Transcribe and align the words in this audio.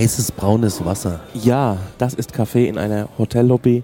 Heißes 0.00 0.32
braunes 0.32 0.82
Wasser. 0.82 1.20
Ja, 1.34 1.76
das 1.98 2.14
ist 2.14 2.32
Kaffee 2.32 2.66
in 2.66 2.78
einer 2.78 3.10
Hotellobby 3.18 3.82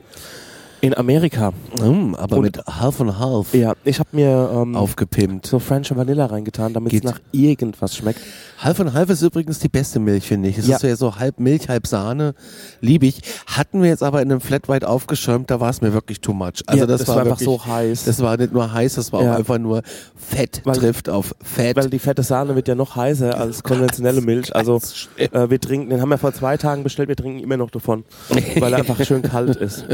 in 0.80 0.96
Amerika. 0.96 1.52
Mm, 1.80 2.14
aber 2.14 2.36
Und- 2.36 2.42
mit 2.42 2.58
Half 2.66 3.00
and 3.00 3.18
Half 3.18 3.54
Ja, 3.54 3.74
ich 3.84 3.98
habe 3.98 4.08
mir 4.12 4.50
ähm, 4.52 4.76
aufgepimpt. 4.76 5.46
so 5.46 5.58
French 5.58 5.94
Vanilla 5.94 6.26
reingetan, 6.26 6.72
damit 6.72 6.92
es 6.92 7.02
nach 7.02 7.18
irgendwas 7.32 7.95
schmeckt. 7.96 8.20
Half 8.59 8.80
and 8.80 8.92
Half 8.95 9.10
ist 9.10 9.23
übrigens 9.23 9.59
die 9.59 9.68
beste 9.68 9.98
Milch, 10.01 10.26
finde 10.26 10.48
ich. 10.48 10.59
Es 10.59 10.66
Ja. 10.66 10.76
ist 10.76 10.82
ja 10.82 10.96
so 10.96 11.16
halb 11.16 11.38
Milch, 11.40 11.68
halb 11.68 11.86
Sahne. 11.86 12.34
Liebe 12.80 13.06
ich. 13.06 13.20
Hatten 13.46 13.82
wir 13.82 13.88
jetzt 13.90 14.02
aber 14.02 14.23
in 14.23 14.30
einem 14.30 14.40
Flat 14.40 14.68
White 14.68 14.88
aufgeschäumt, 14.88 15.51
da 15.51 15.60
war 15.60 15.70
es 15.70 15.80
mir 15.82 15.92
wirklich 15.92 16.20
too 16.20 16.32
much. 16.32 16.62
Also 16.66 16.80
Ja, 16.80 16.86
das, 16.86 17.01
das 17.01 17.09
war, 17.09 17.16
war 17.16 17.23
einfach 17.24 17.40
wirklich, 17.40 17.60
so 17.60 17.66
heiß. 17.66 18.04
Das 18.04 18.20
war 18.23 18.36
nicht 18.36 18.52
nur 18.52 18.73
heiß, 18.73 18.95
das 18.95 19.12
war 19.12 19.23
Ja. 19.23 19.32
auch 19.34 19.38
einfach 19.38 19.58
nur 19.58 19.82
Fett 20.16 20.62
Weil- 20.64 20.76
trifft 20.76 21.08
auf 21.10 21.34
Fett. 21.42 21.76
Weil 21.76 21.90
die 21.90 21.98
fette 21.98 22.23
Sahne 22.23 22.54
wird 22.56 22.68
ja 22.68 22.74
noch 22.74 22.96
heißer 22.96 23.38
als 23.38 23.62
konventionelle 23.62 24.20
Milch. 24.23 24.54
Also 24.56 24.80
äh, 25.18 25.51
wir 25.51 25.60
trinken, 25.60 25.90
den 25.90 26.01
haben 26.01 26.08
wir 26.08 26.18
vor 26.18 26.32
zwei 26.32 26.56
Tagen 26.56 26.82
bestellt, 26.82 27.08
wir 27.08 27.16
trinken 27.16 27.40
immer 27.40 27.56
noch 27.56 27.70
davon, 27.70 28.04
weil 28.58 28.73
er 28.73 28.79
einfach 28.79 29.02
schön 29.04 29.23
kalt 29.23 29.56
ist. 29.56 29.84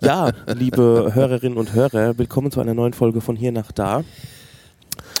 Ja, 0.00 0.30
liebe 0.54 1.10
Hörerinnen 1.32 1.56
und 1.56 1.72
Hörer, 1.72 2.18
willkommen 2.18 2.50
zu 2.50 2.60
einer 2.60 2.74
neuen 2.74 2.92
Folge 2.92 3.22
von 3.22 3.36
hier 3.36 3.52
nach 3.52 3.72
da. 3.72 4.04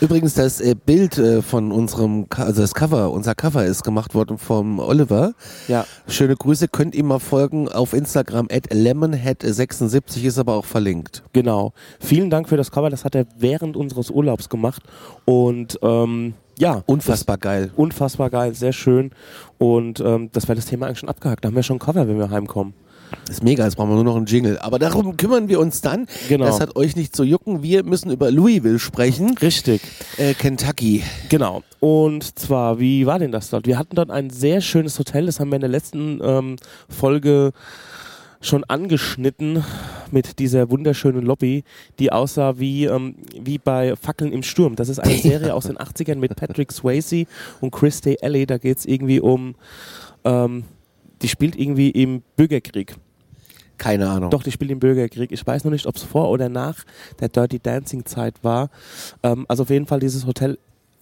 Übrigens, 0.02 0.34
das 0.34 0.60
äh, 0.60 0.74
Bild 0.74 1.16
äh, 1.16 1.40
von 1.40 1.72
unserem, 1.72 2.26
also 2.36 2.60
das 2.60 2.74
Cover, 2.74 3.10
unser 3.12 3.34
Cover 3.34 3.64
ist 3.64 3.82
gemacht 3.82 4.14
worden 4.14 4.36
vom 4.36 4.78
Oliver. 4.78 5.32
Ja, 5.68 5.86
Schöne 6.06 6.36
Grüße, 6.36 6.68
könnt 6.68 6.94
ihm 6.94 7.06
mal 7.06 7.18
folgen 7.18 7.66
auf 7.66 7.94
Instagram 7.94 8.48
at 8.52 8.70
lemonhead76 8.72 10.24
ist 10.24 10.38
aber 10.38 10.52
auch 10.52 10.66
verlinkt. 10.66 11.22
genau. 11.32 11.72
Vielen 11.98 12.28
Dank 12.28 12.46
für 12.50 12.58
das 12.58 12.70
Cover, 12.70 12.90
das 12.90 13.06
hat 13.06 13.14
er 13.14 13.24
während 13.38 13.74
unseres 13.74 14.10
Urlaubs 14.10 14.50
gemacht 14.50 14.82
und 15.24 15.78
ähm, 15.80 16.34
ja, 16.58 16.82
Unfassbar 16.84 17.38
geil. 17.38 17.70
unfassbar 17.74 18.28
geil, 18.28 18.54
sehr 18.54 18.74
schön 18.74 19.12
und 19.56 20.00
ähm, 20.00 20.28
das 20.30 20.46
wäre 20.46 20.56
das 20.56 20.66
Thema 20.66 20.84
eigentlich 20.88 20.98
schon 20.98 21.08
abgehakt. 21.08 21.42
Da 21.42 21.48
haben 21.48 21.56
wir 21.56 21.62
schon 21.62 21.76
ein 21.76 21.80
Cover, 21.80 22.06
wenn 22.06 22.18
wir 22.18 22.28
heimkommen. 22.28 22.74
Ist 23.28 23.42
mega, 23.42 23.64
jetzt 23.64 23.76
brauchen 23.76 23.90
wir 23.90 23.94
nur 23.94 24.04
noch 24.04 24.16
einen 24.16 24.26
Jingle. 24.26 24.58
Aber 24.58 24.78
darum 24.78 25.16
kümmern 25.16 25.48
wir 25.48 25.60
uns 25.60 25.80
dann. 25.80 26.06
Genau. 26.28 26.46
Das 26.46 26.60
hat 26.60 26.76
euch 26.76 26.96
nicht 26.96 27.14
zu 27.14 27.24
jucken. 27.24 27.62
Wir 27.62 27.84
müssen 27.84 28.10
über 28.10 28.30
Louisville 28.30 28.78
sprechen. 28.78 29.36
Richtig. 29.38 29.82
Äh, 30.16 30.34
Kentucky. 30.34 31.02
Genau. 31.28 31.62
Und 31.80 32.38
zwar, 32.38 32.78
wie 32.78 33.06
war 33.06 33.18
denn 33.18 33.32
das 33.32 33.50
dort? 33.50 33.66
Wir 33.66 33.78
hatten 33.78 33.96
dort 33.96 34.10
ein 34.10 34.30
sehr 34.30 34.60
schönes 34.60 34.98
Hotel, 34.98 35.26
das 35.26 35.40
haben 35.40 35.50
wir 35.50 35.56
in 35.56 35.62
der 35.62 35.70
letzten 35.70 36.20
ähm, 36.22 36.56
Folge 36.88 37.52
schon 38.42 38.64
angeschnitten 38.64 39.64
mit 40.10 40.38
dieser 40.38 40.68
wunderschönen 40.68 41.22
Lobby, 41.22 41.64
die 41.98 42.12
aussah 42.12 42.58
wie, 42.58 42.84
ähm, 42.84 43.14
wie 43.40 43.58
bei 43.58 43.96
Fackeln 43.96 44.32
im 44.32 44.42
Sturm. 44.42 44.76
Das 44.76 44.88
ist 44.88 44.98
eine 44.98 45.14
Serie 45.18 45.54
aus 45.54 45.64
den 45.64 45.78
80ern 45.78 46.16
mit 46.16 46.36
Patrick 46.36 46.72
Swayze 46.72 47.24
und 47.60 47.70
Chris 47.70 48.00
Day 48.00 48.18
Alley. 48.20 48.44
Da 48.46 48.58
geht 48.58 48.78
es 48.78 48.86
irgendwie 48.86 49.20
um, 49.20 49.54
ähm, 50.24 50.64
die 51.22 51.28
spielt 51.28 51.56
irgendwie 51.56 51.90
im 51.90 52.22
Bürgerkrieg. 52.36 52.96
Keine 53.78 54.08
Ahnung. 54.08 54.30
Doch, 54.30 54.42
die 54.42 54.52
spielt 54.52 54.70
im 54.70 54.78
Bürgerkrieg. 54.78 55.32
Ich 55.32 55.44
weiß 55.44 55.64
noch 55.64 55.72
nicht, 55.72 55.86
ob 55.86 55.96
es 55.96 56.02
vor 56.02 56.30
oder 56.30 56.48
nach 56.48 56.84
der 57.20 57.28
Dirty 57.28 57.58
Dancing 57.58 58.04
Zeit 58.04 58.34
war. 58.42 58.70
Ähm, 59.22 59.44
also 59.48 59.64
auf 59.64 59.70
jeden 59.70 59.86
Fall 59.86 59.98
dieses 59.98 60.26
Hotel, 60.26 60.58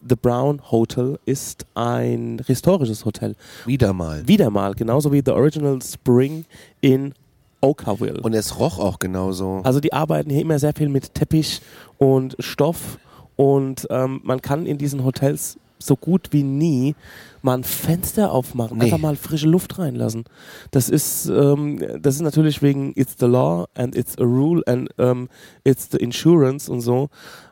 The 0.08 0.16
Brown 0.16 0.62
Hotel, 0.70 1.18
ist 1.26 1.66
ein 1.74 2.40
historisches 2.46 3.04
Hotel. 3.04 3.36
Wieder 3.66 3.92
mal. 3.92 4.26
Wieder 4.26 4.50
mal, 4.50 4.74
genauso 4.74 5.12
wie 5.12 5.22
The 5.24 5.32
Original 5.32 5.82
Spring 5.82 6.46
in 6.80 7.12
Okawil. 7.60 8.20
Und 8.20 8.34
es 8.34 8.58
roch 8.58 8.78
auch 8.78 8.98
genauso. 8.98 9.60
Also 9.64 9.80
die 9.80 9.92
arbeiten 9.92 10.30
hier 10.30 10.40
immer 10.40 10.58
sehr 10.58 10.72
viel 10.72 10.88
mit 10.88 11.14
Teppich 11.14 11.60
und 11.98 12.34
Stoff 12.38 12.98
und 13.36 13.86
ähm, 13.90 14.20
man 14.24 14.40
kann 14.40 14.66
in 14.66 14.78
diesen 14.78 15.04
Hotels 15.04 15.58
so 15.82 15.96
gut 15.96 16.28
wie 16.32 16.42
nie 16.42 16.94
mal 17.42 17.54
ein 17.58 17.64
Fenster 17.64 18.32
aufmachen, 18.32 18.78
Nee. 18.78 18.84
einfach 18.84 18.98
mal 18.98 19.16
frische 19.16 19.48
Luft 19.48 19.78
reinlassen. 19.78 20.24
Das 20.70 20.88
ist, 20.88 21.26
ähm, 21.26 21.78
das 22.00 22.16
ist 22.16 22.20
natürlich 22.22 22.62
wegen 22.62 22.92
it's 22.96 23.16
the 23.18 23.26
law 23.26 23.66
and 23.74 23.96
it's 23.96 24.18
a 24.18 24.22
rule 24.24 24.62
and 24.66 24.90
ähm, 24.98 25.28
it's 25.64 25.88
the 25.90 25.96
insurance 25.98 26.70
und 26.70 26.80
so. 26.82 27.08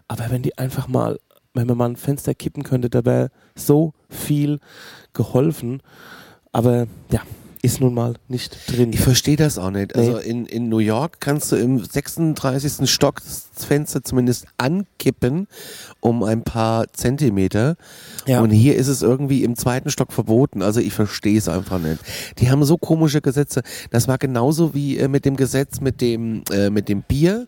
Aber 0.09 0.31
wenn 0.31 0.43
die 0.43 0.57
einfach 0.59 0.89
mal, 0.89 1.19
wenn 1.55 1.67
man 1.67 1.77
mal 1.79 1.89
ein 1.91 1.97
Fenster 1.97 2.35
kippen 2.35 2.63
könnte, 2.63 2.91
da 2.91 3.05
wäre 3.05 3.31
so 3.55 3.93
viel 4.11 4.61
geholfen. 5.15 5.83
Aber 6.53 6.87
ja, 7.11 7.21
ist 7.63 7.81
nun 7.81 7.95
mal 7.95 8.15
nicht 8.29 8.57
drin. 8.71 8.93
Ich 8.93 9.01
verstehe 9.01 9.37
das 9.37 9.59
auch 9.59 9.71
nicht. 9.71 9.95
Also 9.97 10.19
Nee. 10.19 10.25
in, 10.31 10.47
in 10.47 10.69
New 10.69 10.79
York 10.79 11.21
kannst 11.21 11.51
du 11.53 11.57
im 11.57 11.85
36. 11.85 12.89
Stock 12.91 13.21
das 13.23 13.49
Fenster 13.65 14.03
zumindest 14.05 14.47
ankippen 14.57 15.49
um 16.01 16.23
ein 16.23 16.43
paar 16.43 16.87
Zentimeter. 16.93 17.77
Ja. 18.27 18.41
Und 18.41 18.51
hier 18.51 18.77
ist 18.77 18.89
es 18.89 19.03
irgendwie 19.03 19.43
im 19.45 19.57
zweiten 19.57 19.91
Stock 19.91 20.13
verboten. 20.13 20.63
Also 20.63 20.81
ich 20.81 20.93
verstehe 20.93 21.37
es 21.39 21.49
einfach 21.49 21.79
nicht. 21.79 21.99
Die 22.39 22.51
haben 22.51 22.65
so 22.65 22.77
komische 22.79 23.21
Gesetze. 23.21 23.63
Das 23.91 24.07
war 24.09 24.19
genauso 24.19 24.75
wie 24.75 24.99
äh, 24.99 25.09
mit 25.09 25.25
dem 25.25 25.37
Gesetz 25.37 25.81
mit 25.81 26.01
dem, 26.01 26.43
äh, 26.53 26.71
mit 26.71 26.89
dem 26.89 27.03
Bier. 27.03 27.47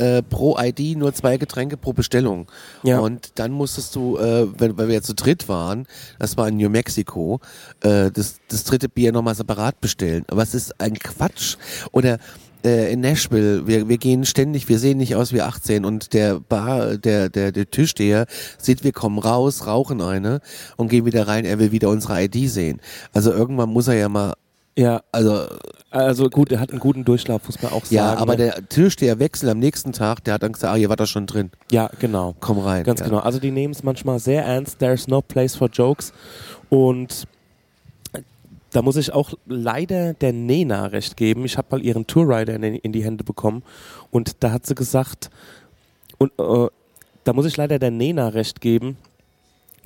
Äh, 0.00 0.22
pro 0.22 0.56
ID 0.58 0.96
nur 0.96 1.12
zwei 1.12 1.36
Getränke 1.36 1.76
pro 1.76 1.92
Bestellung. 1.92 2.46
Ja. 2.82 3.00
Und 3.00 3.32
dann 3.34 3.52
musstest 3.52 3.94
du, 3.94 4.16
äh, 4.16 4.46
wenn, 4.58 4.78
weil 4.78 4.88
wir 4.88 4.94
jetzt 4.94 5.06
zu 5.06 5.14
dritt 5.14 5.46
waren, 5.46 5.86
das 6.18 6.38
war 6.38 6.48
in 6.48 6.56
New 6.56 6.70
Mexico, 6.70 7.40
äh, 7.82 8.10
das, 8.10 8.40
das 8.48 8.64
dritte 8.64 8.88
Bier 8.88 9.12
nochmal 9.12 9.34
separat 9.34 9.78
bestellen. 9.82 10.24
Aber 10.28 10.42
es 10.42 10.54
ist 10.54 10.80
ein 10.80 10.98
Quatsch. 10.98 11.56
Oder 11.92 12.18
äh, 12.64 12.90
in 12.90 13.00
Nashville, 13.00 13.66
wir, 13.66 13.90
wir 13.90 13.98
gehen 13.98 14.24
ständig, 14.24 14.70
wir 14.70 14.78
sehen 14.78 14.96
nicht 14.96 15.16
aus 15.16 15.34
wie 15.34 15.42
18 15.42 15.84
und 15.84 16.14
der 16.14 16.40
Bar, 16.40 16.96
der, 16.96 17.28
der, 17.28 17.52
der 17.52 17.70
Tischsteher 17.70 18.26
sieht, 18.56 18.84
wir 18.84 18.92
kommen 18.92 19.18
raus, 19.18 19.66
rauchen 19.66 20.00
eine 20.00 20.40
und 20.76 20.88
gehen 20.88 21.04
wieder 21.04 21.28
rein, 21.28 21.44
er 21.44 21.58
will 21.58 21.72
wieder 21.72 21.90
unsere 21.90 22.22
ID 22.24 22.50
sehen. 22.50 22.80
Also 23.12 23.32
irgendwann 23.32 23.68
muss 23.68 23.88
er 23.88 23.94
ja 23.94 24.08
mal, 24.08 24.32
ja, 24.80 25.02
also 25.12 25.46
also 25.90 26.30
gut, 26.30 26.52
er 26.52 26.60
hat 26.60 26.70
einen 26.70 26.78
guten 26.78 27.04
Durchlauf, 27.04 27.44
muss 27.46 27.60
man 27.60 27.72
auch 27.72 27.84
sagen. 27.84 27.94
ja, 27.96 28.14
aber 28.16 28.32
ne? 28.32 28.44
der 28.44 28.68
Tischsteherwechsel 28.68 29.48
am 29.48 29.58
nächsten 29.58 29.92
Tag, 29.92 30.22
der 30.24 30.34
hat 30.34 30.42
dann 30.42 30.52
gesagt, 30.52 30.72
ah, 30.72 30.76
hier 30.76 30.88
war 30.88 30.96
das 30.96 31.10
schon 31.10 31.26
drin, 31.26 31.50
Ja, 31.70 31.90
genau. 31.98 32.34
komm 32.40 32.60
rein. 32.60 32.84
Ganz 32.84 33.00
ja. 33.00 33.06
genau. 33.06 33.18
Also 33.18 33.40
die 33.40 33.50
nehmen 33.50 33.72
es 33.74 33.82
manchmal 33.82 34.20
sehr 34.20 34.44
ernst. 34.44 34.78
There's 34.78 35.08
no 35.08 35.20
place 35.20 35.56
for 35.56 35.68
jokes. 35.68 36.12
Und 36.68 37.26
da 38.70 38.82
muss 38.82 38.96
ich 38.96 39.12
auch 39.12 39.34
leider 39.46 40.14
der 40.14 40.32
Nena 40.32 40.86
recht 40.86 41.16
geben. 41.16 41.44
Ich 41.44 41.58
habe 41.58 41.66
mal 41.72 41.84
ihren 41.84 42.06
Tourrider 42.06 42.54
in, 42.54 42.62
in 42.62 42.92
die 42.92 43.02
Hände 43.04 43.24
bekommen 43.24 43.64
und 44.12 44.42
da 44.44 44.52
hat 44.52 44.66
sie 44.66 44.76
gesagt, 44.76 45.30
und 46.18 46.30
äh, 46.38 46.68
da 47.24 47.32
muss 47.32 47.46
ich 47.46 47.56
leider 47.56 47.80
der 47.80 47.90
Nena 47.90 48.28
recht 48.28 48.60
geben. 48.60 48.96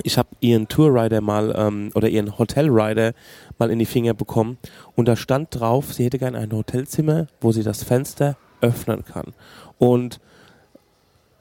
Ich 0.03 0.19
habe 0.19 0.29
ihren 0.41 0.69
Tourrider 0.69 1.21
mal 1.21 1.55
ähm, 1.57 1.91
oder 1.95 2.09
ihren 2.09 2.37
Hotelrider 2.37 3.13
mal 3.59 3.71
in 3.71 3.79
die 3.79 3.87
Finger 3.87 4.15
bekommen 4.15 4.59
und 4.97 5.07
da 5.07 5.17
stand 5.17 5.49
drauf, 5.59 5.93
sie 5.93 6.05
hätte 6.05 6.19
gerne 6.19 6.39
ein 6.39 6.53
Hotelzimmer, 6.53 7.29
wo 7.41 7.53
sie 7.53 7.63
das 7.63 7.85
Fenster 7.85 8.37
öffnen 8.61 9.05
kann. 9.05 9.35
Und 9.79 10.21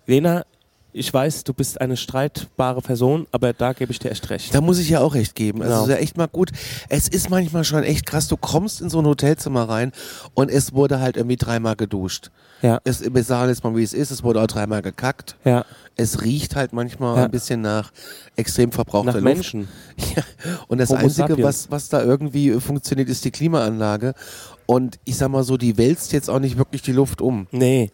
Lena, 0.05 0.43
ich 0.93 1.13
weiß, 1.13 1.43
du 1.43 1.53
bist 1.53 1.81
eine 1.81 1.97
streitbare 1.97 2.81
Person, 2.81 3.27
aber 3.31 3.51
da 3.53 3.73
gebe 3.73 3.91
ich 3.91 3.99
dir 3.99 4.11
echt 4.11 4.29
recht. 4.29 4.53
Da 4.53 4.61
muss 4.61 4.79
ich 4.79 4.89
ja 4.89 4.99
auch 5.01 5.15
recht 5.15 5.35
geben. 5.35 5.61
Also 5.61 5.71
Genau. 5.73 5.83
es 5.83 5.89
ist 5.89 5.95
ja 5.95 6.01
echt 6.01 6.17
mal 6.17 6.27
gut. 6.27 6.51
Es 6.89 7.07
ist 7.07 7.29
manchmal 7.29 7.63
schon 7.63 7.83
echt 7.83 8.05
krass. 8.05 8.27
Du 8.27 8.37
kommst 8.37 8.79
in 8.81 8.89
so 8.89 8.99
ein 8.99 9.05
Hotelzimmer 9.05 9.67
rein 9.67 9.91
und 10.35 10.49
es 10.51 10.73
wurde 10.73 10.99
halt 10.99 11.17
irgendwie 11.17 11.37
dreimal 11.37 11.75
geduscht. 11.75 12.29
Ja, 12.61 12.79
Es, 12.85 13.03
wir 13.13 13.23
sagen 13.23 13.49
jetzt 13.49 13.63
mal, 13.65 13.75
wie 13.75 13.83
es 13.83 13.93
ist. 13.93 14.09
Es 14.11 14.23
wurde 14.23 14.41
auch 14.41 14.47
dreimal 14.47 14.81
gekackt. 14.81 15.35
ja, 15.43 15.65
Es 15.97 16.21
riecht 16.21 16.55
halt 16.55 16.71
manchmal 16.71 17.17
Ja. 17.17 17.25
ein 17.25 17.31
bisschen 17.31 17.59
nach 17.61 17.91
extrem 18.37 18.71
verbrauchter 18.71 19.07
nach 19.13 19.15
Luft. 19.15 19.25
Menschen. 19.25 19.67
Ja. 20.15 20.23
Und 20.67 20.77
das 20.77 20.89
Homo 20.89 20.99
Einzige, 21.01 21.27
sapiens. 21.29 21.43
was, 21.47 21.71
was 21.71 21.89
da 21.89 22.01
irgendwie 22.03 22.49
äh, 22.51 22.59
funktioniert, 22.59 23.09
ist 23.09 23.25
die 23.25 23.31
Klimaanlage. 23.31 24.13
Und 24.65 24.97
ich 25.05 25.17
sag 25.17 25.29
mal 25.29 25.43
so, 25.43 25.57
die 25.57 25.77
wälzt 25.77 26.13
jetzt 26.13 26.29
auch 26.29 26.39
nicht 26.39 26.57
wirklich 26.57 26.81
die 26.81 26.93
Luft 26.93 27.21
um. 27.21 27.47
Nee, 27.51 27.91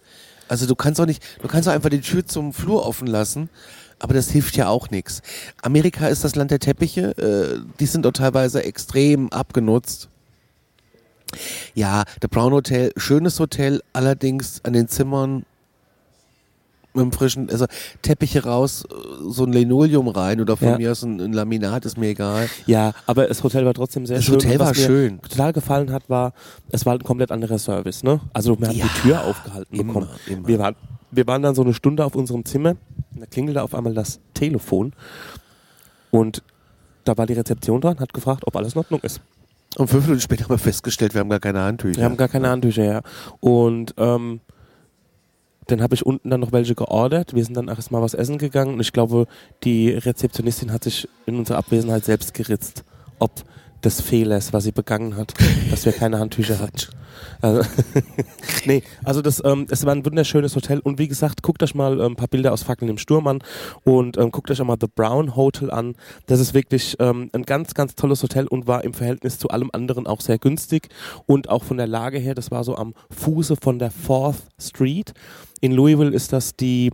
Also 0.49 0.65
du 0.65 0.75
kannst 0.75 0.99
auch 0.99 1.05
nicht, 1.05 1.23
du 1.41 1.47
kannst 1.47 1.69
auch 1.69 1.73
einfach 1.73 1.89
die 1.89 2.01
Tür 2.01 2.25
zum 2.25 2.53
Flur 2.53 2.85
offen 2.85 3.07
lassen, 3.07 3.49
aber 3.99 4.13
das 4.13 4.29
hilft 4.29 4.57
ja 4.57 4.67
auch 4.67 4.89
nichts. 4.89 5.21
Amerika 5.61 6.07
ist 6.07 6.23
das 6.23 6.35
Land 6.35 6.51
der 6.51 6.59
Teppiche, 6.59 7.17
äh, 7.17 7.61
die 7.79 7.85
sind 7.85 8.05
auch 8.05 8.11
teilweise 8.11 8.63
extrem 8.63 9.31
abgenutzt. 9.31 10.09
Ja, 11.75 12.03
The 12.21 12.27
Brown 12.27 12.53
Hotel, 12.53 12.91
schönes 12.97 13.39
Hotel, 13.39 13.83
allerdings 13.93 14.65
an 14.65 14.73
den 14.73 14.87
Zimmern 14.87 15.45
mit 16.93 17.03
dem 17.03 17.11
frischen, 17.11 17.49
also 17.49 17.65
Teppiche 18.01 18.43
raus, 18.43 18.83
äh, 18.89 18.93
so 19.29 19.43
ein 19.45 19.53
Linoleum 19.53 20.07
rein 20.07 20.41
oder 20.41 20.57
von 20.57 20.69
Ja. 20.69 20.77
mir 20.77 20.91
aus 20.91 21.03
ein, 21.03 21.19
ein 21.21 21.33
Laminat, 21.33 21.85
ist 21.85 21.97
mir 21.97 22.07
egal. 22.07 22.49
ja, 22.65 22.93
aber 23.05 23.27
das 23.27 23.43
Hotel 23.43 23.65
war 23.65 23.73
trotzdem 23.73 24.05
sehr 24.05 24.17
Das 24.17 24.25
schön. 24.25 24.35
Hotel 24.35 24.53
Und 24.53 24.59
was 24.59 24.67
war 24.67 24.75
mir 24.75 24.81
schön. 24.87 25.21
total 25.21 25.53
gefallen 25.53 25.91
hat, 25.91 26.09
war, 26.09 26.33
es 26.71 26.85
war 26.85 26.93
ein 26.93 27.03
komplett 27.03 27.31
anderer 27.31 27.59
Service, 27.59 28.01
ne? 28.03 28.19
Also 28.33 28.59
wir 28.59 28.67
haben 28.67 28.75
Ja, 28.75 28.85
die 28.85 29.01
Tür 29.01 29.23
aufgehalten 29.23 29.75
immer, 29.75 29.93
bekommen. 29.93 30.09
immer. 30.27 30.47
Wir 30.47 30.59
waren, 30.59 30.75
wir 31.11 31.27
waren 31.27 31.41
dann 31.43 31.53
so 31.55 31.61
eine 31.61 31.73
Stunde 31.73 32.03
auf 32.05 32.15
unserem 32.15 32.43
Zimmer, 32.45 32.75
da 33.15 33.25
klingelte 33.27 33.61
auf 33.61 33.75
einmal 33.75 33.93
das 33.93 34.19
Telefon 34.33 34.93
und 36.11 36.41
da 37.05 37.17
war 37.17 37.25
die 37.25 37.33
Rezeption 37.33 37.81
dran, 37.81 37.99
hat 37.99 38.13
gefragt, 38.13 38.43
ob 38.45 38.55
alles 38.55 38.73
in 38.73 38.79
Ordnung 38.79 38.99
ist. 39.01 39.21
Und 39.77 39.87
fünf 39.89 40.05
Minuten 40.05 40.21
später 40.21 40.43
haben 40.45 40.49
wir 40.51 40.57
festgestellt, 40.57 41.13
wir 41.13 41.19
haben 41.21 41.29
gar 41.29 41.39
keine 41.39 41.61
Handtücher. 41.61 41.97
Wir 41.97 42.05
haben 42.05 42.17
gar 42.17 42.27
keine 42.27 42.49
Handtücher, 42.49 42.83
ja. 42.83 43.01
Und 43.39 43.93
ähm, 43.97 44.39
dann 45.71 45.81
habe 45.81 45.95
ich 45.95 46.05
unten 46.05 46.29
dann 46.29 46.39
noch 46.39 46.51
welche 46.51 46.75
geordert. 46.75 47.33
Wir 47.33 47.43
sind 47.43 47.55
dann 47.55 47.67
erst 47.67 47.91
mal 47.91 48.01
was 48.01 48.13
essen 48.13 48.37
gegangen 48.37 48.75
und 48.75 48.79
ich 48.79 48.93
glaube, 48.93 49.27
die 49.63 49.91
Rezeptionistin 49.91 50.71
hat 50.71 50.83
sich 50.83 51.07
in 51.25 51.37
unserer 51.37 51.57
Abwesenheit 51.57 52.05
selbst 52.05 52.33
geritzt 52.33 52.83
ob 53.19 53.31
des 53.83 54.01
Fehlers, 54.01 54.51
was 54.51 54.65
sie 54.65 54.71
begangen 54.71 55.15
hat, 55.15 55.33
dass 55.71 55.85
wir 55.85 55.93
keine 55.93 56.19
Handtücher 56.19 56.59
hatten. 56.59 56.87
Also, 57.41 57.61
nee, 58.65 58.83
also 59.03 59.21
das, 59.21 59.41
ähm, 59.45 59.67
es 59.69 59.85
war 59.85 59.93
ein 59.93 60.05
wunderschönes 60.05 60.55
Hotel 60.55 60.79
und 60.79 60.99
wie 60.99 61.07
gesagt, 61.07 61.43
guckt 61.43 61.63
euch 61.63 61.75
mal 61.75 61.99
ähm, 61.99 62.13
ein 62.13 62.15
paar 62.15 62.27
Bilder 62.27 62.53
aus 62.53 62.63
Fackeln 62.63 62.89
im 62.89 62.97
Sturm 62.97 63.27
an 63.27 63.39
und 63.83 64.17
ähm, 64.17 64.31
guckt 64.31 64.51
euch 64.51 64.61
auch 64.61 64.65
mal 64.65 64.77
The 64.79 64.87
Brown 64.93 65.35
Hotel 65.35 65.71
an. 65.71 65.95
Das 66.27 66.39
ist 66.39 66.53
wirklich 66.53 66.97
ähm, 66.99 67.29
ein 67.33 67.43
ganz, 67.43 67.73
ganz 67.73 67.95
tolles 67.95 68.21
Hotel 68.23 68.47
und 68.47 68.67
war 68.67 68.83
im 68.83 68.93
Verhältnis 68.93 69.37
zu 69.37 69.49
allem 69.49 69.69
anderen 69.73 70.07
auch 70.07 70.21
sehr 70.21 70.37
günstig 70.37 70.89
und 71.25 71.49
auch 71.49 71.63
von 71.63 71.77
der 71.77 71.87
Lage 71.87 72.19
her, 72.19 72.35
das 72.35 72.51
war 72.51 72.63
so 72.63 72.75
am 72.75 72.93
Fuße 73.11 73.55
von 73.61 73.79
der 73.79 73.91
Fourth 73.91 74.43
Street. 74.59 75.13
In 75.61 75.71
Louisville 75.73 76.11
ist 76.13 76.33
das 76.33 76.55
die 76.55 76.91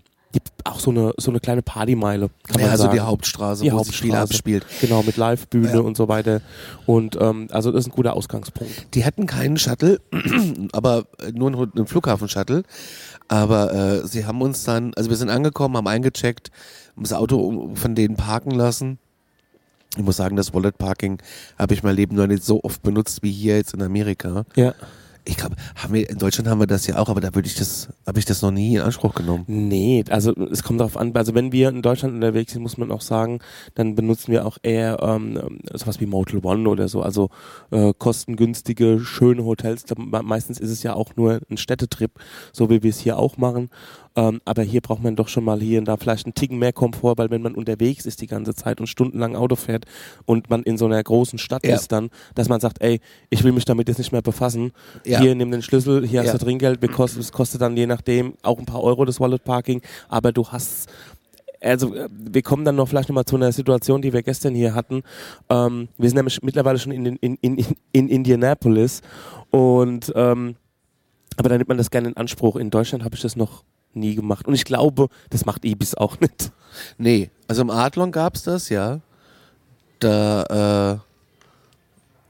auch 0.65 0.79
so 0.81 0.91
eine, 0.91 1.13
so 1.17 1.31
eine 1.31 1.39
kleine 1.39 1.61
Partymeile. 1.61 2.29
Kann 2.47 2.55
ja, 2.59 2.61
man 2.63 2.71
also 2.71 2.83
sagen. 2.83 2.95
die 2.95 2.99
Hauptstraße, 3.01 3.63
Die 3.63 3.71
wo 3.71 3.77
Hauptstraße. 3.77 3.97
sich 3.97 4.01
viel 4.11 4.15
abspielt. 4.15 4.65
Genau, 4.81 5.01
mit 5.03 5.15
Live-Bühne 5.15 5.71
Ja. 5.75 5.79
und 5.79 5.95
so 5.95 6.09
weiter. 6.09 6.41
Und 6.85 7.17
ähm, 7.21 7.47
also 7.51 7.71
das 7.71 7.85
ist 7.85 7.87
ein 7.87 7.95
guter 7.95 8.15
Ausgangspunkt. 8.15 8.87
Die 8.95 9.05
hatten 9.05 9.27
keinen 9.27 9.55
Shuttle, 9.57 10.01
aber 10.73 11.05
äh, 11.25 11.31
nur 11.31 11.47
einen, 11.53 11.71
einen 11.73 11.87
Flughafen-Shuttle. 11.87 12.63
Aber 13.29 13.73
äh, 13.73 14.07
sie 14.07 14.25
haben 14.25 14.41
uns 14.41 14.63
dann, 14.65 14.93
also 14.95 15.09
wir 15.09 15.15
sind 15.17 15.29
angekommen, 15.29 15.77
haben 15.77 15.87
eingecheckt, 15.87 16.51
haben 16.95 17.03
das 17.03 17.13
Auto 17.13 17.71
von 17.75 17.95
denen 17.95 18.17
parken 18.17 18.51
lassen. 18.51 18.99
Ich 19.97 20.03
muss 20.03 20.17
sagen, 20.17 20.35
das 20.35 20.53
Wallet 20.53 20.77
Parking 20.77 21.19
habe 21.57 21.73
ich 21.73 21.81
mein 21.81 21.95
Leben 21.95 22.17
noch 22.17 22.27
nicht 22.27 22.43
so 22.43 22.61
oft 22.61 22.81
benutzt 22.83 23.23
wie 23.23 23.31
hier 23.31 23.55
jetzt 23.55 23.73
in 23.73 23.81
Amerika. 23.81 24.43
Ja. 24.57 24.73
Ich 25.27 25.37
glaube, 25.37 25.55
haben 25.75 25.93
wir 25.93 26.07
in 26.07 26.19
Deutschland 26.19 26.47
haben 26.47 26.59
wir 26.59 26.67
das 26.67 26.85
ja 26.85 26.97
auch, 26.97 27.09
aber 27.09 27.19
da 27.19 27.33
würde 27.33 27.47
ich 27.47 27.55
das, 27.55 27.89
habe 28.05 28.19
ich 28.19 28.25
das 28.25 28.43
noch 28.43 28.51
nie 28.51 28.75
in 28.75 28.81
Anspruch 28.81 29.15
genommen. 29.15 29.43
Nee, 29.47 30.03
also 30.09 30.35
es 30.35 30.61
kommt 30.61 30.79
darauf 30.79 30.97
an, 30.97 31.15
also 31.15 31.33
wenn 31.33 31.51
wir 31.51 31.69
in 31.69 31.81
Deutschland 31.81 32.13
unterwegs 32.13 32.53
sind, 32.53 32.61
muss 32.61 32.77
man 32.77 32.91
auch 32.91 33.01
sagen, 33.01 33.39
dann 33.73 33.95
benutzen 33.95 34.31
wir 34.31 34.45
auch 34.45 34.59
eher 34.61 34.99
ähm, 35.01 35.59
sowas 35.73 35.99
wie 35.99 36.05
Motel 36.05 36.41
One 36.43 36.69
oder 36.69 36.87
so, 36.87 37.01
also 37.01 37.29
äh, 37.71 37.91
kostengünstige, 37.97 38.99
schöne 38.99 39.43
Hotels. 39.43 39.85
Da, 39.85 39.95
meistens 39.97 40.59
ist 40.59 40.69
es 40.69 40.83
ja 40.83 40.93
auch 40.93 41.15
nur 41.15 41.39
ein 41.49 41.57
Städtetrip, 41.57 42.11
so 42.53 42.69
wie 42.69 42.83
wir 42.83 42.91
es 42.91 42.99
hier 42.99 43.17
auch 43.17 43.37
machen. 43.37 43.69
Ähm, 44.15 44.41
aber 44.45 44.63
hier 44.63 44.81
braucht 44.81 45.03
man 45.03 45.15
doch 45.15 45.27
schon 45.27 45.43
mal 45.43 45.59
hier 45.59 45.79
und 45.79 45.85
da 45.85 45.97
vielleicht 45.97 46.25
einen 46.25 46.35
Ticken 46.35 46.57
mehr 46.57 46.73
Komfort, 46.73 47.17
weil 47.17 47.29
wenn 47.29 47.41
man 47.41 47.53
unterwegs 47.55 48.05
ist 48.05 48.21
die 48.21 48.27
ganze 48.27 48.55
Zeit 48.55 48.79
und 48.79 48.87
stundenlang 48.87 49.35
Auto 49.35 49.55
fährt 49.55 49.85
und 50.25 50.49
man 50.49 50.63
in 50.63 50.77
so 50.77 50.85
einer 50.85 51.01
großen 51.03 51.37
Stadt 51.37 51.65
Ja. 51.65 51.75
ist 51.75 51.91
dann, 51.91 52.09
dass 52.33 52.47
man 52.47 52.59
sagt, 52.59 52.81
ey, 52.81 53.01
ich 53.29 53.43
will 53.43 53.51
mich 53.51 53.65
damit 53.65 53.87
jetzt 53.89 53.97
nicht 53.97 54.11
mehr 54.11 54.21
befassen. 54.21 54.71
Ja. 55.05 55.19
Hier, 55.19 55.35
nimm 55.35 55.51
den 55.51 55.61
Schlüssel, 55.61 56.07
hier 56.07 56.23
hast 56.23 56.33
du 56.33 56.37
Trinkgeld, 56.37 56.79
es 56.83 57.31
kostet 57.31 57.61
dann 57.61 57.75
je 57.75 57.87
nachdem 57.87 58.35
auch 58.41 58.57
ein 58.57 58.65
paar 58.65 58.83
Euro 58.83 59.05
das 59.05 59.19
Wallet 59.19 59.43
Parking, 59.43 59.81
aber 60.07 60.31
du 60.31 60.47
hast 60.47 60.89
also 61.61 61.95
äh, 61.95 62.07
wir 62.11 62.41
kommen 62.41 62.63
dann 62.63 62.75
noch 62.75 62.87
vielleicht 62.87 63.09
nochmal 63.09 63.25
zu 63.25 63.35
einer 63.35 63.51
Situation, 63.51 64.01
die 64.01 64.13
wir 64.13 64.21
gestern 64.21 64.53
hier 64.53 64.75
hatten. 64.75 65.01
Ähm, 65.49 65.87
wir 65.97 66.09
sind 66.09 66.17
nämlich 66.17 66.41
mittlerweile 66.43 66.77
schon 66.77 66.91
in, 66.91 67.05
in, 67.05 67.17
in, 67.41 67.57
in, 67.57 67.75
in 67.91 68.07
Indianapolis 68.07 69.01
und 69.49 70.11
ähm, 70.15 70.55
aber 71.37 71.49
da 71.49 71.57
nimmt 71.57 71.67
man 71.67 71.77
das 71.77 71.89
gerne 71.89 72.09
in 72.09 72.17
Anspruch. 72.17 72.55
In 72.55 72.69
Deutschland 72.69 73.03
habe 73.03 73.15
ich 73.15 73.21
das 73.21 73.35
noch 73.35 73.63
nie 73.95 74.15
gemacht 74.15 74.47
und 74.47 74.53
ich 74.53 74.65
glaube, 74.65 75.07
das 75.29 75.45
macht 75.45 75.65
Ibis 75.65 75.95
auch 75.95 76.19
nicht. 76.19 76.51
Nee, 76.97 77.29
also 77.47 77.61
im 77.61 77.69
Adlon 77.69 78.11
gab's 78.11 78.43
das, 78.43 78.69
ja. 78.69 78.99
Da 79.99 80.99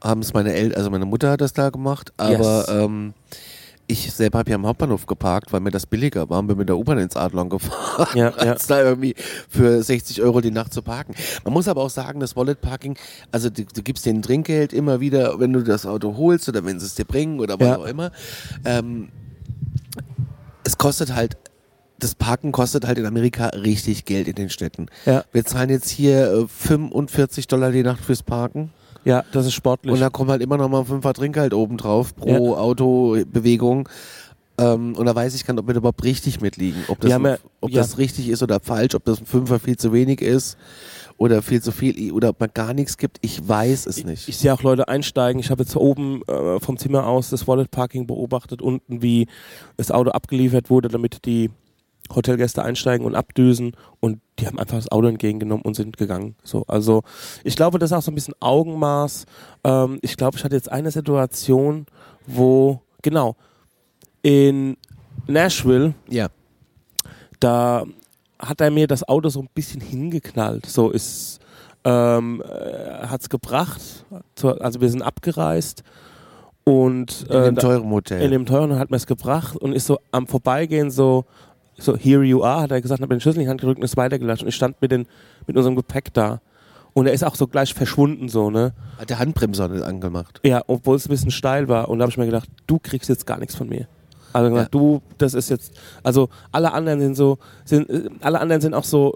äh, 0.02 0.06
haben 0.06 0.20
es 0.20 0.32
meine 0.32 0.52
Eltern, 0.52 0.78
also 0.78 0.90
meine 0.90 1.04
Mutter 1.06 1.30
hat 1.30 1.40
das 1.40 1.52
da 1.52 1.70
gemacht, 1.70 2.12
aber 2.16 2.58
Yes. 2.60 2.68
ähm, 2.68 3.14
ich 3.88 4.12
selber 4.12 4.40
habe 4.40 4.50
ja 4.50 4.56
am 4.56 4.66
Hauptbahnhof 4.66 5.06
geparkt, 5.06 5.52
weil 5.52 5.60
mir 5.60 5.70
das 5.70 5.86
billiger 5.86 6.28
war 6.28 6.40
und 6.40 6.48
bin 6.48 6.58
mit 6.58 6.68
der 6.68 6.76
U-Bahn 6.76 6.98
ins 6.98 7.16
Adlon 7.16 7.48
gefahren, 7.48 8.16
Ja, 8.18 8.30
ja. 8.36 8.52
als 8.52 8.66
da 8.66 8.82
irgendwie 8.82 9.14
für 9.48 9.80
60 9.82 10.22
Euro 10.22 10.40
die 10.40 10.50
Nacht 10.50 10.72
zu 10.72 10.82
parken. 10.82 11.14
Man 11.44 11.52
muss 11.52 11.68
aber 11.68 11.82
auch 11.82 11.90
sagen, 11.90 12.18
das 12.20 12.34
Wallet 12.36 12.60
Parking, 12.60 12.96
also 13.30 13.48
du, 13.48 13.64
du 13.64 13.82
gibst 13.82 14.04
denen 14.06 14.22
Trinkgeld 14.22 14.72
immer 14.72 15.00
wieder, 15.00 15.38
wenn 15.38 15.52
du 15.52 15.62
das 15.62 15.86
Auto 15.86 16.16
holst 16.16 16.48
oder 16.48 16.64
wenn 16.64 16.80
sie 16.80 16.86
es 16.86 16.94
dir 16.96 17.04
bringen 17.04 17.38
oder 17.40 17.58
was 17.60 17.66
Ja. 17.68 17.76
auch 17.78 17.86
immer. 17.86 18.10
Ähm, 18.64 19.08
es 20.64 20.76
kostet 20.78 21.14
halt, 21.14 21.36
das 21.98 22.14
Parken 22.14 22.52
kostet 22.52 22.86
halt 22.86 22.98
in 22.98 23.06
Amerika 23.06 23.46
richtig 23.48 24.04
Geld 24.04 24.28
in 24.28 24.34
den 24.34 24.50
Städten. 24.50 24.86
Ja, 25.06 25.24
Wir 25.32 25.44
zahlen 25.44 25.70
jetzt 25.70 25.88
hier 25.88 26.32
äh, 26.32 26.46
45 26.48 27.46
Dollar 27.48 27.70
die 27.72 27.82
Nacht 27.82 28.04
fürs 28.04 28.22
Parken. 28.22 28.70
ja, 29.04 29.24
das 29.32 29.46
ist 29.46 29.54
sportlich. 29.54 29.92
Und 29.92 30.00
da 30.00 30.10
kommt 30.10 30.30
halt 30.30 30.42
immer 30.42 30.56
noch 30.56 30.68
mal 30.68 30.80
ein 30.80 30.86
Fünfer 30.86 31.14
Trinkgeld 31.14 31.54
oben 31.54 31.76
drauf 31.76 32.14
pro 32.14 32.54
Autobewegung. 32.56 33.88
Ähm, 34.58 34.94
und 34.96 35.04
da 35.06 35.14
weiß 35.14 35.34
ich 35.34 35.44
gar 35.44 35.52
nicht, 35.54 35.60
ob 35.60 35.66
wir 35.68 35.74
da 35.74 35.78
überhaupt 35.78 36.02
richtig 36.04 36.40
mitliegen. 36.40 36.82
Ob, 36.88 37.00
das, 37.00 37.10
ja- 37.10 37.36
ob 37.60 37.70
ja. 37.70 37.80
das 37.82 37.98
richtig 37.98 38.28
ist 38.28 38.42
oder 38.42 38.58
falsch, 38.60 38.94
ob 38.94 39.04
das 39.04 39.20
ein 39.20 39.26
Fünfer 39.26 39.60
viel 39.60 39.76
zu 39.76 39.92
wenig 39.92 40.22
ist 40.22 40.56
oder 41.18 41.42
viel 41.42 41.62
zu 41.62 41.72
viel 41.72 42.10
oder 42.12 42.30
ob 42.30 42.40
man 42.40 42.50
gar 42.54 42.72
nichts 42.72 42.96
gibt. 42.96 43.18
Ich 43.20 43.46
weiß 43.46 43.86
es 43.86 44.04
nicht. 44.04 44.28
Ich 44.28 44.38
sehe 44.38 44.52
auch 44.54 44.62
Leute 44.62 44.88
einsteigen. 44.88 45.40
Ich 45.40 45.50
habe 45.50 45.62
jetzt 45.62 45.76
oben 45.76 46.22
äh, 46.26 46.58
vom 46.60 46.78
Zimmer 46.78 47.06
aus 47.06 47.28
das 47.30 47.46
Wallet 47.46 47.70
Parking 47.70 48.06
beobachtet, 48.06 48.62
unten 48.62 49.02
wie 49.02 49.26
das 49.76 49.90
Auto 49.90 50.10
abgeliefert 50.10 50.70
wurde, 50.70 50.88
damit 50.88 51.26
die 51.26 51.50
Hotelgäste 52.14 52.62
einsteigen 52.62 53.06
und 53.06 53.14
abdüsen 53.14 53.72
und 54.00 54.20
die 54.38 54.46
haben 54.46 54.58
einfach 54.58 54.76
das 54.76 54.90
Auto 54.92 55.06
entgegengenommen 55.08 55.64
und 55.64 55.74
sind 55.74 55.96
gegangen. 55.96 56.36
So, 56.44 56.64
also 56.68 57.02
ich 57.44 57.56
glaube, 57.56 57.78
das 57.78 57.90
ist 57.90 57.96
auch 57.96 58.02
so 58.02 58.10
ein 58.10 58.14
bisschen 58.14 58.34
Augenmaß. 58.40 59.24
Ähm, 59.64 59.98
ich 60.02 60.16
glaube, 60.16 60.36
ich 60.36 60.44
hatte 60.44 60.54
jetzt 60.56 60.70
eine 60.70 60.90
Situation, 60.90 61.86
wo 62.26 62.80
genau 63.02 63.36
in 64.22 64.76
Nashville 65.26 65.94
ja. 66.08 66.28
da 67.40 67.84
hat 68.38 68.60
er 68.60 68.70
mir 68.70 68.86
das 68.86 69.06
Auto 69.08 69.28
so 69.30 69.40
ein 69.40 69.48
bisschen 69.54 69.80
hingeknallt. 69.80 70.66
So 70.66 70.90
ist 70.90 71.38
ähm, 71.84 72.42
äh, 72.42 73.06
hat's 73.06 73.28
gebracht. 73.28 73.80
Also 74.42 74.80
wir 74.80 74.90
sind 74.90 75.02
abgereist 75.02 75.82
und 76.64 77.26
In 77.30 77.34
äh, 77.36 77.44
dem 77.44 77.54
da- 77.54 77.60
teuren 77.62 77.90
Hotel. 77.90 78.20
in 78.22 78.30
dem 78.32 78.44
teuren 78.44 78.78
hat 78.78 78.90
mir 78.90 78.96
es 78.96 79.06
gebracht 79.06 79.56
und 79.56 79.72
ist 79.72 79.86
so 79.86 79.98
am 80.10 80.26
Vorbeigehen 80.26 80.90
so 80.90 81.24
so 81.78 81.96
here 81.96 82.22
you 82.22 82.42
are 82.42 82.62
hat 82.62 82.70
er 82.70 82.80
gesagt, 82.80 83.00
hat 83.00 83.08
mir 83.08 83.16
den 83.16 83.20
Schlüssel 83.20 83.40
in 83.40 83.44
die 83.44 83.50
Hand 83.50 83.60
gedrückt 83.60 83.78
und 83.78 83.84
ist 83.84 83.96
weitergelatscht 83.96 84.42
und 84.42 84.48
ich 84.48 84.54
stand 84.54 84.80
mit 84.80 84.92
den 84.92 85.06
mit 85.46 85.56
unserem 85.56 85.76
Gepäck 85.76 86.12
da. 86.14 86.40
Und 86.94 87.06
er 87.06 87.12
ist 87.12 87.24
auch 87.24 87.34
so 87.34 87.46
gleich 87.46 87.74
verschwunden 87.74 88.30
so 88.30 88.48
ne? 88.48 88.72
Hat 88.98 89.10
der 89.10 89.18
Handbremse 89.18 89.68
nicht 89.68 89.84
angemacht. 89.84 90.40
ja 90.44 90.62
obwohl 90.66 90.96
es 90.96 91.06
ein 91.06 91.10
bisschen 91.10 91.30
steil 91.30 91.68
war. 91.68 91.88
Und 91.88 91.98
da 91.98 92.04
habe 92.04 92.10
ich 92.10 92.16
mir 92.16 92.26
gedacht 92.26 92.48
du 92.66 92.78
kriegst 92.78 93.08
jetzt 93.08 93.26
gar 93.26 93.38
nichts 93.38 93.54
von 93.54 93.68
mir. 93.68 93.86
Also 94.32 94.50
gesagt, 94.50 94.74
du 94.74 95.02
das 95.18 95.34
ist 95.34 95.50
jetzt 95.50 95.72
also 96.02 96.28
alle 96.52 96.72
anderen 96.72 97.00
sind 97.00 97.14
so 97.14 97.38
sind 97.64 97.88
äh, 97.90 98.08
alle 98.20 98.40
anderen 98.40 98.60
sind 98.60 98.74
auch 98.74 98.84
so 98.84 99.14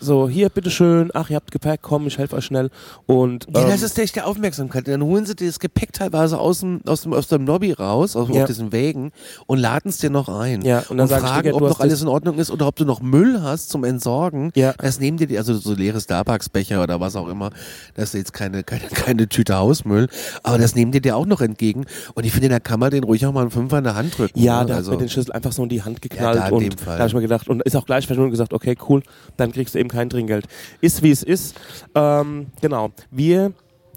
so 0.00 0.28
hier 0.28 0.48
bitteschön 0.48 1.10
ach 1.14 1.30
ihr 1.30 1.36
habt 1.36 1.50
Gepäck 1.50 1.80
komm 1.82 2.06
ich 2.06 2.18
helfe 2.18 2.36
euch 2.36 2.44
schnell 2.44 2.70
und 3.06 3.46
Ja, 3.54 3.62
ähm, 3.62 3.68
das 3.68 3.82
ist 3.82 3.98
echt 3.98 4.16
der 4.16 4.26
Aufmerksamkeit. 4.26 4.88
Dann 4.88 5.02
holen 5.02 5.26
sie 5.26 5.34
dir 5.34 5.46
das 5.46 5.58
Gepäck 5.60 5.92
teilweise 5.92 6.38
aus 6.38 6.60
dem, 6.60 6.80
aus 6.86 7.02
dem, 7.02 7.12
aus 7.12 7.28
dem 7.28 7.46
Lobby 7.46 7.72
raus, 7.72 8.16
aus, 8.16 8.28
Ja. 8.32 8.42
auf 8.42 8.46
diesen 8.48 8.72
Wägen 8.72 9.12
und 9.46 9.58
laden 9.58 9.88
es 9.88 9.98
dir 9.98 10.10
noch 10.10 10.28
ein. 10.28 10.62
Ja, 10.62 10.84
und 10.88 10.98
dann 10.98 11.08
sagen, 11.08 11.26
fragen, 11.26 11.42
Digga, 11.44 11.56
ob 11.56 11.62
noch 11.62 11.80
alles 11.80 12.02
in 12.02 12.08
Ordnung 12.08 12.38
ist 12.38 12.50
oder 12.50 12.66
ob 12.66 12.76
du 12.76 12.84
noch 12.84 13.00
Müll 13.00 13.40
hast 13.42 13.70
zum 13.70 13.84
Entsorgen. 13.84 14.50
Ja. 14.54 14.74
Das 14.78 15.00
nehmen 15.00 15.18
dir 15.18 15.26
die, 15.26 15.38
also 15.38 15.54
so 15.54 15.74
leere 15.74 16.00
Starbucks-Becher 16.00 16.82
oder 16.82 17.00
was 17.00 17.16
auch 17.16 17.28
immer. 17.28 17.50
Das 17.94 18.06
ist 18.06 18.14
jetzt 18.14 18.32
keine, 18.32 18.62
keine, 18.64 18.86
keine 18.88 19.28
Tüte 19.28 19.56
Hausmüll. 19.56 20.08
Aber 20.42 20.58
das 20.58 20.74
nehmen 20.74 20.92
die 20.92 21.00
dir 21.00 21.16
auch 21.16 21.26
noch 21.26 21.40
entgegen. 21.40 21.86
Und 22.14 22.24
ich 22.24 22.32
finde, 22.32 22.48
da 22.48 22.60
kann 22.60 22.80
man 22.80 22.90
den 22.90 23.04
ruhig 23.04 23.24
auch 23.26 23.32
mal 23.32 23.42
einen 23.42 23.50
Fünfer 23.50 23.78
in 23.78 23.84
der 23.84 23.94
Hand 23.94 24.18
drücken. 24.18 24.38
Ja, 24.38 24.60
ne? 24.60 24.66
der 24.66 24.76
also, 24.76 24.92
hat 24.92 24.98
mir 24.98 25.04
den 25.04 25.10
Schlüssel 25.10 25.32
einfach 25.32 25.52
so 25.52 25.62
in 25.62 25.68
die 25.68 25.82
Hand 25.82 26.02
geknallt 26.02 26.38
da 26.38 26.48
in 26.48 26.54
und 26.54 26.86
da 26.86 26.98
habe 26.98 27.06
ich 27.08 27.14
mir 27.14 27.20
gedacht 27.20 27.48
und 27.48 27.62
ist 27.62 27.76
auch 27.76 27.86
gleich 27.86 28.06
verschwunden 28.06 28.26
und 28.26 28.32
gesagt, 28.32 28.52
okay, 28.52 28.76
cool, 28.88 29.02
dann 29.36 29.52
kriegst 29.52 29.74
du 29.74 29.78
eben 29.78 29.85
kein 29.88 30.10
Trinkgeld. 30.10 30.46
Ist 30.80 31.02
wie 31.02 31.10
es 31.10 31.22
ist. 31.22 31.56
Ähm, 31.94 32.48
genau. 32.60 32.90
Wir, 33.10 33.52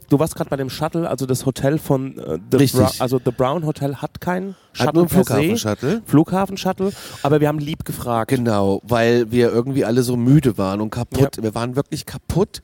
du 0.09 0.19
warst 0.19 0.35
gerade 0.35 0.49
bei 0.49 0.57
dem 0.57 0.69
Shuttle, 0.69 1.09
also 1.09 1.25
das 1.25 1.45
Hotel 1.45 1.77
von 1.77 2.17
äh, 2.17 2.39
The 2.51 2.57
Richtig. 2.57 2.79
Bra 2.79 2.91
also 2.99 3.19
The 3.23 3.31
Brown 3.31 3.65
Hotel 3.65 3.95
hat 3.97 4.21
keinen 4.21 4.55
Shuttle 4.73 4.87
hat 4.87 4.95
nur 4.95 5.03
einen 5.03 5.09
per 5.09 5.23
se. 5.23 5.33
Flughafen-Shuttle. 5.33 6.01
Flughafen-Shuttle, 6.05 6.91
aber 7.23 7.39
wir 7.41 7.47
haben 7.47 7.59
lieb 7.59 7.85
gefragt. 7.85 8.29
Genau, 8.29 8.81
weil 8.83 9.31
wir 9.31 9.51
irgendwie 9.51 9.85
alle 9.85 10.03
so 10.03 10.15
müde 10.17 10.57
waren 10.57 10.81
und 10.81 10.89
kaputt. 10.89 11.41
Wir 11.41 11.55
waren 11.55 11.75
wirklich 11.75 12.05
kaputt. 12.05 12.61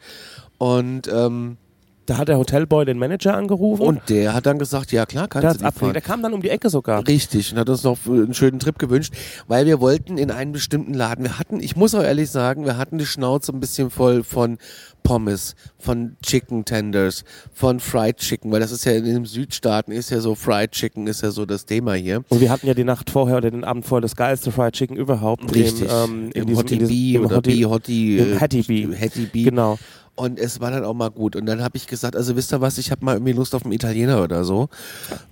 Und, 0.58 1.08
ähm, 1.08 1.58
Da 2.08 2.18
hat 2.20 2.28
der 2.28 2.38
Hotelboy 2.38 2.86
den 2.86 3.00
Manager 3.00 3.36
angerufen 3.36 3.82
und 3.82 4.02
der 4.10 4.34
hat 4.36 4.46
dann 4.46 4.60
gesagt, 4.60 4.92
ja 4.92 5.06
klar, 5.08 5.28
kannst 5.28 5.44
der, 5.44 5.54
du 5.54 5.66
abgelehnt. 5.66 5.80
fahren. 5.80 5.94
der 5.94 6.02
kam 6.02 6.22
dann 6.22 6.34
um 6.34 6.42
die 6.42 6.50
Ecke 6.50 6.70
sogar. 6.70 7.08
Richtig, 7.08 7.52
und 7.52 7.58
hat 7.58 7.68
uns 7.70 7.84
noch 7.84 7.98
einen 8.06 8.34
schönen 8.36 8.60
Trip 8.60 8.78
gewünscht, 8.78 9.14
weil 9.48 9.66
wir 9.66 9.80
wollten 9.82 10.18
in 10.20 10.30
einen 10.30 10.52
bestimmten 10.52 10.94
Laden. 10.94 11.24
Wir 11.26 11.40
hatten, 11.40 11.60
ich 11.60 11.76
muss 11.76 11.96
auch 11.96 12.04
ehrlich 12.04 12.30
sagen, 12.30 12.66
wir 12.66 12.78
hatten 12.78 12.98
die 13.00 13.06
Schnauze 13.08 13.52
ein 13.52 13.60
bisschen 13.60 13.90
voll 13.90 14.24
von 14.24 14.58
Pommes, 15.02 15.56
von 15.80 16.16
Chicken 16.24 16.66
Tenders, 16.66 17.24
von 17.54 17.80
Fried 17.80 18.18
Chicken, 18.18 18.52
weil 18.52 18.60
das 18.60 18.72
ist 18.72 18.86
ja 18.86 18.92
in 18.94 19.06
den 19.06 19.26
Südstaaten 19.26 19.92
ist 19.92 20.10
ja 20.12 20.20
so 20.20 20.36
Fried 20.36 20.72
Chicken 20.72 21.08
ist 21.08 21.22
ja 21.22 21.32
so 21.32 21.46
das 21.46 21.66
Thema 21.66 21.94
hier. 21.94 22.24
Und 22.30 22.40
wir 22.42 22.50
hatten 22.52 22.68
ja 22.68 22.74
die 22.74 22.84
Nacht 22.84 23.10
vorher 23.10 23.38
oder 23.38 23.52
den 23.52 23.64
Abend 23.64 23.86
vorher 23.86 24.02
das 24.02 24.16
geilste 24.16 24.52
Fried 24.52 24.74
Chicken 24.74 24.96
überhaupt. 24.98 25.54
Richtig. 25.56 25.90
Im, 25.90 25.90
ähm, 26.26 26.30
Im 26.34 26.46
diesem, 26.48 26.58
Hottie 26.60 26.78
Bee 26.78 27.16
im 27.16 27.26
oder 27.26 27.38
Hottie- 27.38 28.18
Bee 28.18 28.34
im 28.34 28.40
Hattie 28.40 28.62
Bee. 28.64 28.88
Hattie 28.96 29.26
Bee. 29.26 29.44
Genau. 29.44 29.78
Und 30.16 30.40
es 30.40 30.62
war 30.62 30.72
dann 30.72 30.86
auch 30.86 30.94
mal 30.94 31.10
gut. 31.12 31.36
Und 31.36 31.46
dann 31.46 31.62
habe 31.62 31.76
ich 31.78 31.88
gesagt, 31.88 32.16
also 32.16 32.36
wisst 32.36 32.54
ihr 32.54 32.62
was, 32.62 32.78
ich 32.78 32.90
habe 32.92 33.04
mal 33.04 33.16
irgendwie 33.16 33.34
Lust 33.34 33.54
auf 33.54 33.64
einen 33.66 33.74
Italiener 33.74 34.24
oder 34.24 34.46
so. 34.46 34.70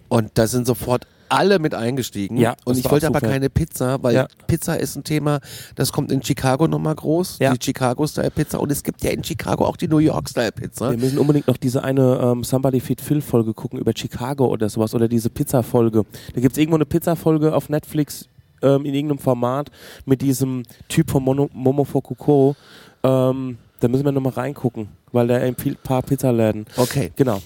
Und 0.09 0.31
da 0.35 0.45
sind 0.47 0.67
sofort 0.67 1.07
alle 1.29 1.57
mit 1.57 1.73
eingestiegen. 1.73 2.37
Ja, 2.37 2.55
und 2.65 2.77
ich 2.77 2.89
wollte 2.91 3.07
aber 3.07 3.21
keine 3.21 3.49
Pizza, 3.49 4.03
weil 4.03 4.13
Ja. 4.13 4.27
Pizza 4.45 4.75
ist 4.79 4.95
ein 4.95 5.03
Thema, 5.03 5.39
das 5.75 5.91
kommt 5.91 6.11
in 6.11 6.21
Chicago 6.21 6.67
nochmal 6.67 6.93
groß, 6.93 7.39
Ja. 7.39 7.53
die 7.53 7.63
Chicago-Style-Pizza. 7.65 8.59
Und 8.59 8.71
es 8.71 8.83
gibt 8.83 9.03
ja 9.03 9.09
in 9.11 9.23
Chicago 9.23 9.65
auch 9.65 9.77
die 9.77 9.87
New 9.87 9.97
York-Style-Pizza. 9.97 10.91
Wir 10.91 10.97
müssen 10.97 11.17
unbedingt 11.17 11.47
noch 11.47 11.57
diese 11.57 11.83
eine 11.83 12.19
ähm, 12.21 12.43
Somebody 12.43 12.79
Feed 12.81 13.01
Phil 13.01 13.21
Folge 13.21 13.53
gucken 13.53 13.79
über 13.79 13.93
Chicago 13.95 14.45
oder 14.47 14.69
sowas 14.69 14.93
oder 14.93 15.07
diese 15.07 15.29
Pizza-Folge. 15.31 16.03
Da 16.35 16.41
gibt 16.41 16.51
es 16.51 16.57
irgendwo 16.59 16.75
eine 16.75 16.85
Pizza-Folge 16.85 17.55
auf 17.55 17.69
Netflix 17.69 18.27
ähm, 18.61 18.85
in 18.85 18.93
irgendeinem 18.93 19.19
Format 19.19 19.71
mit 20.05 20.21
diesem 20.21 20.63
Typ 20.89 21.09
von 21.09 21.23
Mono, 21.23 21.49
Momofuku 21.53 22.53
Ähm, 23.03 23.57
da 23.83 23.89
müssen 23.89 24.05
wir 24.05 24.13
nochmal 24.13 24.33
reingucken, 24.33 24.87
weil 25.11 25.27
der 25.27 25.43
empfiehlt 25.43 25.79
ein 25.79 25.83
paar 25.83 26.01
Pizzaläden. 26.01 26.65
Okay. 26.77 27.11
Genau. 27.17 27.41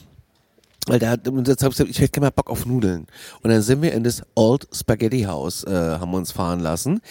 Weil 0.86 1.00
da 1.00 1.10
hat, 1.10 1.28
und 1.28 1.48
jetzt 1.48 1.64
hab 1.64 1.74
ich 1.74 1.80
ich 1.80 2.00
hätte 2.00 2.12
gerne 2.12 2.28
mal 2.28 2.32
Bock 2.32 2.50
auf 2.50 2.66
Nudeln. 2.66 3.08
Und 3.42 3.50
dann 3.50 3.62
sind 3.62 3.82
wir 3.82 3.92
in 3.92 4.04
das 4.04 4.22
Old 4.36 4.68
Spaghetti 4.72 5.24
House, 5.24 5.64
äh, 5.66 5.72
haben 5.72 6.12
wir 6.12 6.18
uns 6.18 6.32
fahren 6.32 6.60
lassen, 6.60 7.02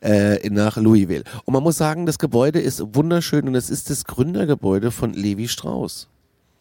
äh, 0.00 0.48
nach 0.48 0.76
Louisville. 0.76 1.24
Und 1.44 1.52
man 1.52 1.62
muss 1.62 1.76
sagen, 1.76 2.06
das 2.06 2.18
Gebäude 2.18 2.60
ist 2.60 2.94
wunderschön 2.94 3.48
und 3.48 3.56
es 3.56 3.68
ist 3.68 3.90
das 3.90 4.04
Gründergebäude 4.04 4.90
von 4.90 5.12
Levi 5.12 5.48
Strauss. 5.48 6.08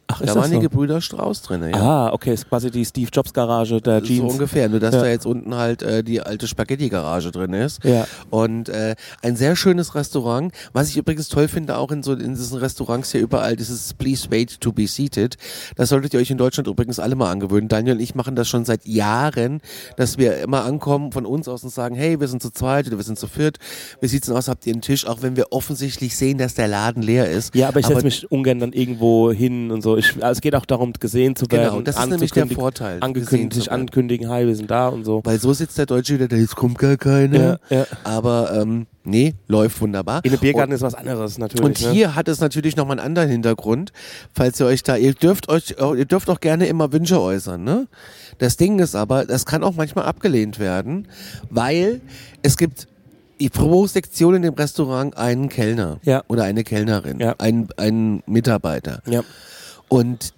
Ach, 0.07 0.21
Da 0.21 0.35
waren 0.35 0.51
die 0.51 0.59
Gebrüder 0.59 1.01
Strauss 1.01 1.41
drin, 1.41 1.63
ja. 1.67 1.75
Ah, 1.75 2.13
okay, 2.13 2.33
ist 2.33 2.47
quasi 2.47 2.69
die 2.69 2.85
Steve 2.85 3.09
Jobs 3.11 3.33
Garage 3.33 3.81
der 3.81 4.01
So 4.01 4.05
Jeans. 4.05 4.33
ungefähr, 4.33 4.69
nur 4.69 4.79
dass 4.79 4.93
Ja. 4.93 5.01
da 5.01 5.07
jetzt 5.07 5.25
unten 5.25 5.55
halt 5.55 5.81
äh, 5.81 6.03
die 6.03 6.21
alte 6.21 6.47
Spaghetti-Garage 6.47 7.31
drin 7.31 7.53
ist. 7.53 7.83
Ja. 7.83 8.05
Und 8.29 8.69
äh, 8.69 8.95
ein 9.23 9.35
sehr 9.35 9.55
schönes 9.55 9.95
Restaurant, 9.95 10.53
was 10.73 10.89
ich 10.89 10.97
übrigens 10.97 11.27
toll 11.27 11.47
finde, 11.47 11.77
auch 11.77 11.91
in 11.91 12.03
so 12.03 12.13
in 12.13 12.35
diesen 12.35 12.59
Restaurants 12.59 13.11
hier 13.11 13.21
überall, 13.21 13.55
dieses 13.55 13.95
Please 13.95 14.27
wait 14.29 14.61
to 14.61 14.71
be 14.71 14.85
seated. 14.85 15.37
Das 15.75 15.89
solltet 15.89 16.13
ihr 16.13 16.19
euch 16.19 16.29
in 16.29 16.37
Deutschland 16.37 16.67
übrigens 16.67 16.99
alle 16.99 17.15
mal 17.15 17.31
angewöhnen. 17.31 17.67
Daniel 17.67 17.95
und 17.95 18.01
ich 18.01 18.13
machen 18.13 18.35
das 18.35 18.47
schon 18.47 18.63
seit 18.63 18.85
Jahren, 18.85 19.59
dass 19.97 20.19
wir 20.19 20.37
immer 20.37 20.65
ankommen 20.65 21.13
von 21.13 21.25
uns 21.25 21.47
aus 21.47 21.63
und 21.63 21.71
sagen, 21.71 21.95
hey, 21.95 22.19
wir 22.19 22.27
sind 22.27 22.43
zu 22.43 22.51
zweit 22.51 22.85
oder 22.85 22.97
wir 22.97 23.03
sind 23.03 23.17
zu 23.17 23.27
viert. 23.27 23.57
Wie 24.01 24.07
sieht's 24.07 24.27
denn 24.27 24.35
aus? 24.37 24.47
Habt 24.49 24.67
ihr 24.67 24.73
einen 24.73 24.81
Tisch? 24.83 25.07
Auch 25.07 25.23
wenn 25.23 25.35
wir 25.35 25.47
offensichtlich 25.51 26.15
sehen, 26.15 26.37
dass 26.37 26.53
der 26.53 26.67
Laden 26.67 27.01
leer 27.01 27.27
ist. 27.29 27.55
Ja, 27.55 27.69
aber 27.69 27.79
ich 27.79 27.87
setze 27.87 28.03
mich 28.03 28.31
ungern 28.31 28.59
dann 28.59 28.71
irgendwo 28.71 29.31
hin 29.31 29.71
und 29.71 29.81
so. 29.81 29.94
Ich, 29.97 30.15
also 30.15 30.31
es 30.37 30.41
geht 30.41 30.55
auch 30.55 30.65
darum, 30.65 30.93
gesehen 30.93 31.35
zu 31.35 31.45
werden. 31.51 31.69
Genau, 31.69 31.81
das 31.81 31.97
ist 31.97 32.09
nämlich 32.09 32.31
der 32.31 32.47
Vorteil, 32.47 32.97
Angekündigt, 33.01 33.53
sich 33.53 33.71
ankündigen, 33.71 34.29
hi, 34.29 34.45
wir 34.45 34.55
sind 34.55 34.71
da 34.71 34.89
und 34.89 35.03
so. 35.05 35.21
Weil 35.23 35.39
so 35.39 35.53
sitzt 35.53 35.77
der 35.77 35.85
Deutsche 35.85 36.15
wieder, 36.15 36.27
da 36.27 36.35
jetzt 36.35 36.55
kommt 36.55 36.77
gar 36.77 36.97
keiner. 36.97 37.59
Ja, 37.69 37.77
ja. 37.77 37.87
Aber 38.03 38.51
ähm, 38.53 38.87
nee, 39.03 39.35
läuft 39.47 39.79
wunderbar. 39.81 40.21
In 40.23 40.31
einem 40.31 40.39
Biergarten 40.39 40.71
ist 40.73 40.81
was 40.81 40.95
anderes 40.95 41.37
natürlich. 41.37 41.65
Und 41.65 41.81
ne? 41.81 41.91
hier 41.91 42.15
hat 42.15 42.27
es 42.27 42.39
natürlich 42.39 42.75
noch 42.75 42.85
mal 42.85 42.93
einen 42.93 43.01
anderen 43.05 43.29
Hintergrund, 43.29 43.91
falls 44.33 44.59
ihr 44.59 44.65
euch 44.65 44.83
da, 44.83 44.95
ihr 44.95 45.13
dürft 45.13 45.49
euch, 45.49 45.75
ihr 45.79 46.05
dürft 46.05 46.29
auch 46.29 46.39
gerne 46.39 46.67
immer 46.67 46.91
Wünsche 46.91 47.19
äußern, 47.19 47.63
ne? 47.63 47.87
Das 48.37 48.57
Ding 48.57 48.79
ist 48.79 48.95
aber, 48.95 49.25
das 49.25 49.45
kann 49.45 49.63
auch 49.63 49.75
manchmal 49.75 50.05
abgelehnt 50.05 50.59
werden, 50.59 51.07
weil 51.49 52.01
es 52.41 52.57
gibt 52.57 52.87
pro 53.53 53.87
Sektion 53.87 54.35
in 54.35 54.41
dem 54.41 54.53
Restaurant 54.53 55.17
einen 55.17 55.49
Kellner 55.49 55.99
Ja. 56.03 56.23
oder 56.27 56.43
eine 56.43 56.63
Kellnerin, 56.63 57.19
Ja. 57.19 57.35
einen, 57.37 57.67
einen 57.77 58.23
Mitarbeiter. 58.25 59.01
Ja. 59.07 59.23
Und 59.95 60.33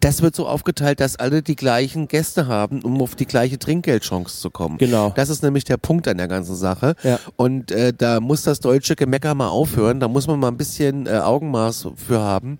das 0.00 0.20
wird 0.20 0.34
so 0.34 0.48
aufgeteilt, 0.48 0.98
dass 0.98 1.14
alle 1.16 1.42
die 1.42 1.54
gleichen 1.54 2.08
Gäste 2.08 2.48
haben, 2.48 2.82
um 2.82 3.00
auf 3.00 3.14
die 3.14 3.24
gleiche 3.24 3.56
Trinkgeldchance 3.58 4.40
zu 4.40 4.50
kommen. 4.50 4.78
Genau. 4.78 5.12
Das 5.14 5.28
ist 5.28 5.44
nämlich 5.44 5.62
der 5.62 5.76
Punkt 5.76 6.08
an 6.08 6.16
der 6.16 6.26
ganzen 6.26 6.56
Sache. 6.56 6.96
Ja. 7.04 7.20
Und 7.36 7.70
äh, 7.70 7.92
da 7.96 8.18
muss 8.18 8.42
das 8.42 8.58
deutsche 8.58 8.96
Gemecker 8.96 9.34
mal 9.36 9.48
aufhören. 9.48 10.00
Da 10.00 10.08
muss 10.08 10.26
man 10.26 10.40
mal 10.40 10.48
ein 10.48 10.56
bisschen 10.56 11.06
äh, 11.06 11.10
Augenmaß 11.18 11.88
für 11.94 12.20
haben, 12.20 12.58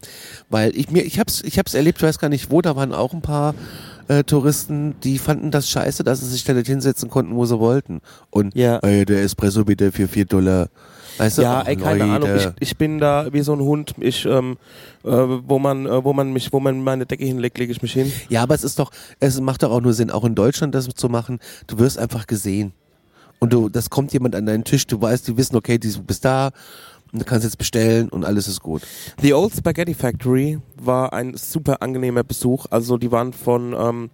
weil 0.51 0.77
ich 0.77 0.91
mir, 0.91 1.03
ich 1.03 1.19
hab's, 1.19 1.43
ich 1.43 1.59
hab's 1.59 1.75
erlebt, 1.75 1.99
ich 1.99 2.05
weiß 2.05 2.21
gar 2.21 2.29
nicht 2.29 2.51
wo. 2.53 2.63
Da 2.63 2.77
waren 2.77 2.95
auch 2.95 3.13
ein 3.13 3.23
paar 3.23 3.57
äh, 4.07 4.23
Touristen, 4.23 4.95
die 5.03 5.19
fanden 5.19 5.51
das 5.51 5.69
scheiße, 5.69 6.05
dass 6.05 6.21
sie 6.21 6.27
sich 6.29 6.45
da 6.45 6.53
nicht 6.53 6.69
hinsetzen 6.69 7.11
konnten, 7.11 7.35
wo 7.35 7.45
sie 7.45 7.59
wollten. 7.59 8.03
Und 8.31 8.55
Ja. 8.55 8.79
ey, 8.79 9.05
der 9.05 9.23
Espresso 9.25 9.65
bitte 9.65 9.91
für 9.91 10.07
vier 10.07 10.27
Dollar. 10.27 10.69
Weißt 11.23 11.39
du? 11.39 11.43
Ja, 11.43 11.63
ey, 11.63 11.77
keine 11.77 12.05
Leute. 12.05 12.27
Ahnung. 12.27 12.37
Ich, 12.37 12.71
ich 12.71 12.77
bin 12.77 12.99
da 12.99 13.33
wie 13.33 13.43
so 13.43 13.53
ein 13.53 13.61
Hund. 13.61 13.95
Ich, 14.01 14.27
ähm, 14.27 14.57
äh, 15.05 15.09
wo 15.11 15.59
man, 15.59 15.87
äh, 15.87 16.03
wo 16.05 16.13
man 16.13 16.33
mich, 16.33 16.53
wo 16.53 16.59
man 16.59 16.83
meine 16.83 17.07
Decke 17.07 17.25
hinlegt, 17.25 17.59
lege 17.59 17.71
ich 17.71 17.81
mich 17.81 17.93
hin. 17.93 18.13
Ja, 18.29 18.43
aber 18.43 18.55
es 18.55 18.65
ist 18.65 18.79
doch, 18.79 18.91
es 19.21 19.41
macht 19.41 19.63
doch 19.63 19.71
auch 19.71 19.81
nur 19.81 19.93
Sinn, 19.93 20.11
auch 20.11 20.25
in 20.25 20.35
Deutschland 20.35 20.75
das 20.75 20.89
zu 20.89 21.09
machen. 21.09 21.39
Du 21.69 21.79
wirst 21.79 21.99
einfach 21.99 22.27
gesehen. 22.27 22.73
Und 23.39 23.53
du, 23.53 23.69
das 23.69 23.89
kommt 23.91 24.13
jemand 24.13 24.35
an 24.35 24.47
deinen 24.47 24.65
Tisch, 24.65 24.87
du 24.87 25.01
weißt, 25.01 25.27
die 25.29 25.37
wissen, 25.37 25.57
okay, 25.57 25.79
du 25.79 26.03
bist 26.03 26.25
da 26.25 26.51
und 27.13 27.21
du 27.21 27.25
kannst 27.25 27.45
jetzt 27.45 27.59
bestellen 27.59 28.09
und 28.09 28.25
alles 28.25 28.49
ist 28.49 28.61
gut. 28.61 28.83
The 29.21 29.35
Old 29.35 29.55
Spaghetti 29.55 29.95
Factory 29.95 30.59
war 30.77 31.13
ein 31.13 31.37
super 31.37 31.83
angenehmer 31.83 32.25
Besuch. 32.25 32.67
Also 32.71 32.99
die 32.99 33.13
waren 33.13 33.33
von 33.33 33.75
ähm, 33.79 34.11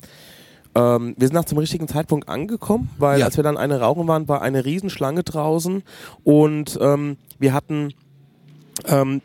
ähm, 0.79 1.15
wir 1.17 1.27
sind 1.29 1.37
auch 1.37 1.45
zum 1.45 1.59
richtigen 1.59 1.89
Zeitpunkt 1.89 2.29
angekommen, 2.29 2.91
weil 2.99 3.21
Ja. 3.21 3.27
als 3.27 3.37
wir 3.37 3.45
dann 3.45 3.57
eine 3.57 3.81
rauchen 3.81 4.07
waren, 4.07 4.29
war 4.29 4.43
eine 4.43 4.65
Riesenschlange 4.65 5.23
draußen 5.25 5.83
und 6.25 6.79
ähm, 6.81 7.17
wir 7.39 7.53
hatten 7.53 7.93
ähm, 8.87 9.21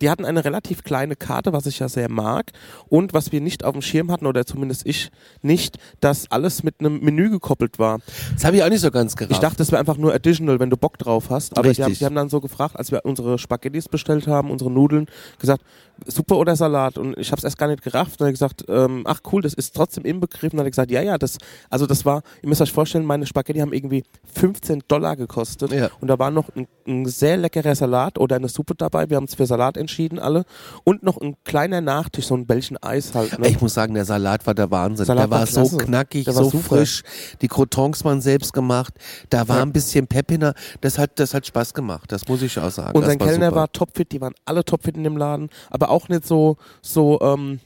die 0.00 0.10
hatten 0.10 0.24
eine 0.24 0.44
relativ 0.44 0.84
kleine 0.84 1.16
Karte, 1.16 1.52
was 1.52 1.66
ich 1.66 1.80
ja 1.80 1.88
sehr 1.88 2.08
mag. 2.08 2.52
Und 2.88 3.14
was 3.14 3.32
wir 3.32 3.40
nicht 3.40 3.64
auf 3.64 3.72
dem 3.72 3.82
Schirm 3.82 4.10
hatten, 4.12 4.26
oder 4.26 4.46
zumindest 4.46 4.86
ich 4.86 5.10
nicht, 5.42 5.78
dass 6.00 6.30
alles 6.30 6.62
mit 6.62 6.76
einem 6.78 7.00
Menü 7.00 7.30
gekoppelt 7.30 7.80
war. 7.80 7.98
Das 8.34 8.44
habe 8.44 8.56
ich 8.56 8.62
auch 8.62 8.68
nicht 8.68 8.80
so 8.80 8.90
ganz 8.90 9.16
gerafft. 9.16 9.32
Ich 9.32 9.38
dachte, 9.38 9.56
das 9.56 9.72
wäre 9.72 9.80
einfach 9.80 9.96
nur 9.96 10.14
additional, 10.14 10.60
wenn 10.60 10.70
du 10.70 10.76
Bock 10.76 10.98
drauf 10.98 11.30
hast. 11.30 11.58
Aber 11.58 11.72
die 11.72 11.82
haben, 11.82 11.94
die 11.94 12.04
haben 12.04 12.14
dann 12.14 12.28
so 12.28 12.40
gefragt, 12.40 12.76
als 12.76 12.92
wir 12.92 13.04
unsere 13.04 13.38
Spaghettis 13.38 13.88
bestellt 13.88 14.26
haben, 14.28 14.50
unsere 14.50 14.70
Nudeln, 14.70 15.06
gesagt, 15.40 15.64
Suppe 16.06 16.36
oder 16.36 16.56
Salat. 16.56 16.98
Und 16.98 17.16
ich 17.18 17.30
habe 17.32 17.38
es 17.38 17.44
erst 17.44 17.58
gar 17.58 17.68
nicht 17.68 17.82
gerafft. 17.82 18.20
Und 18.20 18.26
ich 18.28 18.32
gesagt, 18.34 18.64
ähm, 18.68 19.02
ach 19.06 19.20
cool, 19.32 19.42
das 19.42 19.54
ist 19.54 19.74
trotzdem 19.74 20.04
inbegriffen. 20.04 20.58
Und 20.58 20.58
dann 20.58 20.60
hat 20.60 20.66
er 20.66 20.70
gesagt, 20.70 20.90
ja, 20.90 21.02
ja, 21.02 21.18
das, 21.18 21.38
also 21.70 21.86
das 21.86 22.04
war, 22.04 22.22
ihr 22.42 22.48
müsst 22.48 22.60
euch 22.60 22.72
vorstellen, 22.72 23.04
meine 23.04 23.26
Spaghetti 23.26 23.60
haben 23.60 23.72
irgendwie 23.72 24.04
15 24.34 24.82
Dollar 24.88 25.16
gekostet. 25.16 25.72
Ja. 25.72 25.88
Und 26.00 26.08
da 26.08 26.18
war 26.18 26.30
noch 26.30 26.48
ein, 26.56 26.66
ein 26.86 27.06
sehr 27.06 27.36
leckerer 27.36 27.74
Salat 27.74 28.18
oder 28.18 28.36
eine 28.36 28.48
Suppe 28.48 28.74
dabei. 28.74 29.08
Wir 29.10 29.16
haben 29.16 29.24
uns 29.24 29.34
für 29.34 29.46
Salat 29.46 29.76
entschieden, 29.76 30.18
alle. 30.18 30.44
Und 30.84 31.02
noch 31.02 31.20
ein 31.20 31.36
kleiner 31.44 31.80
Nachtisch, 31.80 32.26
so 32.26 32.34
ein 32.34 32.46
Bällchen 32.46 32.76
Eis 32.82 33.14
halt. 33.14 33.38
Ne? 33.38 33.48
Ich 33.48 33.60
muss 33.60 33.74
sagen, 33.74 33.94
der 33.94 34.04
Salat 34.04 34.46
war 34.46 34.54
der 34.54 34.70
Wahnsinn. 34.70 35.06
Salat 35.06 35.24
der 35.24 35.30
war, 35.30 35.40
war 35.40 35.46
so 35.46 35.76
knackig, 35.76 36.24
Der 36.24 36.34
war 36.34 36.44
so 36.44 36.50
super. 36.50 36.76
frisch. 36.76 37.02
Die 37.40 37.48
Crotons 37.48 38.04
waren 38.04 38.20
selbst 38.20 38.52
gemacht. 38.52 38.94
Da 39.30 39.48
war 39.48 39.56
Ja. 39.58 39.62
ein 39.62 39.72
bisschen 39.72 40.06
Pep 40.06 40.30
hinter. 40.30 40.54
Das 40.80 40.98
hat, 40.98 41.18
das 41.18 41.34
hat 41.34 41.46
Spaß 41.46 41.74
gemacht. 41.74 42.10
Das 42.12 42.26
muss 42.28 42.42
ich 42.42 42.58
auch 42.58 42.70
sagen. 42.70 42.98
Das 42.98 43.08
war 43.08 43.16
Kellner 43.16 43.54
war 43.54 43.70
topfit, 43.72 44.12
die 44.12 44.20
waren 44.20 44.34
alle 44.44 44.64
topfit 44.64 44.96
in 44.96 45.04
dem 45.04 45.16
Laden, 45.16 45.48
aber 45.70 45.90
auch 45.92 46.08
nicht 46.08 46.26
so, 46.26 46.56
so, 46.80 47.20
ähm, 47.20 47.60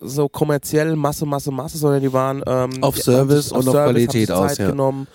so 0.00 0.28
kommerziell 0.28 0.96
Masse, 0.96 1.26
Masse, 1.26 1.50
Masse, 1.50 1.78
sondern 1.78 2.00
die 2.00 2.12
waren 2.12 2.42
ähm, 2.46 2.82
Auf 2.82 2.96
Service 2.98 3.52
haben 3.52 3.60
und 3.60 3.68
auf 3.68 3.74
haben 3.74 3.92
Qualität 3.92 4.30
aus, 4.30 4.48
Zeit 4.48 4.58
ja. 4.58 4.70
genommen. 4.70 5.06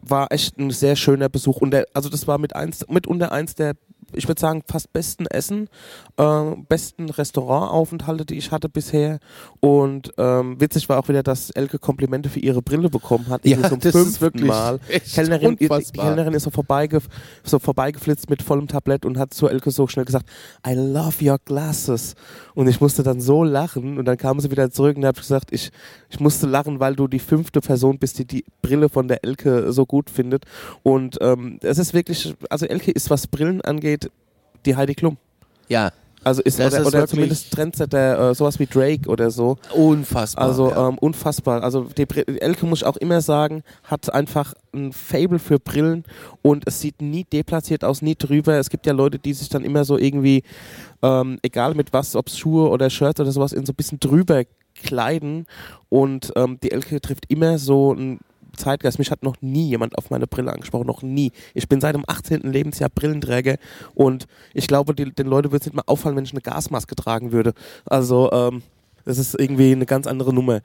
War 0.00 0.30
echt 0.32 0.58
ein 0.58 0.70
sehr 0.70 0.96
schöner 0.96 1.28
Besuch 1.28 1.58
und 1.58 1.70
der, 1.70 1.86
also 1.94 2.08
das 2.08 2.26
war 2.26 2.38
mit 2.38 2.54
eins, 2.56 2.84
mitunter 2.88 3.32
eins 3.32 3.54
der, 3.54 3.74
ich 4.14 4.28
würde 4.28 4.40
sagen, 4.40 4.62
fast 4.66 4.92
besten 4.92 5.26
Essen, 5.26 5.68
äh, 6.16 6.42
besten 6.68 7.10
Restaurantaufenthalte, 7.10 8.26
die 8.26 8.36
ich 8.36 8.50
hatte 8.50 8.68
bisher. 8.68 9.18
Und 9.60 10.12
ähm, 10.18 10.60
witzig 10.60 10.88
war 10.88 10.98
auch 10.98 11.08
wieder, 11.08 11.22
dass 11.22 11.50
Elke 11.50 11.78
Komplimente 11.78 12.28
für 12.28 12.40
ihre 12.40 12.62
Brille 12.62 12.90
bekommen 12.90 13.28
hat. 13.28 13.44
Ja, 13.44 13.68
zum 13.68 13.80
das 13.80 13.94
ist 13.94 14.20
wirklich 14.20 14.48
Mal. 14.48 14.80
Kellnerin, 15.14 15.56
die. 15.56 15.68
Kellnerin 15.68 16.34
ist 16.34 16.44
so, 16.44 16.50
vorbeigef 16.50 17.08
so 17.44 17.58
vorbeigeflitzt 17.58 18.30
mit 18.30 18.42
vollem 18.42 18.68
Tablett 18.68 19.04
und 19.04 19.18
hat 19.18 19.34
zu 19.34 19.48
Elke 19.48 19.70
so 19.70 19.86
schnell 19.86 20.04
gesagt, 20.04 20.28
I 20.66 20.74
love 20.74 21.24
your 21.24 21.38
glasses. 21.44 22.14
Und 22.54 22.68
ich 22.68 22.80
musste 22.80 23.02
dann 23.02 23.20
so 23.20 23.44
lachen 23.44 23.98
und 23.98 24.04
dann 24.04 24.16
kam 24.16 24.40
sie 24.40 24.50
wieder 24.50 24.70
zurück 24.70 24.96
und 24.96 25.04
habe 25.04 25.18
gesagt, 25.18 25.52
ich, 25.52 25.70
ich 26.12 26.20
musste 26.20 26.46
lachen, 26.46 26.78
weil 26.78 26.94
du 26.94 27.08
die 27.08 27.18
fünfte 27.18 27.62
Person 27.62 27.98
bist, 27.98 28.18
die 28.18 28.26
die 28.26 28.44
Brille 28.60 28.90
von 28.90 29.08
der 29.08 29.24
Elke 29.24 29.72
so 29.72 29.86
gut 29.86 30.10
findet. 30.10 30.44
Und 30.82 31.16
ähm, 31.22 31.58
es 31.62 31.78
ist 31.78 31.94
wirklich, 31.94 32.34
also 32.50 32.66
Elke 32.66 32.90
ist, 32.90 33.08
was 33.08 33.26
Brillen 33.26 33.62
angeht, 33.62 34.10
die 34.66 34.76
Heidi 34.76 34.94
Klum. 34.94 35.16
Ja, 35.68 35.90
Also 36.24 36.42
ist, 36.42 36.58
Das 36.58 36.72
oder, 36.72 36.82
ist 36.82 36.86
oder 36.86 37.06
zumindest 37.06 37.52
Trendsetter, 37.52 38.30
äh, 38.30 38.34
sowas 38.34 38.58
wie 38.58 38.66
Drake 38.66 39.08
oder 39.08 39.30
so. 39.30 39.56
unfassbar. 39.74 40.44
Also 40.44 40.70
ja. 40.70 40.88
ähm, 40.88 40.98
unfassbar. 40.98 41.62
Also 41.62 41.82
die 41.96 42.06
Elke 42.40 42.66
muss 42.66 42.80
ich 42.80 42.86
auch 42.86 42.96
immer 42.96 43.20
sagen, 43.20 43.62
hat 43.84 44.12
einfach 44.12 44.54
ein 44.72 44.92
Fable 44.92 45.38
für 45.38 45.58
Brillen 45.58 46.04
und 46.42 46.64
es 46.66 46.80
sieht 46.80 47.02
nie 47.02 47.24
deplatziert 47.24 47.84
aus, 47.84 48.02
nie 48.02 48.14
drüber. 48.14 48.54
Es 48.58 48.70
gibt 48.70 48.86
ja 48.86 48.92
Leute, 48.92 49.18
die 49.18 49.32
sich 49.34 49.48
dann 49.48 49.64
immer 49.64 49.84
so 49.84 49.98
irgendwie, 49.98 50.42
ähm, 51.02 51.38
egal 51.42 51.74
mit 51.74 51.92
was, 51.92 52.14
ob 52.16 52.30
Schuhe 52.30 52.68
oder 52.68 52.88
Shirts 52.88 53.20
oder 53.20 53.32
sowas, 53.32 53.52
in 53.52 53.66
so 53.66 53.72
ein 53.72 53.76
bisschen 53.76 54.00
drüber 54.00 54.44
kleiden 54.82 55.46
und 55.88 56.32
ähm, 56.36 56.58
die 56.62 56.70
Elke 56.70 57.00
trifft 57.00 57.24
immer 57.28 57.58
so 57.58 57.92
ein 57.92 58.20
Zeitgeist. 58.56 58.98
Mich 58.98 59.10
hat 59.10 59.22
noch 59.22 59.36
nie 59.40 59.68
jemand 59.68 59.96
auf 59.96 60.10
meine 60.10 60.26
Brille 60.26 60.52
angesprochen, 60.52 60.86
noch 60.86 61.02
nie. 61.02 61.32
Ich 61.54 61.68
bin 61.68 61.80
seit 61.80 61.94
dem 61.94 62.04
18. 62.06 62.40
Lebensjahr 62.42 62.90
Brillenträger 62.90 63.56
und 63.94 64.26
ich 64.54 64.66
glaube, 64.66 64.94
die, 64.94 65.12
den 65.12 65.26
Leuten 65.26 65.52
würde 65.52 65.62
es 65.62 65.66
nicht 65.66 65.76
mal 65.76 65.84
auffallen, 65.86 66.16
wenn 66.16 66.24
ich 66.24 66.32
eine 66.32 66.40
Gasmaske 66.42 66.94
tragen 66.94 67.32
würde. 67.32 67.54
Also, 67.86 68.30
ähm, 68.32 68.62
Das 69.04 69.18
ist 69.18 69.38
irgendwie 69.38 69.72
eine 69.72 69.86
ganz 69.86 70.06
andere 70.06 70.32
Nummer. 70.32 70.60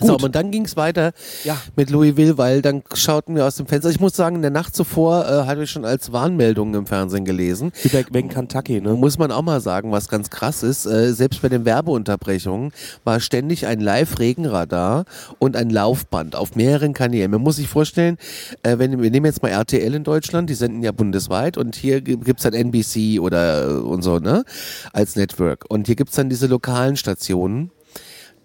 So, 0.00 0.12
Gut. 0.14 0.22
und 0.24 0.34
dann 0.34 0.50
ging's 0.50 0.76
weiter 0.76 1.12
Ja. 1.44 1.56
mit 1.76 1.90
Louisville, 1.90 2.38
weil 2.38 2.62
dann 2.62 2.82
schauten 2.94 3.34
wir 3.36 3.46
aus 3.46 3.56
dem 3.56 3.66
Fenster. 3.66 3.90
Ich 3.90 4.00
muss 4.00 4.14
sagen, 4.14 4.36
in 4.36 4.42
der 4.42 4.50
Nacht 4.50 4.74
zuvor 4.76 5.24
äh, 5.26 5.46
hatte 5.46 5.62
ich 5.64 5.70
schon 5.70 5.84
als 5.84 6.12
Warnmeldungen 6.12 6.74
im 6.74 6.86
Fernsehen 6.86 7.24
gelesen. 7.24 7.72
Über, 7.84 8.02
wegen 8.12 8.28
Kentucky, 8.28 8.80
ne? 8.80 8.94
Muss 8.94 9.18
man 9.18 9.32
auch 9.32 9.42
mal 9.42 9.60
sagen, 9.60 9.92
was 9.92 10.08
ganz 10.08 10.30
krass 10.30 10.62
ist. 10.62 10.86
Äh, 10.86 11.12
selbst 11.12 11.42
bei 11.42 11.48
den 11.48 11.64
Werbeunterbrechungen 11.64 12.72
war 13.04 13.20
ständig 13.20 13.66
ein 13.66 13.80
Live-Regenradar 13.80 15.04
und 15.38 15.56
ein 15.56 15.70
Laufband 15.70 16.36
auf 16.36 16.56
mehreren 16.56 16.92
Kanälen. 16.94 17.30
Man 17.30 17.40
muss 17.42 17.56
sich 17.56 17.68
vorstellen, 17.68 18.16
äh, 18.62 18.78
wenn 18.78 19.00
wir 19.02 19.10
nehmen 19.10 19.26
jetzt 19.26 19.42
mal 19.42 19.48
RTL 19.48 19.94
in 19.94 20.04
Deutschland, 20.04 20.48
die 20.50 20.54
senden 20.54 20.82
ja 20.82 20.92
bundesweit 20.92 21.56
und 21.56 21.76
hier 21.76 22.00
gi- 22.00 22.16
gibt's 22.18 22.42
dann 22.44 22.52
NBC 22.54 23.18
oder 23.20 23.68
äh, 23.68 23.72
und 23.72 24.02
so, 24.02 24.18
ne? 24.18 24.44
Als 24.92 25.16
Network. 25.16 25.64
Und 25.68 25.86
hier 25.86 25.96
gibt's 25.96 26.16
dann 26.16 26.28
diese 26.28 26.46
lokalen 26.46 26.96
Stationen 26.96 27.70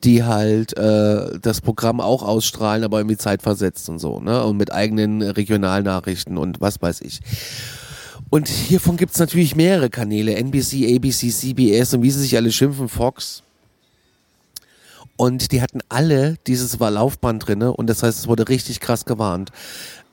die 0.06 0.24
halt 0.24 0.78
äh, 0.78 1.40
das 1.42 1.62
Programm 1.62 2.00
auch 2.00 2.22
ausstrahlen, 2.22 2.84
aber 2.84 3.00
irgendwie 3.00 3.18
zeitversetzt 3.18 3.90
und 3.90 4.00
so, 4.00 4.20
ne? 4.20 4.44
Und 4.44 4.58
mit 4.58 4.72
eigenen 4.72 5.22
Regionalnachrichten 5.22 6.38
und 6.38 6.62
was 6.62 6.82
weiß 6.82 7.02
ich. 7.02 7.22
Und 8.30 8.48
hiervon 8.48 8.98
gibt's 8.98 9.20
natürlich 9.20 9.56
mehrere 9.56 9.90
Kanäle, 9.90 10.36
NBC, 10.36 10.96
ABC, 10.96 11.30
CBS 11.30 11.94
und 11.94 12.04
wie 12.04 12.12
sie 12.12 12.22
sich 12.22 12.36
alle 12.38 12.52
schimpfen, 12.52 12.88
Fox. 12.88 13.44
Und 15.18 15.52
die 15.52 15.62
hatten 15.62 15.80
alle 15.90 16.36
dieses 16.46 16.78
Laufband 16.78 17.48
drinne 17.48 17.72
und 17.74 17.88
das 17.88 18.04
heißt, 18.04 18.20
es 18.20 18.28
wurde 18.28 18.50
richtig 18.50 18.80
krass 18.80 19.06
gewarnt. 19.06 19.52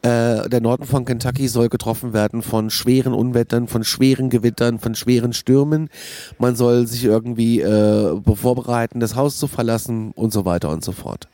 Äh, 0.02 0.48
der 0.48 0.60
Norden 0.60 0.84
von 0.84 1.04
Kentucky 1.04 1.46
soll 1.46 1.68
getroffen 1.68 2.12
werden 2.12 2.42
von 2.42 2.70
schweren 2.70 3.12
Unwettern, 3.14 3.68
von 3.68 3.84
schweren 3.84 4.30
Gewittern, 4.30 4.80
von 4.80 4.96
schweren 4.96 5.32
Stürmen. 5.32 5.88
Man 6.38 6.56
soll 6.56 6.88
sich 6.88 7.04
irgendwie 7.04 7.60
äh, 7.60 8.20
vorbereiten, 8.34 8.98
das 8.98 9.14
Haus 9.14 9.36
zu 9.36 9.46
verlassen 9.46 10.10
und 10.16 10.32
so 10.32 10.44
weiter 10.44 10.70
und 10.70 10.82
so 10.82 10.90
fort. 10.90 11.28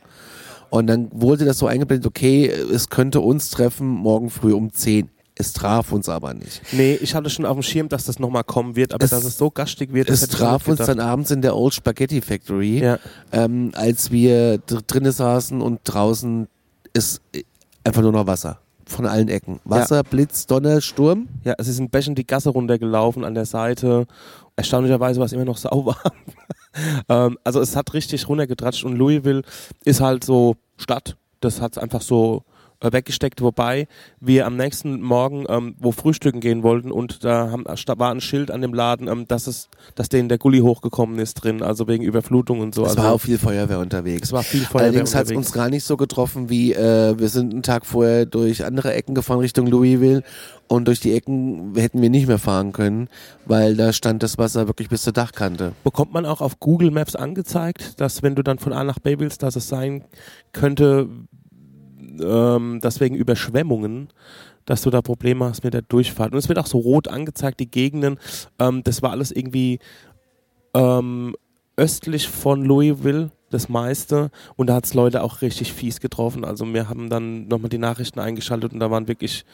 Und 0.69 0.85
dann 0.85 1.07
wurde 1.11 1.45
das 1.45 1.57
so 1.57 1.65
eingeblendet, 1.65 2.05
okay, 2.05 2.45
es 2.47 2.89
könnte 2.89 3.21
uns 3.21 3.49
treffen 3.49 3.87
morgen 3.87 4.29
früh 4.29 4.53
um 4.53 4.71
10. 4.71 5.09
Es 5.33 5.53
traf 5.53 5.91
uns 5.91 6.07
aber 6.09 6.33
nicht. 6.35 6.61
Nee, 6.73 6.93
ich 7.01 7.15
hatte 7.15 7.29
schon 7.31 7.45
auf 7.45 7.55
dem 7.57 7.63
Schirm, 7.63 7.89
dass 7.89 8.03
das 8.03 8.19
nochmal 8.19 8.43
kommen 8.43 8.75
wird, 8.75 8.93
aber 8.93 9.03
Es- 9.05 9.09
dass 9.09 9.23
es 9.23 9.37
so 9.37 9.49
gastig 9.49 9.93
wird, 9.93 10.09
Es 10.11 10.27
traf 10.27 10.67
uns 10.67 10.79
dann 10.85 10.99
abends 10.99 11.31
in 11.31 11.41
der 11.41 11.55
Old 11.55 11.73
Spaghetti 11.73 12.21
Factory, 12.21 12.83
Ja. 12.83 12.99
ähm, 13.31 13.71
als 13.73 14.11
wir 14.11 14.59
dr 14.59 14.81
drinnen 14.85 15.11
saßen 15.11 15.59
und 15.61 15.79
draußen 15.85 16.47
ist 16.93 17.21
äh, 17.33 17.43
einfach 17.83 18.01
nur 18.01 18.11
noch 18.11 18.27
Wasser. 18.27 18.59
Von 18.85 19.05
allen 19.05 19.27
Ecken. 19.27 19.59
Wasser, 19.65 20.03
Blitz, 20.03 20.47
Donner, 20.47 20.81
Sturm. 20.81 21.27
Ja, 21.43 21.53
es 21.59 21.67
ist 21.67 21.79
in 21.79 21.89
Bächen 21.89 22.15
die 22.15 22.25
Gasse 22.25 22.49
runtergelaufen 22.49 23.23
an 23.23 23.35
der 23.35 23.45
Seite. 23.45 24.07
Erstaunlicherweise 24.55 25.19
war 25.19 25.25
es 25.25 25.33
immer 25.33 25.45
noch 25.45 25.57
sauber. 25.57 25.95
ähm, 27.07 27.37
also 27.43 27.61
es 27.61 27.75
hat 27.75 27.93
richtig 27.93 28.27
runtergetratscht 28.27 28.83
und 28.83 28.95
Louisville 28.95 29.43
ist 29.85 30.01
halt 30.01 30.23
so 30.23 30.55
Stadt. 30.77 31.17
Das 31.39 31.61
hat 31.61 31.77
einfach 31.77 32.01
so 32.01 32.43
äh, 32.81 32.91
weggesteckt, 32.91 33.41
wobei 33.41 33.87
wir 34.19 34.45
am 34.45 34.55
nächsten 34.55 35.01
Morgen 35.01 35.45
ähm, 35.49 35.75
wo 35.79 35.91
frühstücken 35.91 36.39
gehen 36.39 36.63
wollten 36.63 36.91
und 36.91 37.23
da 37.23 37.51
haben, 37.51 37.63
da 37.63 37.99
war 37.99 38.11
ein 38.11 38.21
Schild 38.21 38.51
an 38.51 38.61
dem 38.61 38.73
Laden, 38.73 39.07
ähm, 39.07 39.27
dass 39.27 39.47
es, 39.47 39.69
dass 39.95 40.09
denen 40.09 40.29
der 40.29 40.37
Gully 40.37 40.59
hochgekommen 40.59 41.19
ist 41.19 41.35
drin, 41.35 41.61
also 41.61 41.87
wegen 41.87 42.03
Überflutung 42.03 42.59
und 42.61 42.73
so. 42.73 42.83
Es 42.83 42.91
also, 42.91 43.03
war 43.03 43.13
auch 43.13 43.21
viel 43.21 43.37
Feuerwehr 43.37 43.79
unterwegs. 43.79 44.27
es 44.27 44.31
war 44.31 44.43
viel 44.43 44.61
Feuerwehr 44.61 44.89
Allerdings 44.89 45.15
hat 45.15 45.25
es 45.25 45.31
uns 45.31 45.51
gar 45.51 45.69
nicht 45.69 45.83
so 45.83 45.97
getroffen, 45.97 46.49
wie 46.49 46.73
äh, 46.73 47.19
wir 47.19 47.29
sind 47.29 47.53
einen 47.53 47.63
Tag 47.63 47.85
vorher 47.85 48.25
durch 48.25 48.65
andere 48.65 48.93
Ecken 48.93 49.15
gefahren 49.15 49.39
Richtung 49.39 49.67
Louisville 49.67 50.23
und 50.67 50.87
durch 50.87 50.99
die 50.99 51.13
Ecken 51.13 51.73
hätten 51.75 52.01
wir 52.01 52.09
nicht 52.09 52.27
mehr 52.27 52.37
fahren 52.37 52.71
können, 52.71 53.09
weil 53.45 53.75
da 53.75 53.91
stand 53.91 54.23
das 54.23 54.37
Wasser 54.37 54.67
wirklich 54.67 54.87
bis 54.87 55.01
zur 55.01 55.13
Dachkante. 55.13 55.73
Bekommt 55.83 56.13
man 56.13 56.25
auch 56.25 56.41
auf 56.41 56.59
Google 56.59 56.91
Maps 56.91 57.15
angezeigt, 57.15 57.99
dass 57.99 58.21
wenn 58.23 58.35
du 58.35 58.43
dann 58.43 58.59
von 58.59 58.71
A 58.71 58.83
nach 58.83 58.99
B 58.99 59.19
willst, 59.19 59.43
dass 59.43 59.55
es 59.55 59.67
sein 59.67 60.03
könnte, 60.53 61.09
ähm, 62.19 62.79
dass 62.81 62.99
wegen 62.99 63.15
Überschwemmungen, 63.15 64.09
dass 64.65 64.81
du 64.81 64.89
da 64.89 65.01
Probleme 65.01 65.45
hast 65.45 65.63
mit 65.63 65.73
der 65.73 65.81
Durchfahrt. 65.81 66.31
Und 66.31 66.37
es 66.37 66.47
wird 66.47 66.59
auch 66.59 66.67
so 66.67 66.77
rot 66.79 67.07
angezeigt, 67.07 67.59
die 67.59 67.69
Gegenden. 67.69 68.19
Ähm, 68.59 68.83
das 68.83 69.01
war 69.01 69.11
alles 69.11 69.31
irgendwie 69.31 69.79
ähm, 70.73 71.35
östlich 71.75 72.27
von 72.27 72.63
Louisville, 72.63 73.31
das 73.49 73.69
meiste. 73.69 74.29
Und 74.55 74.67
da 74.67 74.75
hat 74.75 74.85
es 74.85 74.93
Leute 74.93 75.23
auch 75.23 75.41
richtig 75.41 75.73
fies 75.73 75.99
getroffen. 75.99 76.45
Also 76.45 76.71
wir 76.71 76.89
haben 76.89 77.09
dann 77.09 77.47
nochmal 77.47 77.69
die 77.69 77.77
Nachrichten 77.77 78.19
eingeschaltet 78.19 78.73
und 78.73 78.79
da 78.79 78.91
waren 78.91 79.07
wirklich 79.07 79.45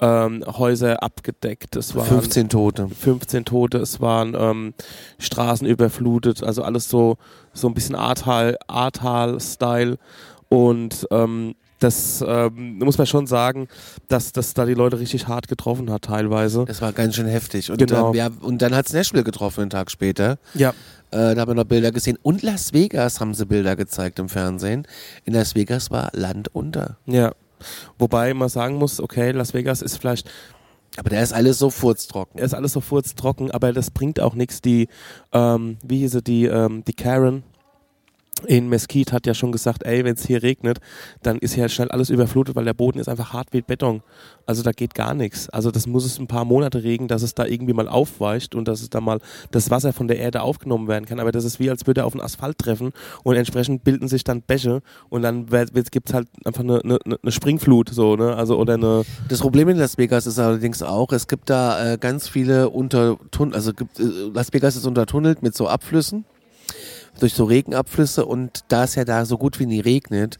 ähm, 0.00 0.44
Häuser 0.46 1.02
abgedeckt. 1.02 1.76
Es 1.76 1.94
waren 1.94 2.06
15 2.06 2.48
Tote. 2.48 2.88
15 2.88 3.44
Tote, 3.44 3.78
es 3.78 4.00
waren 4.00 4.34
ähm, 4.36 4.74
Straßen 5.18 5.66
überflutet, 5.66 6.42
also 6.42 6.62
alles 6.62 6.88
so, 6.88 7.16
so 7.52 7.68
ein 7.68 7.74
bisschen 7.74 7.94
Ahrtal, 7.94 8.58
Ahrtal-Style 8.66 9.98
und 10.48 11.06
ähm, 11.10 11.54
das 11.84 12.24
ähm, 12.26 12.78
muss 12.78 12.98
man 12.98 13.06
schon 13.06 13.26
sagen, 13.26 13.68
dass 14.08 14.32
das 14.32 14.54
da 14.54 14.64
die 14.66 14.74
Leute 14.74 14.98
richtig 14.98 15.28
hart 15.28 15.46
getroffen 15.48 15.90
hat 15.90 16.02
teilweise. 16.02 16.64
Das 16.66 16.80
war 16.82 16.92
ganz 16.92 17.14
schön 17.16 17.26
heftig. 17.26 17.70
Und, 17.70 17.78
Genau. 17.78 18.10
ähm, 18.10 18.14
ja, 18.16 18.30
und 18.40 18.60
dann 18.62 18.74
hat's 18.74 18.92
Nashville 18.92 19.22
getroffen 19.24 19.60
einen 19.62 19.70
Tag 19.70 19.90
später. 19.90 20.38
Ja, 20.54 20.70
Äh, 21.10 21.34
da 21.36 21.42
haben 21.42 21.50
wir 21.50 21.54
noch 21.54 21.64
Bilder 21.64 21.92
gesehen. 21.92 22.18
Und 22.22 22.42
Las 22.42 22.72
Vegas 22.72 23.20
haben 23.20 23.34
sie 23.34 23.46
Bilder 23.46 23.76
gezeigt 23.76 24.18
im 24.18 24.28
Fernsehen. 24.28 24.84
In 25.24 25.34
Las 25.34 25.54
Vegas 25.54 25.90
war 25.92 26.10
Land 26.12 26.48
unter. 26.54 26.96
ja. 27.06 27.32
Wobei 27.98 28.34
man 28.34 28.48
sagen 28.50 28.74
muss, 28.76 29.00
okay, 29.00 29.30
Las 29.30 29.54
Vegas 29.54 29.80
ist 29.80 29.96
vielleicht 29.96 30.28
Aber 30.96 31.08
da 31.10 31.20
ist 31.20 31.32
alles 31.32 31.58
so 31.58 31.70
furztrocken. 31.70 32.38
ist 32.40 32.52
alles 32.54 32.72
so 32.72 32.80
furztrocken, 32.80 33.50
aber 33.52 33.72
das 33.72 33.90
bringt 33.90 34.20
auch 34.20 34.34
nichts. 34.34 34.60
Die, 34.60 34.88
ähm, 35.32 35.76
wie 35.82 35.98
hieße 35.98 36.20
die, 36.20 36.44
ähm, 36.46 36.84
die 36.84 36.92
Karen 36.92 37.42
in 38.46 38.68
Mesquite 38.68 39.12
hat 39.12 39.26
ja 39.26 39.34
schon 39.34 39.52
gesagt, 39.52 39.84
ey, 39.84 40.04
wenn 40.04 40.14
es 40.14 40.26
hier 40.26 40.42
regnet, 40.42 40.78
dann 41.22 41.38
ist 41.38 41.54
hier 41.54 41.68
schnell 41.68 41.90
alles 41.90 42.10
überflutet, 42.10 42.56
weil 42.56 42.64
der 42.64 42.74
Boden 42.74 42.98
ist 42.98 43.08
einfach 43.08 43.32
hart 43.32 43.48
wie 43.52 43.62
Beton. 43.62 44.02
Also 44.46 44.62
da 44.62 44.72
geht 44.72 44.94
gar 44.94 45.14
nichts. 45.14 45.48
Also 45.48 45.70
das 45.70 45.86
muss 45.86 46.04
es 46.04 46.18
ein 46.18 46.26
paar 46.26 46.44
Monate 46.44 46.82
regen, 46.82 47.08
dass 47.08 47.22
es 47.22 47.34
da 47.34 47.46
irgendwie 47.46 47.72
mal 47.72 47.88
aufweicht 47.88 48.54
und 48.54 48.68
dass 48.68 48.82
es 48.82 48.90
da 48.90 49.00
mal 49.00 49.20
das 49.50 49.70
Wasser 49.70 49.92
von 49.92 50.08
der 50.08 50.18
Erde 50.18 50.42
aufgenommen 50.42 50.88
werden 50.88 51.06
kann. 51.06 51.20
Aber 51.20 51.32
das 51.32 51.44
ist 51.44 51.60
wie, 51.60 51.70
als 51.70 51.86
würde 51.86 52.02
er 52.02 52.06
auf 52.06 52.12
den 52.12 52.20
Asphalt 52.20 52.58
treffen 52.58 52.92
und 53.22 53.36
entsprechend 53.36 53.84
bilden 53.84 54.08
sich 54.08 54.24
dann 54.24 54.42
Bäche 54.42 54.82
und 55.08 55.22
dann 55.22 55.46
gibt 55.46 56.08
es 56.08 56.14
halt 56.14 56.28
einfach 56.44 56.62
eine, 56.62 56.80
eine, 56.84 56.98
eine 57.04 57.32
Springflut, 57.32 57.90
so, 57.90 58.16
ne? 58.16 58.36
Also 58.36 58.58
oder 58.58 58.74
eine 58.74 59.04
Das 59.28 59.40
Problem 59.40 59.68
in 59.68 59.78
Las 59.78 59.96
Vegas 59.98 60.26
ist 60.26 60.38
allerdings 60.38 60.82
auch, 60.82 61.12
es 61.12 61.26
gibt 61.28 61.50
da 61.50 61.92
äh, 61.92 61.98
ganz 61.98 62.28
viele 62.28 62.70
Untertunnel, 62.70 63.54
also 63.54 63.72
gibt, 63.72 63.98
äh, 63.98 64.04
Las 64.32 64.52
Vegas 64.52 64.76
ist 64.76 64.86
untertunnelt 64.86 65.42
mit 65.42 65.56
so 65.56 65.68
Abflüssen, 65.68 66.24
durch 67.20 67.34
so 67.34 67.44
Regenabflüsse 67.44 68.24
und 68.26 68.64
da 68.68 68.84
es 68.84 68.94
ja 68.94 69.04
da 69.04 69.24
so 69.24 69.38
gut 69.38 69.58
wie 69.60 69.66
nie 69.66 69.80
regnet, 69.80 70.38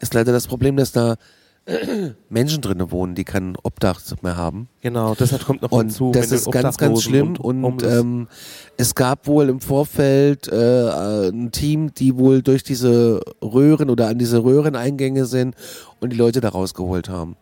ist 0.00 0.14
leider 0.14 0.32
das 0.32 0.46
Problem, 0.46 0.76
dass 0.76 0.92
da 0.92 1.16
Menschen 2.28 2.62
drinnen 2.62 2.90
wohnen, 2.92 3.14
die 3.16 3.24
kein 3.24 3.56
Obdach 3.62 4.00
mehr 4.22 4.36
haben. 4.36 4.68
Genau, 4.82 5.14
deshalb 5.18 5.44
kommt 5.44 5.62
noch 5.62 5.72
Und 5.72 5.86
hinzu. 5.86 6.12
das 6.12 6.30
ist 6.30 6.50
ganz, 6.52 6.76
ganz 6.76 7.02
schlimm. 7.02 7.34
Und, 7.36 7.62
Homeless- 7.64 8.00
ähm, 8.00 8.28
es 8.76 8.94
gab 8.94 9.26
wohl 9.26 9.48
im 9.48 9.60
Vorfeld 9.60 10.46
äh, 10.46 11.28
ein 11.30 11.50
Team, 11.50 11.92
die 11.92 12.16
wohl 12.16 12.42
durch 12.42 12.62
diese 12.62 13.20
Röhren 13.42 13.90
oder 13.90 14.06
an 14.08 14.18
diese 14.18 14.44
Röhreneingänge 14.44 15.24
sind 15.26 15.56
und 15.98 16.12
die 16.12 16.16
Leute 16.16 16.40
da 16.40 16.50
rausgeholt 16.50 17.08
haben. 17.08 17.36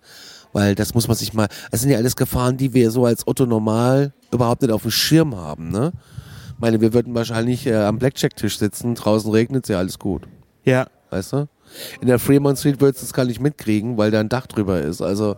Weil 0.55 0.75
das 0.75 0.95
muss 0.95 1.09
man 1.09 1.17
sich 1.17 1.35
mal, 1.35 1.49
das 1.71 1.81
sind 1.83 1.91
ja 1.91 1.99
alles 1.99 2.17
Gefahren, 2.17 2.57
die 2.57 2.73
wir 2.73 2.91
so 2.91 3.05
als 3.05 3.27
Otto 3.27 3.45
normal 3.45 4.15
überhaupt 4.33 4.63
nicht 4.63 4.71
auf 4.71 4.83
dem 4.83 4.91
Schirm 4.93 5.37
haben, 5.37 5.69
ne? 5.71 5.93
Ich 6.55 6.61
meine, 6.61 6.81
wir 6.81 6.93
würden 6.95 7.15
wahrscheinlich 7.15 7.67
äh, 7.67 7.75
am 7.75 7.99
Blackjack-Tisch 7.99 8.59
sitzen, 8.59 8.95
draußen 8.95 9.31
regnet 9.31 9.69
ja 9.69 9.79
alles 9.79 9.99
gut, 9.99 10.23
ja, 10.65 10.87
weißt 11.11 11.33
du? 11.35 11.49
In 12.01 12.09
der 12.09 12.19
Fremont 12.19 12.59
Street 12.59 12.81
würdest 12.81 13.03
du 13.03 13.07
es 13.07 13.13
gar 13.13 13.25
nicht 13.25 13.41
mitkriegen, 13.41 13.97
weil 13.97 14.11
da 14.11 14.21
ein 14.21 14.29
Dach 14.29 14.47
drüber 14.47 14.81
ist. 14.81 15.03
Also 15.03 15.35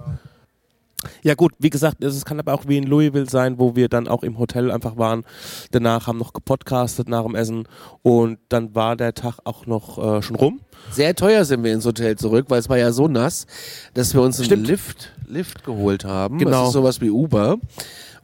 Ja 1.22 1.34
gut, 1.34 1.52
wie 1.58 1.70
gesagt, 1.70 2.02
es 2.02 2.24
kann 2.24 2.40
aber 2.40 2.54
auch 2.54 2.64
wie 2.66 2.78
in 2.78 2.84
Louisville 2.84 3.28
sein, 3.28 3.58
wo 3.58 3.76
wir 3.76 3.88
dann 3.88 4.08
auch 4.08 4.22
im 4.22 4.38
Hotel 4.38 4.70
einfach 4.70 4.96
waren. 4.96 5.24
Danach 5.70 6.06
haben 6.06 6.18
noch 6.18 6.32
gepodcastet 6.32 7.08
nach 7.08 7.22
dem 7.22 7.34
Essen 7.34 7.68
und 8.02 8.38
dann 8.48 8.74
war 8.74 8.96
der 8.96 9.14
Tag 9.14 9.38
auch 9.44 9.66
noch 9.66 9.98
äh, 9.98 10.22
schon 10.22 10.36
rum. 10.36 10.60
Sehr 10.90 11.14
teuer 11.14 11.44
sind 11.44 11.64
wir 11.64 11.72
ins 11.72 11.84
Hotel 11.86 12.16
zurück, 12.16 12.46
weil 12.48 12.60
es 12.60 12.68
war 12.68 12.78
ja 12.78 12.92
so 12.92 13.08
nass, 13.08 13.46
dass 13.94 14.14
wir 14.14 14.22
uns 14.22 14.38
einen 14.38 14.46
Stimmt. 14.46 14.68
Lift, 14.68 15.12
Lift 15.26 15.64
geholt 15.64 16.04
haben. 16.04 16.38
Genau. 16.38 16.50
Das 16.50 16.68
ist 16.68 16.74
sowas 16.74 17.00
wie 17.00 17.10
Uber. 17.10 17.58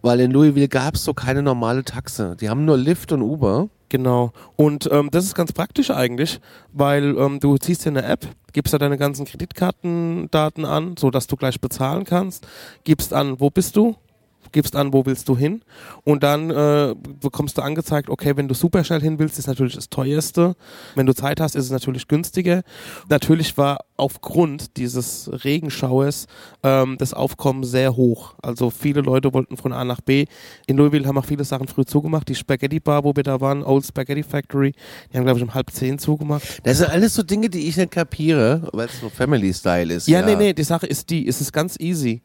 Weil 0.03 0.21
in 0.21 0.33
Louisville 0.33 0.69
gab 0.69 0.97
es 0.97 1.05
so 1.05 1.15
keine 1.15 1.43
normale 1.43 1.85
Taxe. 1.85 2.37
Die 2.41 2.51
haben 2.51 2.65
nur 2.65 2.77
Lift 2.77 3.13
und 3.13 3.23
Uber. 3.23 3.69
Genau. 3.89 4.33
Und 4.57 4.89
ähm, 4.91 5.11
das 5.11 5.25
ist 5.25 5.35
ganz 5.35 5.53
praktisch 5.53 5.91
eigentlich, 5.91 6.41
weil 6.73 7.17
ähm, 7.19 7.41
du 7.41 7.59
ziehst 7.59 7.85
dir 7.85 7.91
eine 7.91 8.03
App, 8.05 8.27
gibst 8.55 8.73
da 8.73 8.79
deine 8.79 8.97
ganzen 8.97 9.27
Kreditkartendaten 9.27 10.65
an, 10.65 10.97
so 10.99 11.11
dass 11.11 11.27
du 11.27 11.37
gleich 11.37 11.61
bezahlen 11.61 12.05
kannst, 12.05 12.47
gibst 12.85 13.13
an, 13.13 13.39
wo 13.39 13.51
bist 13.51 13.77
du? 13.77 13.97
Gibst 14.53 14.77
an, 14.77 14.93
wo 14.93 15.07
willst 15.07 15.29
du 15.29 15.37
hin 15.37 15.63
und 16.05 16.23
dann 16.23 16.51
äh, 16.51 16.95
bekommst 17.21 17.59
du 17.59 17.63
angezeigt, 17.63 18.09
okay, 18.11 18.37
wenn 18.37 18.49
du 18.49 18.55
super 18.55 18.85
schnell 18.85 19.01
hin 19.01 19.19
willst, 19.19 19.39
ist 19.39 19.47
natürlich 19.47 19.75
das 19.75 19.89
teuerste. 19.89 20.55
Wenn 20.95 21.07
du 21.07 21.15
Zeit 21.15 21.41
hast, 21.41 21.57
ist 21.57 21.65
es 21.65 21.71
natürlich 21.71 22.09
günstiger. 22.09 22.63
Natürlich 23.09 23.57
war 23.57 23.81
aufgrund 23.97 24.77
dieses 24.77 25.31
Regenschauers 25.45 26.27
ähm, 26.63 26.97
das 26.99 27.15
Aufkommen 27.15 27.65
sehr 27.65 27.97
hoch. 27.97 28.35
Also 28.43 28.71
viele 28.71 29.01
Leute 29.01 29.33
wollten 29.33 29.57
von 29.57 29.73
A 29.73 29.85
nach 29.85 30.01
B. 30.01 30.27
In 30.67 30.77
Louisville 30.77 31.07
haben 31.07 31.19
auch 31.19 31.25
viele 31.25 31.45
Sachen 31.45 31.69
früh 31.69 31.85
zugemacht. 31.85 32.29
Die 32.29 32.35
Spaghetti 32.35 32.81
Bar, 32.81 33.05
wo 33.05 33.15
wir 33.15 33.23
da 33.23 33.41
waren, 33.41 33.63
Old 33.63 33.87
Spaghetti 33.87 34.23
Factory, 34.23 34.75
die 35.13 35.17
haben 35.17 35.25
glaube 35.25 35.39
ich 35.39 35.45
um 35.45 35.55
halb 35.55 35.71
zehn 35.71 35.99
zugemacht. 35.99 36.61
Das 36.65 36.79
sind 36.79 36.91
alles 36.91 37.15
so 37.15 37.23
Dinge, 37.23 37.49
die 37.49 37.69
ich 37.69 37.77
nicht 37.77 37.91
kapiere, 37.91 38.69
weil 38.73 38.87
es 38.87 39.01
so 39.01 39.09
Family 39.09 39.53
Style 39.55 39.95
ist. 39.95 40.09
Ja, 40.09 40.21
ja, 40.21 40.27
nee, 40.27 40.37
nee, 40.37 40.53
die 40.53 40.65
Sache 40.65 40.87
ist 40.87 41.11
die, 41.11 41.27
es 41.27 41.41
ist 41.41 41.53
ganz 41.53 41.79
easy 41.79 42.23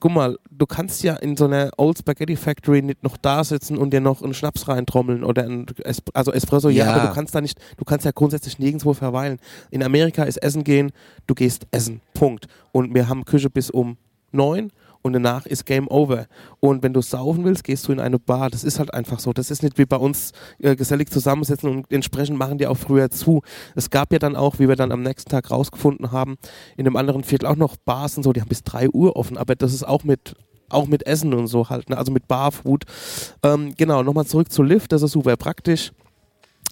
guck 0.00 0.12
mal, 0.12 0.38
du 0.50 0.66
kannst 0.66 1.02
ja 1.02 1.14
in 1.14 1.36
so 1.36 1.46
einer 1.46 1.70
Old 1.76 1.98
Spaghetti 1.98 2.36
Factory 2.36 2.82
nicht 2.82 3.02
noch 3.02 3.16
da 3.16 3.42
sitzen 3.44 3.76
und 3.76 3.92
dir 3.92 4.00
noch 4.00 4.22
einen 4.22 4.34
Schnaps 4.34 4.68
reintrommeln 4.68 5.24
oder 5.24 5.44
ein 5.44 5.66
es 5.84 6.02
also 6.14 6.32
Espresso, 6.32 6.68
ja. 6.68 6.86
ja, 6.86 6.94
aber 6.94 7.08
du 7.08 7.14
kannst 7.14 7.34
da 7.34 7.40
nicht, 7.40 7.58
du 7.76 7.84
kannst 7.84 8.04
ja 8.04 8.12
grundsätzlich 8.12 8.58
nirgendwo 8.58 8.94
verweilen. 8.94 9.38
In 9.70 9.82
Amerika 9.82 10.24
ist 10.24 10.36
Essen 10.38 10.64
gehen, 10.64 10.92
du 11.26 11.34
gehst 11.34 11.66
essen, 11.70 12.00
Punkt. 12.14 12.46
Und 12.72 12.94
wir 12.94 13.08
haben 13.08 13.24
Küche 13.24 13.50
bis 13.50 13.70
um 13.70 13.96
neun 14.32 14.70
und 15.08 15.14
danach 15.14 15.46
ist 15.46 15.66
Game 15.66 15.88
Over. 15.88 16.26
Und 16.60 16.82
wenn 16.82 16.92
du 16.92 17.02
saufen 17.02 17.44
willst, 17.44 17.64
gehst 17.64 17.88
du 17.88 17.92
in 17.92 18.00
eine 18.00 18.18
Bar. 18.18 18.50
Das 18.50 18.62
ist 18.62 18.78
halt 18.78 18.94
einfach 18.94 19.18
so. 19.18 19.32
Das 19.32 19.50
ist 19.50 19.62
nicht 19.62 19.78
wie 19.78 19.86
bei 19.86 19.96
uns 19.96 20.32
äh, 20.60 20.76
gesellig 20.76 21.10
zusammensetzen 21.10 21.70
und 21.70 21.92
entsprechend 21.92 22.38
machen 22.38 22.58
die 22.58 22.66
auch 22.66 22.76
früher 22.76 23.10
zu. 23.10 23.42
Es 23.74 23.90
gab 23.90 24.12
ja 24.12 24.18
dann 24.18 24.36
auch, 24.36 24.58
wie 24.58 24.68
wir 24.68 24.76
dann 24.76 24.92
am 24.92 25.02
nächsten 25.02 25.30
Tag 25.30 25.50
rausgefunden 25.50 26.12
haben, 26.12 26.36
in 26.76 26.86
einem 26.86 26.96
anderen 26.96 27.24
Viertel 27.24 27.46
auch 27.46 27.56
noch 27.56 27.76
Bars 27.76 28.16
und 28.16 28.22
so, 28.22 28.32
die 28.32 28.40
haben 28.40 28.48
bis 28.48 28.62
drei 28.62 28.88
Uhr 28.88 29.16
offen, 29.16 29.36
aber 29.36 29.56
das 29.56 29.72
ist 29.72 29.86
auch 29.86 30.04
mit 30.04 30.34
auch 30.70 30.86
mit 30.86 31.06
Essen 31.06 31.32
und 31.32 31.46
so 31.46 31.70
halt, 31.70 31.88
ne? 31.88 31.96
also 31.96 32.12
mit 32.12 32.28
Barfood. 32.28 32.84
Ähm, 33.42 33.72
genau, 33.76 34.02
nochmal 34.02 34.26
zurück 34.26 34.52
zu 34.52 34.62
Lift, 34.62 34.92
das 34.92 35.00
ist 35.00 35.12
super 35.12 35.36
praktisch. 35.36 35.92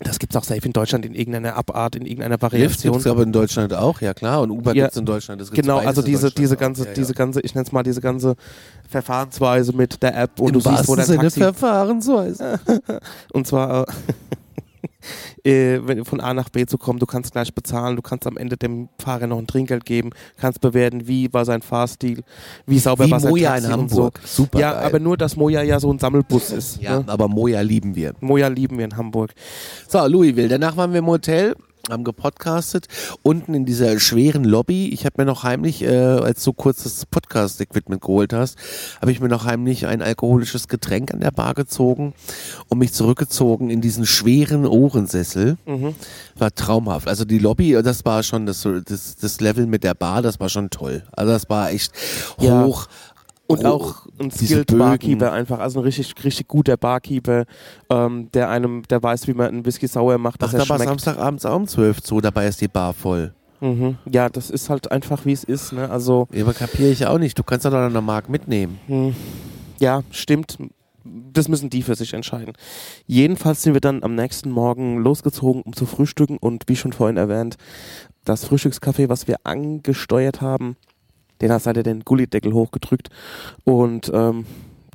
Das 0.00 0.18
gibt 0.18 0.34
es 0.34 0.36
auch 0.36 0.44
safe 0.44 0.60
in 0.64 0.72
Deutschland 0.72 1.06
in 1.06 1.14
irgendeiner 1.14 1.56
Abart, 1.56 1.96
in 1.96 2.04
irgendeiner 2.04 2.40
Variation. 2.40 2.68
Lyft 2.68 2.82
gibt 2.82 2.96
es 2.96 3.06
aber 3.06 3.22
in 3.22 3.32
Deutschland 3.32 3.72
auch, 3.72 4.00
ja 4.02 4.12
klar. 4.12 4.42
Und 4.42 4.50
Uber 4.50 4.74
ja, 4.74 4.84
gibt 4.84 4.92
es 4.92 4.98
in 4.98 5.06
Deutschland. 5.06 5.40
Das 5.40 5.50
genau, 5.50 5.78
also 5.78 6.02
diese, 6.02 6.30
diese 6.30 6.56
ganze, 6.56 6.82
ja, 6.82 6.88
ja. 6.88 6.94
diese 6.94 7.14
ganze, 7.14 7.40
ich 7.40 7.54
nenne 7.54 7.66
es 7.66 7.72
mal 7.72 7.82
diese 7.82 8.02
ganze 8.02 8.36
Verfahrensweise 8.88 9.72
mit 9.72 10.02
der 10.02 10.16
App 10.16 10.38
und 10.38 10.48
Im 10.48 10.52
du 10.54 10.60
siehst, 10.60 10.86
wo 10.86 10.96
der 10.96 11.06
Taxi... 11.06 11.40
Verfahrensweise. 11.40 12.60
und 13.32 13.46
zwar... 13.46 13.86
Äh, 15.44 16.04
von 16.04 16.20
A 16.20 16.34
nach 16.34 16.48
B 16.48 16.66
zu 16.66 16.78
kommen. 16.78 16.98
Du 16.98 17.06
kannst 17.06 17.32
gleich 17.32 17.54
bezahlen, 17.54 17.96
du 17.96 18.02
kannst 18.02 18.26
am 18.26 18.36
Ende 18.36 18.56
dem 18.56 18.88
Fahrer 19.00 19.26
noch 19.26 19.38
ein 19.38 19.46
Trinkgeld 19.46 19.84
geben, 19.84 20.10
kannst 20.36 20.60
bewerten, 20.60 21.06
wie 21.06 21.32
war 21.32 21.44
sein 21.44 21.62
Fahrstil, 21.62 22.22
wie 22.66 22.78
sauber 22.78 23.06
wie 23.06 23.10
war 23.10 23.20
sein 23.20 23.30
Moja 23.30 23.50
Taxi 23.50 23.66
in 23.66 23.72
Hamburg. 23.72 24.20
So. 24.24 24.42
Super. 24.42 24.58
Ja, 24.58 24.72
geil. 24.72 24.84
aber 24.84 24.98
nur, 24.98 25.16
dass 25.16 25.36
Moja 25.36 25.62
ja 25.62 25.80
so 25.80 25.92
ein 25.92 25.98
Sammelbus 25.98 26.50
ist. 26.50 26.82
Ja, 26.82 27.00
ne? 27.00 27.04
aber 27.06 27.28
Moja 27.28 27.60
lieben 27.60 27.94
wir. 27.94 28.14
Moja 28.20 28.48
lieben 28.48 28.78
wir 28.78 28.84
in 28.84 28.96
Hamburg. 28.96 29.32
So, 29.88 30.04
Louisville. 30.06 30.48
Danach 30.48 30.76
waren 30.76 30.92
wir 30.92 30.98
im 30.98 31.06
Hotel 31.06 31.54
haben 31.90 32.04
gepodcastet. 32.04 32.86
Unten 33.22 33.54
in 33.54 33.64
dieser 33.64 33.98
schweren 34.00 34.44
Lobby, 34.44 34.88
ich 34.88 35.04
habe 35.04 35.14
mir 35.18 35.24
noch 35.26 35.42
heimlich, 35.42 35.82
äh, 35.82 35.96
als 35.96 36.42
du 36.44 36.52
kurz 36.52 36.82
das 36.82 37.06
Podcast-Equipment 37.06 38.00
geholt 38.00 38.32
hast, 38.32 38.58
habe 39.00 39.12
ich 39.12 39.20
mir 39.20 39.28
noch 39.28 39.44
heimlich 39.44 39.86
ein 39.86 40.02
alkoholisches 40.02 40.68
Getränk 40.68 41.12
an 41.12 41.20
der 41.20 41.30
Bar 41.30 41.54
gezogen 41.54 42.14
und 42.68 42.78
mich 42.78 42.92
zurückgezogen 42.92 43.70
in 43.70 43.80
diesen 43.80 44.06
schweren 44.06 44.66
Ohrensessel. 44.66 45.56
Mhm. 45.66 45.94
War 46.36 46.54
traumhaft. 46.54 47.08
Also 47.08 47.24
die 47.24 47.38
Lobby, 47.38 47.72
das 47.82 48.04
war 48.04 48.22
schon 48.22 48.46
das, 48.46 48.66
das, 48.86 49.16
das 49.16 49.40
Level 49.40 49.66
mit 49.66 49.84
der 49.84 49.94
Bar, 49.94 50.22
das 50.22 50.40
war 50.40 50.48
schon 50.48 50.70
toll. 50.70 51.02
Also 51.12 51.32
das 51.32 51.48
war 51.48 51.70
echt 51.70 51.92
hoch. 52.40 52.86
Ja 52.86 53.05
und 53.46 53.64
oh, 53.64 53.68
auch 53.68 54.06
ein 54.18 54.30
skilled 54.30 54.76
Barkeeper 54.76 55.32
einfach, 55.32 55.58
also 55.58 55.80
ein 55.80 55.84
richtig, 55.84 56.12
richtig 56.24 56.48
guter 56.48 56.76
Barkeeper, 56.76 57.44
ähm, 57.90 58.30
der 58.32 58.48
einem, 58.50 58.82
der 58.88 59.02
weiß, 59.02 59.28
wie 59.28 59.34
man 59.34 59.48
einen 59.48 59.66
Whisky 59.66 59.86
sauer 59.86 60.18
macht, 60.18 60.42
dass 60.42 60.50
Ach, 60.50 60.58
er 60.58 60.64
da 60.64 60.68
war 60.68 60.78
Samstagabends 60.78 61.46
auch 61.46 61.56
um 61.56 61.66
12 61.66 62.02
zu, 62.02 62.20
dabei 62.20 62.46
ist 62.46 62.60
die 62.60 62.68
Bar 62.68 62.92
voll. 62.92 63.32
Mhm. 63.60 63.96
Ja, 64.10 64.28
das 64.28 64.50
ist 64.50 64.68
halt 64.68 64.90
einfach, 64.90 65.24
wie 65.24 65.32
es 65.32 65.44
ist, 65.44 65.72
ne, 65.72 65.90
also. 65.90 66.28
Ja, 66.32 66.42
aber 66.42 66.54
kapiere 66.54 66.90
ich 66.90 67.06
auch 67.06 67.18
nicht, 67.18 67.38
du 67.38 67.42
kannst 67.42 67.64
doch 67.64 67.70
noch 67.70 67.78
eine 67.78 68.00
Mark 68.00 68.28
mitnehmen. 68.28 68.78
Hm. 68.86 69.14
Ja, 69.78 70.02
stimmt. 70.10 70.58
Das 71.32 71.48
müssen 71.48 71.70
die 71.70 71.82
für 71.82 71.94
sich 71.94 72.14
entscheiden. 72.14 72.54
Jedenfalls 73.06 73.62
sind 73.62 73.74
wir 73.74 73.80
dann 73.80 74.02
am 74.02 74.16
nächsten 74.16 74.50
Morgen 74.50 74.98
losgezogen, 74.98 75.62
um 75.62 75.72
zu 75.72 75.86
frühstücken 75.86 76.36
und 76.36 76.64
wie 76.66 76.74
schon 76.74 76.92
vorhin 76.92 77.16
erwähnt, 77.16 77.56
das 78.24 78.44
Frühstückscafé, 78.44 79.08
was 79.08 79.28
wir 79.28 79.36
angesteuert 79.44 80.40
haben, 80.40 80.76
den 81.40 81.52
hat 81.52 81.66
er 81.66 81.82
den 81.82 82.04
Gullideckel 82.04 82.52
hochgedrückt 82.52 83.08
und 83.64 84.10
ähm, 84.12 84.46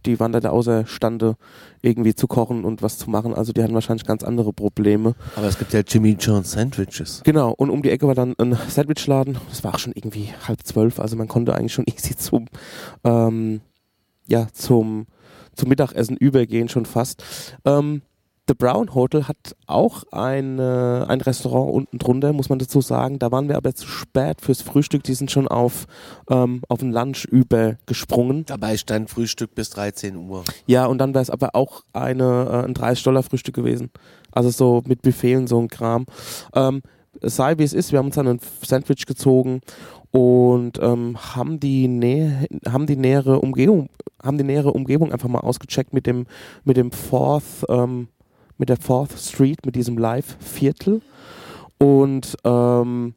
die 0.06 0.20
waren 0.20 0.32
da 0.32 0.50
außerstande, 0.50 1.36
irgendwie 1.82 2.16
zu 2.16 2.28
kochen 2.28 2.64
und 2.64 2.82
was 2.82 2.98
zu 2.98 3.10
machen. 3.10 3.34
Also 3.34 3.54
die 3.54 3.62
hatten 3.62 3.74
wahrscheinlich 3.74 4.06
ganz 4.06 4.24
andere 4.24 4.54
Probleme. 4.54 5.16
Aber 5.36 5.48
es 5.48 5.58
gibt 5.58 5.74
ja 5.74 5.82
Jimmy 5.82 6.18
John's 6.20 6.52
Sandwiches. 6.52 7.22
Genau, 7.24 7.52
und 7.52 7.70
um 7.70 7.82
die 7.82 7.92
Ecke 7.92 8.08
war 8.08 8.16
dann 8.16 8.34
ein 8.38 8.58
Sandwichladen. 8.68 9.38
Das 9.50 9.64
war 9.64 9.76
auch 9.76 9.80
schon 9.80 9.94
irgendwie 9.94 10.34
halb 10.48 10.64
zwölf, 10.64 11.00
also 11.00 11.16
man 11.16 11.28
konnte 11.28 11.56
eigentlich 11.56 11.74
schon 11.74 11.86
easy 11.88 12.16
zum, 12.16 12.48
ähm, 13.04 13.62
ja, 14.28 14.48
zum, 14.54 15.08
zum 15.56 15.70
Mittagessen 15.70 16.18
übergehen, 16.18 16.70
schon 16.70 16.86
fast. 16.86 17.24
Ähm, 17.66 18.02
The 18.52 18.56
Brown 18.56 18.94
Hotel 18.94 19.30
hat 19.30 19.56
auch 19.66 20.04
ein, 20.12 20.60
äh, 20.60 21.06
ein 21.08 21.22
Restaurant 21.22 21.74
unten 21.74 22.00
drunter, 22.00 22.34
muss 22.34 22.50
man 22.50 22.60
dazu 22.60 22.82
sagen. 22.82 23.18
Da 23.18 23.32
waren 23.32 23.48
wir 23.48 23.56
aber 23.56 23.74
zu 23.74 23.88
spät 23.88 24.42
fürs 24.42 24.62
Frühstück. 24.62 25.04
Die 25.04 25.14
sind 25.14 25.32
schon 25.32 25.48
auf, 25.48 25.88
ähm, 26.30 26.62
auf 26.68 26.80
den 26.80 26.92
Lunch 26.92 27.24
übergesprungen. 27.24 28.44
Dabei 28.46 28.76
stand 28.76 29.10
Frühstück 29.10 29.56
bis 29.56 29.70
13 29.70 30.18
Uhr. 30.18 30.44
Ja, 30.66 30.86
und 30.88 30.98
dann 30.98 31.14
wäre 31.14 31.22
es 31.22 31.30
aber 31.30 31.56
auch 31.56 31.84
eine, 31.94 32.50
äh, 32.52 32.66
ein 32.66 32.74
30-Dollar-Frühstück 32.74 33.56
gewesen. 33.56 33.90
Also 34.34 34.50
so 34.50 34.84
mit 34.86 35.00
und 35.06 35.48
so 35.48 35.58
ein 35.58 35.70
Kram. 35.70 36.06
Ähm, 36.54 36.82
sei 37.22 37.58
wie 37.58 37.64
es 37.64 37.72
ist, 37.72 37.94
wir 37.94 38.00
haben 38.00 38.08
uns 38.08 38.16
dann 38.16 38.28
ein 38.28 38.42
Sandwich 38.64 39.06
gezogen 39.06 39.62
und 40.12 40.78
ähm, 40.82 41.16
haben 41.36 41.62
die 41.62 41.88
Nähe, 41.88 42.50
haben 42.68 42.86
die 42.86 42.98
nähere 42.98 43.40
Umgebung, 43.40 43.88
haben 44.22 44.38
die 44.38 44.44
nähere 44.44 44.74
Umgebung 44.74 45.14
einfach 45.14 45.30
mal 45.30 45.40
ausgecheckt 45.40 45.94
mit 45.94 46.06
dem 46.06 46.26
mit 46.66 46.76
dem 46.76 46.92
Fourth 46.92 47.66
ähm, 47.70 48.10
mit 48.62 48.70
der 48.70 48.78
Fourth 48.78 49.18
Street, 49.18 49.66
mit 49.66 49.76
diesem 49.76 49.98
Live-Viertel. 49.98 51.02
Und 51.80 52.38
ähm, 52.44 53.16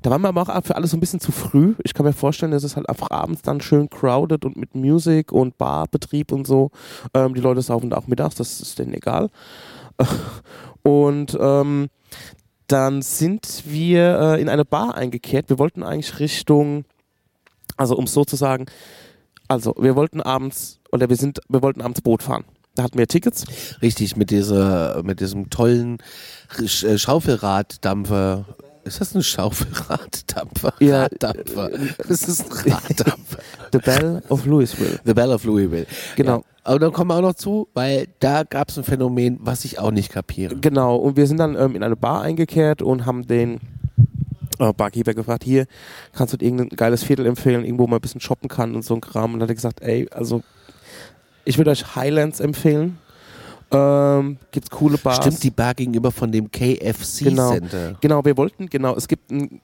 da 0.00 0.10
waren 0.10 0.22
wir 0.22 0.28
aber 0.28 0.42
auch 0.42 0.64
für 0.64 0.74
alles 0.74 0.90
so 0.90 0.96
ein 0.96 1.00
bisschen 1.00 1.20
zu 1.20 1.32
früh. 1.32 1.74
Ich 1.84 1.92
kann 1.92 2.06
mir 2.06 2.14
vorstellen, 2.14 2.52
dass 2.52 2.64
es 2.64 2.74
halt 2.74 2.88
einfach 2.88 3.10
abends 3.10 3.42
dann 3.42 3.60
schön 3.60 3.90
crowded 3.90 4.46
und 4.46 4.56
mit 4.56 4.74
Musik 4.74 5.32
und 5.32 5.58
Barbetrieb 5.58 6.32
und 6.32 6.46
so. 6.46 6.70
Ähm, 7.12 7.34
die 7.34 7.42
Leute 7.42 7.60
saufen 7.60 7.90
da 7.90 7.98
auch 7.98 8.06
mittags, 8.06 8.36
das 8.36 8.62
ist 8.62 8.78
denen 8.78 8.94
egal. 8.94 9.28
Und 10.82 11.38
ähm, 11.40 11.88
dann 12.66 13.00
sind 13.00 13.62
wir 13.64 14.18
äh, 14.18 14.40
in 14.40 14.50
eine 14.50 14.66
Bar 14.66 14.96
eingekehrt. 14.96 15.48
Wir 15.48 15.58
wollten 15.58 15.82
eigentlich 15.82 16.18
Richtung, 16.18 16.84
also 17.78 17.96
um 17.96 18.04
es 18.04 18.12
so 18.12 18.26
zu 18.26 18.36
sagen, 18.36 18.66
also 19.48 19.74
wir 19.78 19.96
wollten 19.96 20.20
abends, 20.20 20.80
oder 20.92 21.08
wir 21.08 21.16
sind, 21.16 21.40
wir 21.48 21.62
wollten 21.62 21.80
abends 21.80 22.02
Boot 22.02 22.22
fahren. 22.22 22.44
Da 22.74 22.82
hatten 22.82 22.98
wir 22.98 23.06
Tickets. 23.06 23.44
Richtig, 23.82 24.16
mit 24.16 24.30
dieser, 24.30 25.02
mit 25.04 25.20
diesem 25.20 25.48
tollen 25.48 25.98
äh, 26.58 26.98
Schaufelraddampfer. 26.98 28.46
Ist 28.82 29.00
das 29.00 29.14
ein 29.14 29.22
Schaufelraddampfer? 29.22 30.74
Ja. 30.80 31.02
Raddampfer. 31.02 31.70
Das 32.08 32.24
ist 32.24 32.40
ein 32.40 32.72
Raddampfer. 32.72 33.38
The 33.72 33.78
Bell 33.78 34.22
of 34.28 34.44
Louisville. 34.44 34.98
The 35.04 35.14
Bell 35.14 35.30
of 35.30 35.44
Louisville. 35.44 35.86
Genau. 36.16 36.38
Ja. 36.38 36.42
Aber 36.64 36.78
dann 36.80 36.92
kommen 36.92 37.10
wir 37.10 37.16
auch 37.16 37.22
noch 37.22 37.34
zu, 37.34 37.68
weil 37.74 38.08
da 38.18 38.42
gab 38.42 38.70
es 38.70 38.78
ein 38.78 38.84
Phänomen, 38.84 39.38
was 39.40 39.64
ich 39.64 39.78
auch 39.78 39.90
nicht 39.92 40.10
kapiere. 40.10 40.56
Genau, 40.56 40.96
und 40.96 41.16
wir 41.16 41.26
sind 41.26 41.36
dann 41.36 41.56
ähm, 41.56 41.76
in 41.76 41.82
eine 41.82 41.96
Bar 41.96 42.22
eingekehrt 42.22 42.82
und 42.82 43.06
haben 43.06 43.26
den 43.26 43.60
äh, 44.58 44.72
Barkeeper 44.72 45.14
gefragt, 45.14 45.44
hier, 45.44 45.66
kannst 46.12 46.32
du 46.32 46.44
irgendein 46.44 46.70
geiles 46.70 47.04
Viertel 47.04 47.26
empfehlen, 47.26 47.64
irgendwo 47.64 47.86
mal 47.86 47.96
ein 47.96 48.02
bisschen 48.02 48.20
shoppen 48.20 48.48
kann 48.48 48.74
und 48.74 48.82
so 48.82 48.94
ein 48.94 49.00
Kram. 49.00 49.34
Und 49.34 49.40
dann 49.40 49.42
hat 49.42 49.50
er 49.50 49.56
gesagt, 49.56 49.82
ey, 49.82 50.08
also 50.10 50.42
ich 51.44 51.58
würde 51.58 51.70
euch 51.70 51.96
Highlands 51.96 52.40
empfehlen. 52.40 52.98
Ähm, 53.70 54.36
gibt's 54.52 54.70
coole 54.70 54.98
Bars. 54.98 55.16
Stimmt, 55.16 55.42
die 55.42 55.50
Bar 55.50 55.74
gegenüber 55.74 56.12
von 56.12 56.30
dem 56.30 56.50
KFC 56.50 57.24
genau. 57.24 57.52
Center. 57.52 57.96
Genau, 58.00 58.24
wir 58.24 58.36
wollten, 58.36 58.68
genau, 58.68 58.94
es 58.94 59.08
gibt 59.08 59.30
ein 59.30 59.60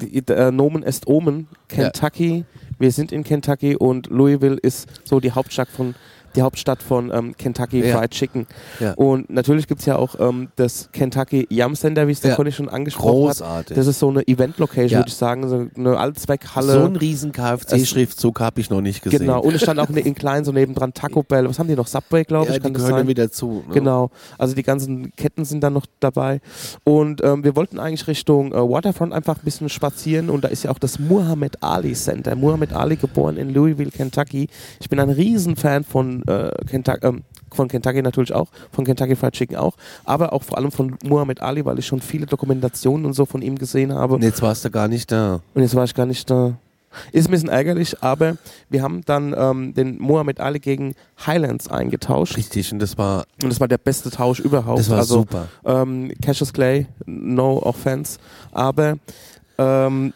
äh, 0.00 0.50
Nomen 0.50 0.82
est 0.82 1.06
Omen, 1.06 1.48
Kentucky. 1.68 2.38
Ja. 2.38 2.44
Wir 2.78 2.92
sind 2.92 3.12
in 3.12 3.24
Kentucky 3.24 3.76
und 3.76 4.08
Louisville 4.08 4.56
ist 4.56 4.88
so 5.04 5.20
die 5.20 5.32
Hauptstadt 5.32 5.68
von 5.68 5.94
die 6.36 6.42
Hauptstadt 6.42 6.82
von 6.82 7.10
ähm, 7.12 7.36
Kentucky 7.36 7.84
Ja. 7.86 7.98
Fried 7.98 8.10
Chicken. 8.10 8.46
Ja. 8.80 8.92
Und 8.94 9.30
natürlich 9.30 9.66
gibt's 9.68 9.86
ja 9.86 9.96
auch 9.96 10.14
ähm, 10.18 10.48
das 10.56 10.88
Kentucky 10.92 11.46
Yum 11.50 11.74
Center, 11.74 12.06
wie 12.08 12.12
es 12.12 12.20
der 12.20 12.30
Ja. 12.32 12.36
Conny 12.36 12.52
schon 12.52 12.68
angesprochen 12.68 13.28
hat. 13.28 13.38
Großartig. 13.38 13.76
Das 13.76 13.86
ist 13.86 13.98
so 13.98 14.08
eine 14.10 14.26
Event-Location, 14.26 14.88
Ja. 14.90 14.98
würde 14.98 15.08
ich 15.08 15.14
sagen, 15.16 15.48
so 15.48 15.66
eine 15.76 15.98
Allzweckhalle. 15.98 16.72
so 16.72 16.84
ein 16.84 16.96
riesen 16.96 17.32
KFC-Schriftzug 17.32 18.40
habe 18.40 18.60
ich 18.60 18.70
noch 18.70 18.80
nicht 18.80 19.02
gesehen. 19.02 19.20
Genau, 19.20 19.40
und 19.40 19.54
es 19.54 19.62
stand 19.62 19.78
auch 19.80 19.88
in 19.88 20.14
klein 20.14 20.44
so 20.44 20.52
nebendran 20.52 20.92
Taco 20.94 21.22
Bell. 21.28 21.48
Was 21.48 21.58
haben 21.58 21.68
die 21.68 21.74
noch? 21.76 21.86
Subway, 21.86 22.24
glaube 22.24 22.46
ja, 22.46 22.52
ich, 22.52 22.56
die 22.58 22.62
kann 22.62 22.72
das 22.74 22.82
gehören 22.82 23.00
sein? 23.00 23.08
wieder 23.08 23.30
zu. 23.30 23.64
Ne? 23.68 23.74
Genau, 23.74 24.10
also 24.38 24.54
die 24.54 24.62
ganzen 24.62 25.12
Ketten 25.16 25.44
sind 25.44 25.62
dann 25.62 25.72
noch 25.72 25.86
dabei. 26.00 26.40
Und 26.84 27.22
ähm, 27.22 27.44
wir 27.44 27.56
wollten 27.56 27.78
eigentlich 27.78 28.06
Richtung 28.08 28.52
äh, 28.52 28.56
Waterfront 28.56 29.12
einfach 29.12 29.36
ein 29.36 29.44
bisschen 29.44 29.68
spazieren 29.68 30.30
und 30.30 30.44
da 30.44 30.48
ist 30.48 30.64
ja 30.64 30.70
auch 30.70 30.78
das 30.78 30.98
Muhammad 30.98 31.62
Ali 31.62 31.92
Center. 31.92 32.34
Muhammad 32.36 32.72
Ali 32.72 32.96
geboren 32.96 33.36
in 33.36 33.52
Louisville, 33.52 33.90
Kentucky. 33.90 34.48
Ich 34.80 34.88
bin 34.88 34.98
ein 35.00 35.10
Riesenfan 35.10 35.84
von, 35.84 36.22
äh, 36.26 36.50
Kentucky, 36.66 37.06
ähm, 37.06 37.22
von 37.52 37.68
Kentucky 37.68 38.02
natürlich 38.02 38.32
auch, 38.34 38.48
von 38.72 38.84
Kentucky 38.84 39.16
Fried 39.16 39.32
Chicken 39.32 39.56
auch, 39.56 39.74
aber 40.04 40.32
auch 40.32 40.42
vor 40.42 40.58
allem 40.58 40.72
von 40.72 40.96
Muhammad 41.04 41.40
Ali, 41.40 41.64
weil 41.64 41.78
ich 41.78 41.86
schon 41.86 42.00
viele 42.00 42.26
Dokumentationen 42.26 43.06
und 43.06 43.12
so 43.12 43.24
von 43.26 43.42
ihm 43.42 43.56
gesehen 43.58 43.92
habe. 43.92 44.14
Und 44.14 44.22
jetzt 44.22 44.42
warst 44.42 44.64
du 44.64 44.70
gar 44.70 44.88
nicht 44.88 45.10
da. 45.12 45.40
Und 45.54 45.62
jetzt 45.62 45.74
war 45.74 45.84
ich 45.84 45.94
gar 45.94 46.06
nicht 46.06 46.28
da. 46.30 46.54
Ist 47.10 47.26
ein 47.26 47.32
bisschen 47.32 47.48
ärgerlich, 47.48 48.02
aber 48.04 48.36
wir 48.70 48.82
haben 48.82 49.02
dann 49.04 49.34
ähm, 49.36 49.74
den 49.74 49.98
Muhammad 49.98 50.38
Ali 50.38 50.60
gegen 50.60 50.94
Highlands 51.26 51.66
eingetauscht. 51.66 52.36
Richtig, 52.36 52.72
und 52.72 52.78
das 52.78 52.96
war, 52.96 53.24
Und 53.42 53.50
das 53.50 53.58
war 53.58 53.66
der 53.66 53.78
beste 53.78 54.10
Tausch 54.12 54.38
überhaupt. 54.38 54.78
das 54.78 54.90
war 54.90 54.98
also 54.98 55.20
super. 55.20 55.48
ähm, 55.64 56.12
Cassius 56.22 56.52
Clay, 56.52 56.86
no 57.06 57.58
offense. 57.64 58.18
Aber 58.52 58.94
ähm, 59.58 60.12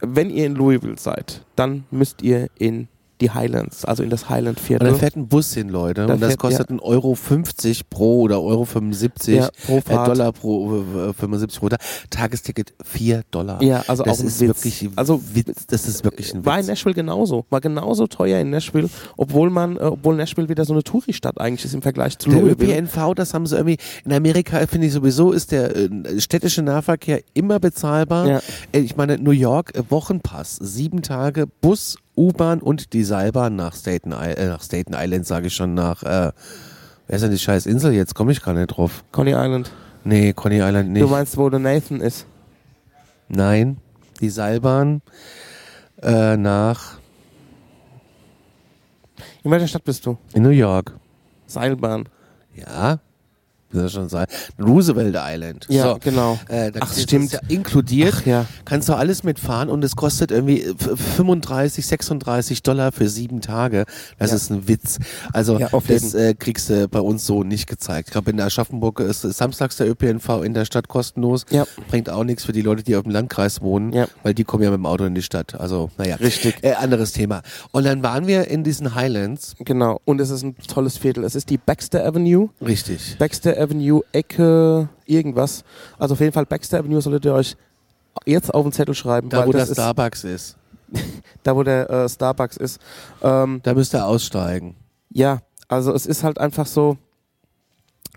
wenn 0.00 0.30
ihr 0.30 0.46
in 0.46 0.54
Louisville 0.54 0.98
seid, 0.98 1.44
dann 1.56 1.84
müsst 1.90 2.22
ihr 2.22 2.48
in 2.58 2.86
die 3.22 3.30
Highlands, 3.30 3.84
also 3.84 4.02
in 4.02 4.10
das 4.10 4.28
Highland 4.28 4.58
Und 4.58 4.64
Viertel. 4.66 4.88
da 4.90 4.94
fährt 4.94 5.16
ein 5.16 5.28
Bus 5.28 5.54
hin, 5.54 5.68
Leute. 5.68 6.06
Da 6.06 6.14
und 6.14 6.20
das 6.20 6.30
fährt- 6.30 6.40
kostet 6.40 6.70
ein 6.70 6.80
Euro 6.80 7.14
50 7.14 7.88
pro 7.88 8.20
oder 8.22 8.42
Euro 8.42 8.64
75 8.66 9.36
ja, 9.36 9.48
pro 9.66 9.78
äh, 9.78 9.80
Fahrt. 9.80 10.08
Dollar 10.08 10.32
pro 10.32 10.80
äh, 11.08 11.12
75 11.14 11.60
pro 11.60 11.68
Tag. 11.70 11.80
Tagesticket 12.10 12.74
4 12.84 13.22
Dollar. 13.30 13.62
Ja, 13.62 13.82
also 13.88 14.02
das 14.02 14.20
auch 14.20 14.24
ist 14.24 14.40
Witz. 14.40 14.48
wirklich 14.48 14.90
Also 14.96 15.20
Witz. 15.32 15.66
Das 15.68 15.88
ist 15.88 16.04
wirklich 16.04 16.34
ein 16.34 16.44
war 16.44 16.54
in 16.54 16.60
Witz. 16.60 16.68
Nashville 16.68 16.94
genauso. 16.94 17.46
War 17.50 17.60
genauso 17.60 18.06
teuer 18.06 18.40
in 18.40 18.50
Nashville, 18.50 18.90
obwohl 19.16 19.50
man, 19.50 19.76
äh, 19.76 19.80
obwohl 19.80 20.16
Nashville 20.16 20.48
wieder 20.48 20.64
so 20.64 20.72
eine 20.72 20.82
Touri-Stadt 20.82 21.40
eigentlich 21.40 21.64
ist 21.64 21.74
im 21.74 21.82
Vergleich 21.82 22.18
zu 22.18 22.28
Der 22.30 22.40
Louisville. 22.40 22.74
ÖPNV, 22.78 23.14
das 23.14 23.34
haben 23.34 23.46
sie 23.46 23.56
irgendwie, 23.56 23.78
in 24.04 24.12
Amerika 24.12 24.58
finde 24.66 24.88
ich 24.88 24.92
sowieso, 24.92 25.32
ist 25.32 25.52
der 25.52 25.74
äh, 25.76 26.20
städtische 26.20 26.62
Nahverkehr 26.62 27.20
immer 27.34 27.58
bezahlbar. 27.60 28.26
Ja. 28.28 28.40
Äh, 28.72 28.80
Ich 28.80 28.96
meine, 28.96 29.16
New 29.18 29.30
York, 29.30 29.74
äh, 29.76 29.82
Wochenpass, 29.90 30.56
sieben 30.60 31.02
Tage, 31.02 31.46
Bus, 31.60 31.96
U-Bahn 32.16 32.60
und 32.60 32.92
die 32.92 33.04
Seilbahn 33.04 33.56
nach 33.56 33.74
Staten, 33.74 34.12
I 34.12 34.32
äh, 34.36 34.48
nach 34.48 34.62
Staten 34.62 34.92
Island, 34.94 35.26
sage 35.26 35.46
ich 35.46 35.54
schon, 35.54 35.74
nach, 35.74 36.02
äh, 36.02 36.32
wer 37.06 37.16
ist 37.16 37.22
denn 37.22 37.30
die 37.30 37.38
scheiß 37.38 37.66
Insel 37.66 37.92
jetzt? 37.92 38.14
Komme 38.14 38.32
ich 38.32 38.42
gar 38.42 38.54
nicht 38.54 38.68
drauf. 38.68 39.04
Coney 39.12 39.32
Island. 39.32 39.70
Nee, 40.04 40.32
Coney 40.32 40.60
Island 40.60 40.90
nicht. 40.90 41.02
Du 41.02 41.08
meinst, 41.08 41.36
wo 41.36 41.48
der 41.48 41.60
Nathan 41.60 42.00
ist? 42.00 42.26
Nein, 43.28 43.78
die 44.20 44.28
Seilbahn 44.28 45.00
äh, 46.02 46.36
nach, 46.36 46.98
In 49.42 49.50
welcher 49.50 49.68
Stadt 49.68 49.84
bist 49.84 50.04
du? 50.04 50.18
in 50.34 50.42
New 50.42 50.50
York. 50.50 50.94
Seilbahn. 51.46 52.08
Ja, 52.54 52.98
wie 53.72 53.78
soll 53.78 53.88
schon 53.88 54.08
sagen? 54.08 54.30
Roosevelt 54.60 55.16
Island. 55.18 55.66
Ja, 55.68 55.92
so. 55.94 55.98
genau. 56.00 56.38
Äh, 56.48 56.72
Ach, 56.80 56.92
stimmt. 56.94 57.32
Ja 57.32 57.40
inkludiert. 57.48 58.14
Ach 58.18 58.26
ja. 58.26 58.46
kannst 58.64 58.88
du 58.88 58.94
alles 58.94 59.24
mitfahren 59.24 59.68
und 59.68 59.82
es 59.84 59.96
kostet 59.96 60.30
irgendwie 60.30 60.62
f- 60.62 60.98
35, 61.16 61.86
36 61.86 62.62
Dollar 62.62 62.92
für 62.92 63.08
sieben 63.08 63.40
Tage. 63.40 63.84
Das 64.18 64.30
Ja. 64.30 64.36
ist 64.36 64.50
ein 64.50 64.68
Witz. 64.68 64.98
Also 65.32 65.58
Ja, 65.58 65.68
das 65.86 66.14
äh, 66.14 66.34
kriegst 66.34 66.70
du 66.70 66.88
bei 66.88 67.00
uns 67.00 67.26
so 67.26 67.42
nicht 67.44 67.68
gezeigt. 67.68 68.08
Ich 68.08 68.12
glaube, 68.12 68.30
in 68.30 68.40
Aschaffenburg 68.40 69.00
ist 69.00 69.22
samstags 69.22 69.76
der 69.76 69.88
ÖPNV 69.90 70.42
in 70.44 70.54
der 70.54 70.64
Stadt 70.64 70.88
kostenlos. 70.88 71.44
Ja. 71.50 71.64
Bringt 71.88 72.10
auch 72.10 72.24
nichts 72.24 72.44
für 72.44 72.52
die 72.52 72.62
Leute, 72.62 72.82
die 72.82 72.96
auf 72.96 73.02
dem 73.02 73.12
Landkreis 73.12 73.60
wohnen, 73.60 73.92
Ja. 73.92 74.06
weil 74.22 74.34
die 74.34 74.44
kommen 74.44 74.62
ja 74.62 74.70
mit 74.70 74.78
dem 74.78 74.86
Auto 74.86 75.04
in 75.04 75.14
die 75.14 75.22
Stadt. 75.22 75.58
Also, 75.60 75.90
naja. 75.98 76.16
Richtig. 76.16 76.56
Äh, 76.62 76.72
anderes 76.74 77.12
Thema. 77.12 77.42
Und 77.72 77.84
dann 77.84 78.02
waren 78.02 78.26
wir 78.26 78.48
in 78.48 78.64
diesen 78.64 78.94
Highlands. 78.94 79.54
Genau. 79.58 80.00
Und 80.04 80.20
es 80.20 80.30
ist 80.30 80.42
ein 80.42 80.56
tolles 80.68 80.96
Viertel. 80.98 81.24
Es 81.24 81.34
ist 81.34 81.50
die 81.50 81.58
Baxter 81.58 82.04
Avenue. 82.06 82.48
Richtig. 82.64 83.16
Baxter 83.18 83.56
Avenue, 83.62 84.02
Ecke, 84.12 84.88
irgendwas. 85.06 85.64
Also 85.98 86.14
auf 86.14 86.20
jeden 86.20 86.32
Fall 86.32 86.46
Baxter 86.46 86.78
Avenue 86.78 87.00
solltet 87.00 87.24
ihr 87.24 87.34
euch 87.34 87.56
jetzt 88.26 88.52
auf 88.52 88.62
den 88.64 88.72
Zettel 88.72 88.94
schreiben, 88.94 89.28
Da, 89.28 89.46
wo 89.46 89.52
das 89.52 89.68
der 89.68 89.74
Starbucks 89.74 90.24
ist. 90.24 90.56
da, 91.42 91.56
wo 91.56 91.62
der 91.62 91.88
äh, 91.88 92.08
Starbucks 92.08 92.56
ist. 92.56 92.80
Ähm, 93.22 93.60
Da 93.62 93.74
müsst 93.74 93.94
ihr 93.94 94.06
aussteigen. 94.06 94.76
ja, 95.10 95.40
also 95.68 95.94
es 95.94 96.04
ist 96.04 96.22
halt 96.22 96.38
einfach 96.38 96.66
so 96.66 96.98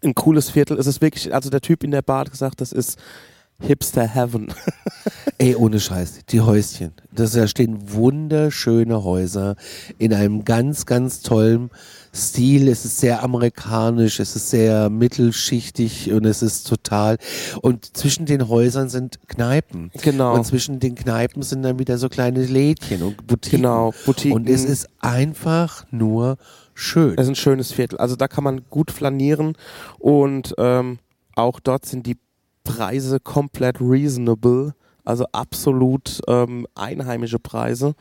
ein 0.04 0.14
cooles 0.14 0.50
Viertel. 0.50 0.78
Es 0.78 0.88
ist 0.88 1.00
wirklich, 1.02 1.34
also 1.34 1.50
der 1.50 1.62
Typ 1.62 1.84
in 1.86 1.92
der 1.92 2.02
Bar 2.02 2.22
hat 2.22 2.32
gesagt, 2.32 2.60
das 2.60 2.74
ist 2.74 3.00
Hipster 3.62 4.08
Heaven. 4.08 4.54
Ey, 5.38 5.56
ohne 5.56 5.80
Scheiß, 5.80 6.20
die 6.30 6.42
Häuschen. 6.42 6.94
Das, 7.12 7.34
da 7.34 7.48
stehen 7.48 7.92
wunderschöne 7.92 9.04
Häuser 9.04 9.56
in 9.98 10.14
einem 10.14 10.46
ganz, 10.46 10.86
ganz 10.86 11.22
tollen 11.22 11.72
Stil. 12.14 12.70
Es 12.70 12.86
ist 12.86 13.00
sehr 13.00 13.24
amerikanisch, 13.24 14.20
es 14.20 14.36
ist 14.36 14.50
sehr 14.50 14.90
mittelschichtig 14.90 16.12
und 16.12 16.26
es 16.26 16.42
ist 16.42 16.68
total. 16.68 17.18
Und 17.62 17.98
zwischen 17.98 18.26
den 18.26 18.48
Häusern 18.48 18.88
sind 18.90 19.20
Kneipen. 19.28 19.92
Genau. 20.02 20.36
Und 20.36 20.46
zwischen 20.46 20.80
den 20.80 20.96
Kneipen 20.96 21.42
sind 21.44 21.64
dann 21.64 21.80
wieder 21.80 21.98
so 21.98 22.08
kleine 22.08 22.46
Lädchen 22.46 23.04
und 23.04 23.28
Boutiquen. 23.28 23.62
Genau, 23.62 23.94
Boutiquen. 24.06 24.34
Und 24.34 24.50
es 24.50 24.64
ist 24.64 24.88
einfach 25.00 25.86
nur 25.92 26.38
schön. 26.74 27.16
Es 27.18 27.24
ist 27.24 27.30
ein 27.30 27.36
schönes 27.36 27.72
Viertel. 27.72 27.98
Also 27.98 28.16
da 28.16 28.28
kann 28.28 28.44
man 28.44 28.62
gut 28.70 28.92
flanieren 28.92 29.54
und 30.00 30.54
ähm, 30.58 31.00
auch 31.36 31.60
dort 31.60 31.86
sind 31.86 32.06
die 32.06 32.18
Preise 32.66 33.22
komplett 33.22 33.80
reasonable. 33.80 34.74
Also 35.06 35.26
absolut 35.32 36.20
ähm, 36.28 36.68
einheimische 36.76 37.40
Preise. 37.40 37.94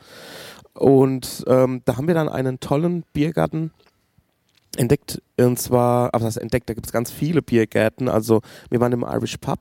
Und 0.73 1.45
ähm, 1.47 1.81
da 1.85 1.95
haben 1.95 2.07
wir 2.07 2.15
dann 2.15 2.27
einen 2.27 2.59
tollen 2.59 3.05
Biergarten 3.13 3.71
entdeckt. 4.75 5.21
Und 5.39 5.57
zwar, 5.57 6.13
aber 6.13 6.25
das 6.25 6.35
entdeckt, 6.35 6.69
da 6.69 6.73
gibt 6.73 6.87
es 6.87 6.91
ganz 6.91 7.11
viele 7.11 7.41
Biergärten. 7.41 8.09
Also 8.09 8.41
wir 8.69 8.81
waren 8.81 8.91
im 8.91 9.05
Irish 9.07 9.37
Pub. 9.37 9.59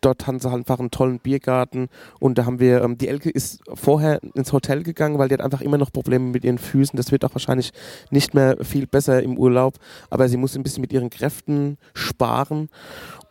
Dort 0.00 0.26
haben 0.26 0.38
sie 0.38 0.50
halt 0.50 0.60
einfach 0.60 0.78
einen 0.78 0.90
tollen 0.90 1.18
Biergarten 1.18 1.88
und 2.18 2.38
da 2.38 2.46
haben 2.46 2.60
wir, 2.60 2.82
ähm, 2.82 2.98
die 2.98 3.08
Elke 3.08 3.30
ist 3.30 3.60
vorher 3.74 4.20
ins 4.34 4.52
Hotel 4.52 4.82
gegangen, 4.82 5.18
weil 5.18 5.28
die 5.28 5.34
hat 5.34 5.42
einfach 5.42 5.60
immer 5.60 5.78
noch 5.78 5.92
Probleme 5.92 6.26
mit 6.26 6.44
ihren 6.44 6.58
Füßen. 6.58 6.96
Das 6.96 7.12
wird 7.12 7.24
auch 7.24 7.34
wahrscheinlich 7.34 7.72
nicht 8.10 8.34
mehr 8.34 8.56
viel 8.62 8.86
besser 8.86 9.22
im 9.22 9.38
Urlaub, 9.38 9.74
aber 10.08 10.28
sie 10.28 10.36
muss 10.36 10.56
ein 10.56 10.62
bisschen 10.62 10.80
mit 10.80 10.92
ihren 10.92 11.10
Kräften 11.10 11.78
sparen. 11.94 12.68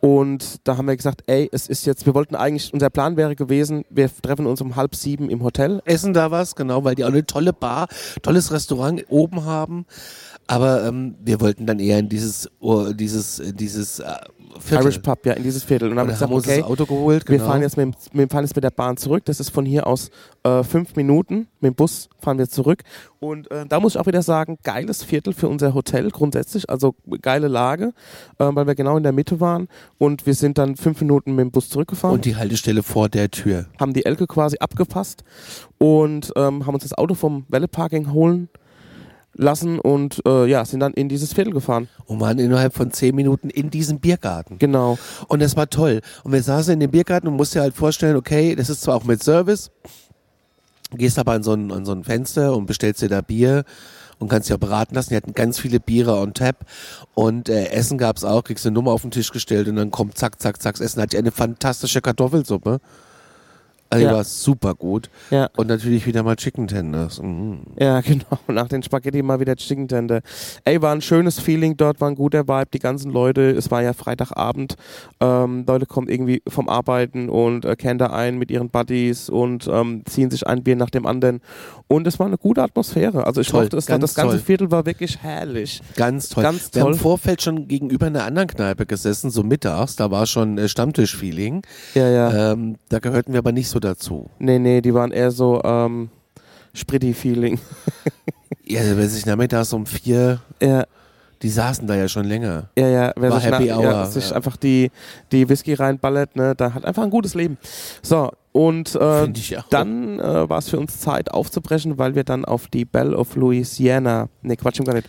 Und 0.00 0.66
da 0.66 0.78
haben 0.78 0.88
wir 0.88 0.96
gesagt, 0.96 1.24
ey, 1.26 1.48
es 1.52 1.68
ist 1.68 1.84
jetzt, 1.84 2.06
wir 2.06 2.14
wollten 2.14 2.34
eigentlich, 2.34 2.72
unser 2.72 2.88
Plan 2.88 3.18
wäre 3.18 3.36
gewesen, 3.36 3.84
wir 3.90 4.08
treffen 4.22 4.46
uns 4.46 4.62
um 4.62 4.76
halb 4.76 4.94
sieben 4.94 5.28
im 5.28 5.42
Hotel. 5.42 5.82
Essen 5.84 6.14
da 6.14 6.30
was, 6.30 6.56
genau, 6.56 6.84
weil 6.84 6.94
die 6.94 7.04
auch 7.04 7.08
eine 7.08 7.26
tolle 7.26 7.52
Bar, 7.52 7.88
tolles 8.22 8.50
Restaurant 8.50 9.04
oben 9.08 9.44
haben. 9.44 9.84
Aber 10.50 10.84
ähm, 10.84 11.14
wir 11.22 11.40
wollten 11.40 11.64
dann 11.64 11.78
eher 11.78 12.00
in 12.00 12.08
dieses, 12.08 12.50
oh, 12.58 12.92
dieses, 12.92 13.40
dieses 13.54 14.00
äh, 14.00 14.14
Viertel. 14.58 14.86
Irish 14.86 14.98
Pub, 14.98 15.24
ja, 15.24 15.34
in 15.34 15.44
dieses 15.44 15.62
Viertel. 15.62 15.90
Und 15.90 15.94
dann 15.94 16.00
haben 16.00 16.08
wir 16.08 16.18
wir 16.18 16.36
gesagt, 16.36 16.48
okay, 16.48 16.60
das 16.62 16.68
Auto 16.68 16.86
geholt. 16.86 17.28
Wir 17.28 17.38
genau. 17.38 17.48
fahren 17.48 17.62
jetzt 17.62 17.76
mit, 17.76 17.94
wir 18.12 18.28
fahren 18.28 18.42
jetzt 18.42 18.56
mit 18.56 18.64
der 18.64 18.72
Bahn 18.72 18.96
zurück. 18.96 19.24
Das 19.26 19.38
ist 19.38 19.50
von 19.50 19.64
hier 19.64 19.86
aus 19.86 20.10
äh, 20.42 20.64
fünf 20.64 20.96
Minuten. 20.96 21.46
Mit 21.60 21.70
dem 21.70 21.74
Bus 21.76 22.08
fahren 22.18 22.38
wir 22.38 22.48
zurück. 22.48 22.82
Und 23.20 23.48
äh, 23.52 23.64
da 23.64 23.78
muss 23.78 23.94
ich 23.94 24.00
auch 24.00 24.06
wieder 24.06 24.22
sagen, 24.22 24.58
geiles 24.64 25.04
Viertel 25.04 25.34
für 25.34 25.46
unser 25.46 25.72
Hotel 25.72 26.10
grundsätzlich. 26.10 26.68
Also 26.68 26.96
geile 27.22 27.46
Lage, 27.46 27.92
äh, 28.40 28.48
weil 28.50 28.66
wir 28.66 28.74
genau 28.74 28.96
in 28.96 29.04
der 29.04 29.12
Mitte 29.12 29.38
waren. 29.38 29.68
Und 29.98 30.26
wir 30.26 30.34
sind 30.34 30.58
dann 30.58 30.74
fünf 30.74 31.00
Minuten 31.00 31.36
mit 31.36 31.44
dem 31.44 31.52
Bus 31.52 31.68
zurückgefahren. 31.68 32.14
Und 32.14 32.24
die 32.24 32.34
Haltestelle 32.34 32.82
vor 32.82 33.08
der 33.08 33.30
Tür. 33.30 33.66
haben 33.78 33.92
die 33.92 34.04
Elke 34.04 34.26
quasi 34.26 34.56
abgepasst 34.58 35.22
und 35.78 36.32
ähm, 36.34 36.66
haben 36.66 36.74
uns 36.74 36.82
das 36.82 36.98
Auto 36.98 37.14
vom 37.14 37.46
Welleparking 37.48 38.12
holen 38.12 38.48
lassen 39.40 39.78
und 39.78 40.22
äh, 40.26 40.46
ja, 40.46 40.64
sind 40.64 40.80
dann 40.80 40.92
in 40.92 41.08
dieses 41.08 41.32
Viertel 41.32 41.52
gefahren. 41.52 41.88
Und 42.06 42.20
waren 42.20 42.38
innerhalb 42.38 42.74
von 42.74 42.92
zehn 42.92 43.14
Minuten 43.14 43.50
in 43.50 43.70
diesem 43.70 44.00
Biergarten. 44.00 44.58
Genau. 44.58 44.98
Und 45.28 45.42
das 45.42 45.56
war 45.56 45.68
toll. 45.68 46.00
Und 46.24 46.32
wir 46.32 46.42
saßen 46.42 46.74
in 46.74 46.80
dem 46.80 46.90
Biergarten 46.90 47.28
und 47.28 47.36
musst 47.36 47.54
dir 47.54 47.60
halt 47.60 47.74
vorstellen, 47.74 48.16
okay, 48.16 48.54
das 48.54 48.68
ist 48.68 48.82
zwar 48.82 48.96
auch 48.96 49.04
mit 49.04 49.22
Service, 49.22 49.70
gehst 50.96 51.18
aber 51.18 51.32
an 51.32 51.42
so 51.42 51.54
ein, 51.54 51.72
an 51.72 51.84
so 51.84 51.92
ein 51.92 52.04
Fenster 52.04 52.56
und 52.56 52.66
bestellst 52.66 53.02
dir 53.02 53.08
da 53.08 53.20
Bier 53.20 53.64
und 54.18 54.28
kannst 54.28 54.48
dich 54.48 54.54
auch 54.54 54.60
beraten 54.60 54.94
lassen. 54.94 55.10
Die 55.10 55.16
hatten 55.16 55.32
ganz 55.32 55.58
viele 55.58 55.80
Biere 55.80 56.16
on 56.18 56.34
tap 56.34 56.66
und 57.14 57.48
äh, 57.48 57.66
Essen 57.68 57.98
gab's 57.98 58.24
auch, 58.24 58.44
kriegst 58.44 58.66
eine 58.66 58.74
Nummer 58.74 58.92
auf 58.92 59.02
den 59.02 59.10
Tisch 59.10 59.32
gestellt 59.32 59.68
und 59.68 59.76
dann 59.76 59.90
kommt 59.90 60.18
zack, 60.18 60.40
zack, 60.40 60.60
zack, 60.60 60.80
Essen. 60.80 61.00
Hat 61.00 61.12
die 61.12 61.18
eine 61.18 61.32
fantastische 61.32 62.00
Kartoffelsuppe. 62.00 62.80
Also 63.90 64.06
Ja. 64.06 64.12
war 64.14 64.24
super 64.24 64.74
gut. 64.74 65.10
Ja. 65.30 65.48
Und 65.56 65.66
natürlich 65.68 66.06
wieder 66.06 66.22
mal 66.22 66.36
Chicken 66.36 66.68
Tenders. 66.68 67.20
Mhm. 67.20 67.60
Ja, 67.78 68.00
genau. 68.02 68.38
Nach 68.48 68.68
den 68.68 68.82
Spaghetti 68.82 69.22
mal 69.22 69.40
wieder 69.40 69.56
Chicken 69.56 69.88
Tender. 69.88 70.20
Ey, 70.64 70.80
war 70.80 70.92
ein 70.94 71.00
schönes 71.02 71.40
Feeling 71.40 71.76
dort, 71.76 72.00
war 72.00 72.08
ein 72.08 72.14
guter 72.14 72.46
Vibe. 72.46 72.68
Die 72.72 72.78
ganzen 72.78 73.10
Leute, 73.10 73.50
es 73.50 73.70
war 73.70 73.82
ja 73.82 73.92
Freitagabend. 73.92 74.76
Ähm, 75.20 75.64
Leute 75.66 75.86
kommen 75.86 76.08
irgendwie 76.08 76.40
vom 76.48 76.68
Arbeiten 76.68 77.28
und 77.28 77.64
äh, 77.64 77.74
kennen 77.74 77.98
da 77.98 78.06
ein 78.10 78.38
mit 78.38 78.50
ihren 78.52 78.70
Buddies 78.70 79.28
und 79.28 79.68
ähm, 79.70 80.02
ziehen 80.06 80.30
sich 80.30 80.46
ein 80.46 80.62
Bier 80.62 80.76
nach 80.76 80.90
dem 80.90 81.04
anderen. 81.04 81.40
Und 81.88 82.06
es 82.06 82.20
war 82.20 82.26
eine 82.28 82.38
gute 82.38 82.62
Atmosphäre. 82.62 83.26
Also 83.26 83.40
ich 83.40 83.48
Toll, 83.48 83.62
mochte 83.64 83.76
es. 83.76 83.86
das 83.86 84.14
ganze 84.14 84.36
toll. 84.36 84.38
Viertel 84.38 84.70
war 84.70 84.86
wirklich 84.86 85.18
herrlich. 85.18 85.82
Ganz 85.96 86.28
toll. 86.28 86.44
Ganz 86.44 86.70
Wir 86.72 86.82
haben 86.82 86.86
toll. 86.90 86.94
im 86.94 87.00
Vorfeld 87.00 87.42
schon 87.42 87.66
gegenüber 87.66 88.06
einer 88.06 88.22
anderen 88.24 88.46
Kneipe 88.46 88.86
gesessen, 88.86 89.30
so 89.30 89.42
mittags. 89.42 89.96
Da 89.96 90.12
war 90.12 90.26
schon 90.26 90.58
äh, 90.58 90.68
Stammtisch-Feeling. 90.68 91.62
Ja, 91.94 92.08
ja. 92.08 92.52
Ähm, 92.52 92.76
da 92.88 93.00
gehörten 93.00 93.32
wir 93.32 93.38
aber 93.40 93.50
nicht 93.50 93.68
so 93.68 93.79
dazu. 93.80 94.28
Nee, 94.38 94.58
nee, 94.58 94.80
die 94.80 94.94
waren 94.94 95.10
eher 95.12 95.30
so 95.30 95.60
ähm, 95.64 96.10
Spritti-Feeling. 96.74 97.58
Ja, 98.64 98.82
wer 98.94 99.08
sich 99.08 99.26
nachmittags 99.26 99.72
um 99.72 99.84
vier, 99.84 100.40
Ja, 100.62 100.84
die 101.42 101.48
saßen 101.48 101.88
da 101.88 101.96
ja 101.96 102.06
schon 102.06 102.24
länger. 102.24 102.68
ja, 102.78 102.86
ja. 102.86 103.12
Wer 103.16 103.30
War 103.30 103.40
sich, 103.40 103.50
Happy 103.50 103.66
nach, 103.66 103.76
Hour, 103.78 103.84
ja, 103.84 104.06
sich 104.06 104.30
ja. 104.30 104.36
einfach 104.36 104.56
die, 104.56 104.92
die 105.32 105.48
Whisky 105.48 105.74
reinballert, 105.74 106.36
ne, 106.36 106.54
da 106.54 106.72
hat 106.72 106.84
einfach 106.84 107.02
ein 107.02 107.10
gutes 107.10 107.34
Leben. 107.34 107.58
So, 108.00 108.30
und 108.52 108.94
äh, 108.94 109.26
dann 109.70 110.20
äh, 110.20 110.48
war 110.48 110.58
es 110.58 110.68
für 110.68 110.78
uns 110.78 111.00
Zeit 111.00 111.32
aufzubrechen, 111.32 111.98
weil 111.98 112.14
wir 112.14 112.22
dann 112.22 112.44
auf 112.44 112.68
die 112.68 112.84
Belle 112.84 113.16
of 113.16 113.34
Louisiana, 113.34 114.28
ne 114.42 114.56
Quatsch, 114.56 114.84
gar 114.84 114.94
nicht, 114.94 115.08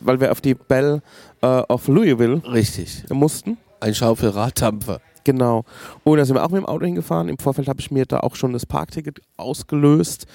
weil 0.00 0.18
wir 0.20 0.32
auf 0.32 0.40
die 0.40 0.54
Belle 0.54 1.00
äh, 1.42 1.46
of 1.46 1.86
Louisville 1.86 2.42
Richtig. 2.52 3.04
mussten. 3.12 3.56
Ein 3.78 3.94
Schaufelraddampfer. 3.94 5.00
Genau. 5.26 5.64
Und 6.04 6.18
da 6.18 6.24
sind 6.24 6.36
wir 6.36 6.44
auch 6.44 6.50
mit 6.50 6.62
dem 6.62 6.66
Auto 6.66 6.84
hingefahren. 6.84 7.28
Im 7.28 7.36
Vorfeld 7.38 7.66
habe 7.66 7.80
ich 7.80 7.90
mir 7.90 8.06
da 8.06 8.20
auch 8.20 8.36
schon 8.36 8.52
das 8.52 8.64
Parkticket 8.64 9.20
ausgelöst. 9.36 10.26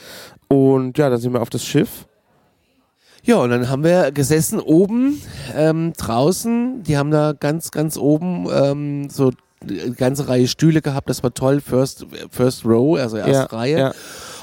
Und 0.50 0.98
ja, 0.98 1.10
dann 1.10 1.18
sind 1.18 1.32
wir 1.32 1.42
auf 1.42 1.50
das 1.50 1.64
Schiff. 1.64 2.08
Ja, 3.24 3.38
und 3.38 3.52
dann 3.52 3.70
haben 3.70 3.86
wir 3.86 4.12
gesessen 4.12 4.60
oben, 4.60 5.22
ähm, 5.56 5.94
draußen. 5.98 6.84
Die 6.84 6.98
haben 6.98 7.10
da 7.10 7.32
ganz, 7.32 7.72
ganz 7.72 7.96
oben 7.98 8.48
ähm, 8.52 9.10
so 9.10 9.32
eine 9.62 9.92
ganze 9.92 10.28
Reihe 10.28 10.48
Stühle 10.50 10.82
gehabt. 10.82 11.10
Das 11.10 11.24
war 11.24 11.34
toll. 11.34 11.62
First, 11.62 12.06
First 12.30 12.66
Row, 12.66 12.98
also 13.00 13.16
erste 13.16 13.32
Ja, 13.32 13.44
Reihe. 13.46 13.78
ja. 13.80 13.92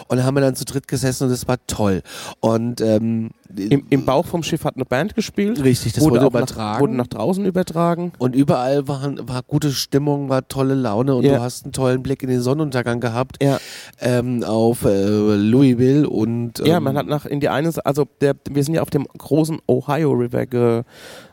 Und 0.09 0.25
haben 0.25 0.35
wir 0.35 0.41
dann 0.41 0.55
zu 0.57 0.65
dritt 0.65 0.89
gesessen 0.89 1.25
und 1.25 1.31
das 1.31 1.47
war 1.47 1.57
toll. 1.67 2.03
Und 2.41 2.81
ähm, 2.81 3.31
Im, 3.57 3.85
Im 3.91 4.05
Bauch 4.05 4.25
vom 4.27 4.43
Schiff 4.43 4.65
hat 4.65 4.77
eine 4.77 4.85
Band 4.85 5.15
gespielt. 5.15 5.63
richtig, 5.63 5.93
das 5.93 6.03
wurde, 6.05 6.21
auch 6.23 6.31
übertragen. 6.31 6.73
Nach, 6.75 6.81
wurde 6.81 6.97
nach 6.97 7.07
draußen 7.07 7.45
übertragen. 7.45 8.13
und 8.19 8.35
überall 8.35 8.89
waren, 8.89 9.29
war 9.29 9.43
gute 9.43 9.71
Stimmung, 9.71 10.29
war 10.29 10.47
tolle 10.49 10.75
Laune 10.75 11.15
und 11.15 11.25
Ja. 11.25 11.37
du 11.37 11.41
hast 11.43 11.65
einen 11.65 11.73
tollen 11.73 12.03
Blick 12.03 12.23
in 12.23 12.29
den 12.31 12.41
Sonnenuntergang 12.41 13.01
gehabt 13.01 13.37
Ja, 13.43 13.59
ähm, 14.01 14.43
auf 14.45 14.85
äh, 14.85 15.35
Louisville 15.37 16.09
und 16.09 16.61
ähm, 16.61 16.67
ja 16.67 16.81
man 16.81 16.97
hat 16.97 17.07
nach 17.07 17.27
in 17.27 17.41
die 17.41 17.49
eine, 17.49 17.71
also 17.85 18.07
der, 18.21 18.35
wir 18.51 18.65
sind 18.65 18.75
ja 18.75 18.83
auf 18.83 18.91
dem 18.91 19.07
großen 19.07 19.59
Ohio 19.67 20.13
River 20.13 20.47
ge, 20.47 20.83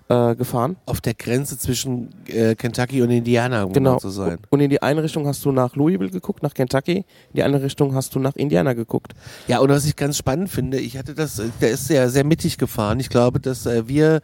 äh, 0.08 0.36
gefahren. 0.36 0.76
auf 0.86 1.02
der 1.02 1.13
Grenze 1.15 1.58
zwischen 1.58 2.10
äh, 2.28 2.56
Kentucky 2.56 3.02
und 3.02 3.10
Indiana, 3.10 3.63
um 3.63 3.74
Genau. 3.74 3.91
genau 3.91 4.00
zu 4.00 4.10
sein. 4.10 4.38
Und 4.50 4.60
in 4.60 4.70
die 4.70 4.82
eine 4.82 5.02
Richtung 5.04 5.26
hast 5.28 5.44
du 5.46 5.52
nach 5.52 5.76
Louisville 5.76 6.10
geguckt, 6.12 6.44
nach 6.44 6.54
Kentucky. 6.54 6.98
In 6.98 7.06
die 7.36 7.44
andere 7.44 7.63
Richtung 7.63 7.96
hast 7.96 8.13
du 8.15 8.20
nach 8.20 8.36
Indiana 8.36 8.74
geguckt. 8.74 9.13
Ja, 9.48 9.60
und 9.60 9.70
was 9.70 9.86
ich 9.86 9.96
ganz 9.96 10.18
spannend 10.18 10.50
finde, 10.50 10.80
ich 10.80 10.98
hatte 10.98 11.15
das, 11.15 11.39
äh, 11.39 11.50
der 11.62 11.72
ist 11.72 11.88
sehr, 11.88 12.10
sehr 12.10 12.24
mittig 12.24 12.58
gefahren. 12.58 13.00
Ich 13.00 13.10
glaube, 13.10 13.39
dass 13.39 13.65
äh, 13.65 13.88
wir, 13.88 14.22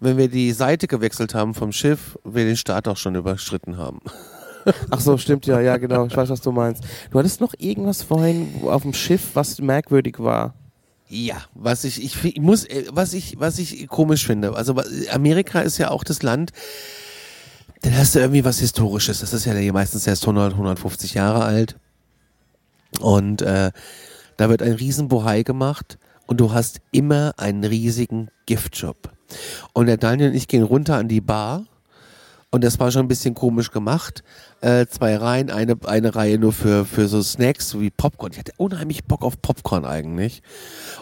wenn 0.00 0.18
wir 0.18 0.28
die 0.28 0.52
Seite 0.52 0.86
gewechselt 0.88 1.34
haben 1.34 1.54
vom 1.54 1.72
Schiff, 1.72 2.18
wir 2.24 2.44
den 2.44 2.56
Start 2.56 2.86
auch 2.88 2.96
schon 2.98 3.14
überschritten 3.14 3.78
haben. 3.78 4.00
Ach 4.90 5.00
so, 5.00 5.16
stimmt 5.18 5.46
ja, 5.46 5.60
ja 5.60 5.76
genau. 5.76 6.06
Ich 6.06 6.16
weiß, 6.16 6.30
was 6.30 6.40
du 6.40 6.50
meinst. 6.52 6.84
Du 7.10 7.18
hattest 7.18 7.40
noch 7.40 7.52
irgendwas 7.58 8.02
vorhin 8.02 8.48
auf 8.64 8.82
dem 8.82 8.94
Schiff, 8.94 9.30
was 9.34 9.60
merkwürdig 9.60 10.16
war. 10.18 10.54
Ja, 11.08 11.36
was 11.54 11.84
ich, 11.84 12.02
ich, 12.02 12.24
ich 12.24 12.40
muss, 12.40 12.64
äh, 12.64 12.84
was 12.90 13.12
ich, 13.12 13.38
was 13.38 13.58
ich 13.58 13.88
komisch 13.88 14.26
finde. 14.26 14.54
Also 14.54 14.80
Amerika 15.10 15.60
ist 15.60 15.78
ja 15.78 15.90
auch 15.90 16.04
das 16.04 16.22
Land, 16.22 16.52
dann 17.82 17.96
hast 17.96 18.14
du 18.14 18.20
irgendwie 18.20 18.44
was 18.44 18.58
Historisches. 18.58 19.20
Das 19.20 19.34
ist 19.34 19.44
ja 19.44 19.72
meistens 19.72 20.06
erst 20.06 20.22
100, 20.22 20.52
150 20.52 21.14
Jahre 21.14 21.44
alt. 21.44 21.76
Und 23.00 23.42
äh, 23.42 23.72
da 24.36 24.48
wird 24.48 24.62
ein 24.62 24.72
Riesenbohai 24.72 25.42
gemacht 25.42 25.98
und 26.26 26.40
du 26.40 26.52
hast 26.52 26.80
immer 26.92 27.34
einen 27.36 27.64
riesigen 27.64 28.30
Giftshop. 28.46 29.12
Und 29.72 29.86
der 29.86 29.96
Daniel 29.96 30.30
und 30.30 30.36
ich 30.36 30.48
gehen 30.48 30.62
runter 30.62 30.96
an 30.96 31.08
die 31.08 31.20
Bar 31.20 31.66
und 32.54 32.62
das 32.62 32.78
war 32.78 32.92
schon 32.92 33.06
ein 33.06 33.08
bisschen 33.08 33.34
komisch 33.34 33.72
gemacht. 33.72 34.22
Äh, 34.60 34.86
zwei 34.86 35.16
Reihen, 35.16 35.50
eine, 35.50 35.74
eine 35.86 36.14
Reihe 36.14 36.38
nur 36.38 36.52
für, 36.52 36.84
für 36.84 37.08
so 37.08 37.20
Snacks 37.20 37.76
wie 37.80 37.90
Popcorn. 37.90 38.30
Ich 38.30 38.38
hatte 38.38 38.52
unheimlich 38.58 39.02
Bock 39.02 39.24
auf 39.24 39.42
Popcorn 39.42 39.84
eigentlich. 39.84 40.40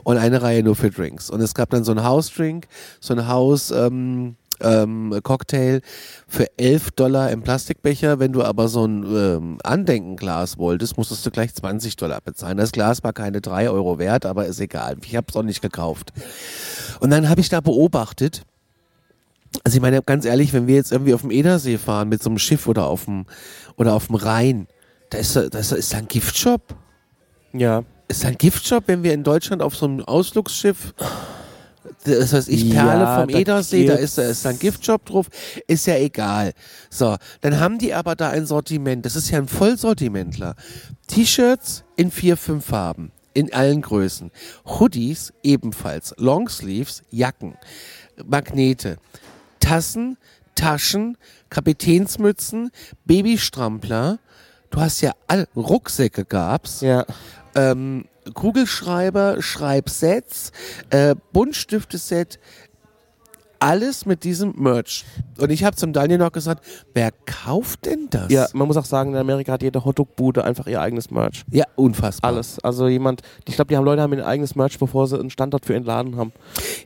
Und 0.02 0.16
eine 0.16 0.40
Reihe 0.40 0.62
nur 0.62 0.76
für 0.76 0.90
Drinks. 0.90 1.28
Und 1.28 1.42
es 1.42 1.52
gab 1.52 1.68
dann 1.68 1.84
so 1.84 1.92
einen 1.92 2.04
Hausdrink, 2.04 2.68
so 3.00 3.12
ein 3.12 3.28
Haus, 3.28 3.70
ähm, 3.70 4.36
ähm, 4.62 5.20
Cocktail 5.22 5.82
für 6.26 6.46
11 6.56 6.92
Dollar 6.92 7.30
im 7.30 7.42
Plastikbecher. 7.42 8.18
Wenn 8.18 8.32
du 8.32 8.42
aber 8.42 8.68
so 8.68 8.86
ein 8.86 9.04
ähm, 9.14 9.58
Andenkenglas 9.62 10.56
wolltest, 10.56 10.96
musstest 10.96 11.26
du 11.26 11.30
gleich 11.30 11.54
20 11.54 11.96
Dollar 11.96 12.22
bezahlen. 12.22 12.56
Das 12.56 12.72
Glas 12.72 13.04
war 13.04 13.12
keine 13.12 13.42
3 13.42 13.68
Euro 13.68 13.98
wert, 13.98 14.24
aber 14.24 14.46
ist 14.46 14.60
egal. 14.60 14.96
Ich 15.04 15.16
habe 15.16 15.26
es 15.28 15.36
auch 15.36 15.42
nicht 15.42 15.60
gekauft. 15.60 16.14
Und 17.00 17.10
dann 17.10 17.28
habe 17.28 17.42
ich 17.42 17.50
da 17.50 17.60
beobachtet, 17.60 18.42
also 19.64 19.76
ich 19.76 19.82
meine, 19.82 20.02
ganz 20.02 20.24
ehrlich, 20.24 20.52
wenn 20.52 20.66
wir 20.66 20.74
jetzt 20.76 20.92
irgendwie 20.92 21.14
auf 21.14 21.20
dem 21.22 21.30
Edersee 21.30 21.78
fahren 21.78 22.08
mit 22.08 22.22
so 22.22 22.30
einem 22.30 22.38
Schiff 22.38 22.66
oder 22.66 22.86
auf 22.86 23.04
dem, 23.04 23.26
oder 23.76 23.94
auf 23.94 24.06
dem 24.06 24.16
Rhein, 24.16 24.66
da 25.10 25.18
ist, 25.18 25.36
da- 25.36 25.42
ist, 25.42 25.72
da 25.72 25.76
ist 25.76 25.94
ein 25.94 26.08
Giftshop. 26.08 26.74
Ja. 27.52 27.84
Ist 28.08 28.24
da 28.24 28.28
ein 28.28 28.38
Giftshop, 28.38 28.84
wenn 28.86 29.02
wir 29.02 29.12
in 29.14 29.22
Deutschland 29.24 29.62
auf 29.62 29.76
so 29.76 29.86
einem 29.86 30.00
Ausflugsschiff, 30.00 30.94
das 32.04 32.32
heißt 32.32 32.48
ich, 32.48 32.64
Ja, 32.64 32.84
Perle 32.84 33.20
vom 33.22 33.32
da 33.32 33.38
Edersee, 33.38 33.86
da 33.86 33.94
ist, 33.94 34.18
da 34.18 34.22
ist 34.22 34.44
da 34.44 34.50
ein 34.50 34.58
Giftshop 34.58 35.04
drauf, 35.06 35.26
ist 35.66 35.86
ja 35.86 35.96
egal. 35.96 36.52
So, 36.90 37.16
dann 37.42 37.60
haben 37.60 37.78
die 37.78 37.94
aber 37.94 38.16
da 38.16 38.30
ein 38.30 38.46
Sortiment, 38.46 39.04
das 39.06 39.16
ist 39.16 39.30
ja 39.30 39.38
ein 39.38 39.48
Vollsortimentler. 39.48 40.54
T-Shirts 41.08 41.84
in 41.96 42.10
vier, 42.10 42.36
fünf 42.36 42.66
Farben, 42.66 43.12
in 43.34 43.52
allen 43.52 43.82
Größen. 43.82 44.30
Hoodies 44.66 45.32
ebenfalls, 45.42 46.14
Longsleeves, 46.18 47.02
Jacken, 47.10 47.54
Magnete, 48.24 48.96
Tassen, 49.62 50.18
Taschen, 50.54 51.16
Kapitänsmützen, 51.48 52.70
Babystrampler. 53.06 54.18
Du 54.70 54.80
hast 54.80 55.00
ja 55.00 55.12
alle 55.28 55.48
Rucksäcke 55.56 56.24
gab's 56.24 56.80
Ja. 56.80 57.06
ähm, 57.54 58.06
Kugelschreiber, 58.34 59.42
Schreibsets, 59.42 60.52
äh, 60.90 61.14
Buntstifteset, 61.32 62.38
alles 63.62 64.06
mit 64.06 64.24
diesem 64.24 64.54
Merch. 64.56 65.04
Und 65.38 65.50
ich 65.50 65.62
habe 65.62 65.76
zum 65.76 65.92
Daniel 65.92 66.18
noch 66.18 66.32
gesagt, 66.32 66.64
wer 66.94 67.10
kauft 67.26 67.86
denn 67.86 68.08
das? 68.10 68.30
Ja, 68.30 68.46
man 68.54 68.66
muss 68.66 68.76
auch 68.76 68.84
sagen, 68.84 69.12
in 69.12 69.16
Amerika 69.16 69.52
hat 69.52 69.62
jede 69.62 69.84
Hotdog-Bude 69.84 70.44
einfach 70.44 70.66
ihr 70.66 70.80
eigenes 70.80 71.10
Merch. 71.12 71.44
Ja, 71.50 71.64
unfassbar. 71.76 72.32
Alles. 72.32 72.58
Also 72.58 72.88
jemand, 72.88 73.22
ich 73.46 73.54
glaube, 73.54 73.68
die 73.68 73.76
haben 73.76 73.84
Leute 73.84 74.02
haben 74.02 74.12
ihr 74.14 74.26
eigenes 74.26 74.56
Merch, 74.56 74.78
bevor 74.78 75.06
sie 75.06 75.18
einen 75.18 75.30
Standort 75.30 75.64
für 75.64 75.74
ihren 75.74 75.84
Laden 75.84 76.16
haben. 76.16 76.32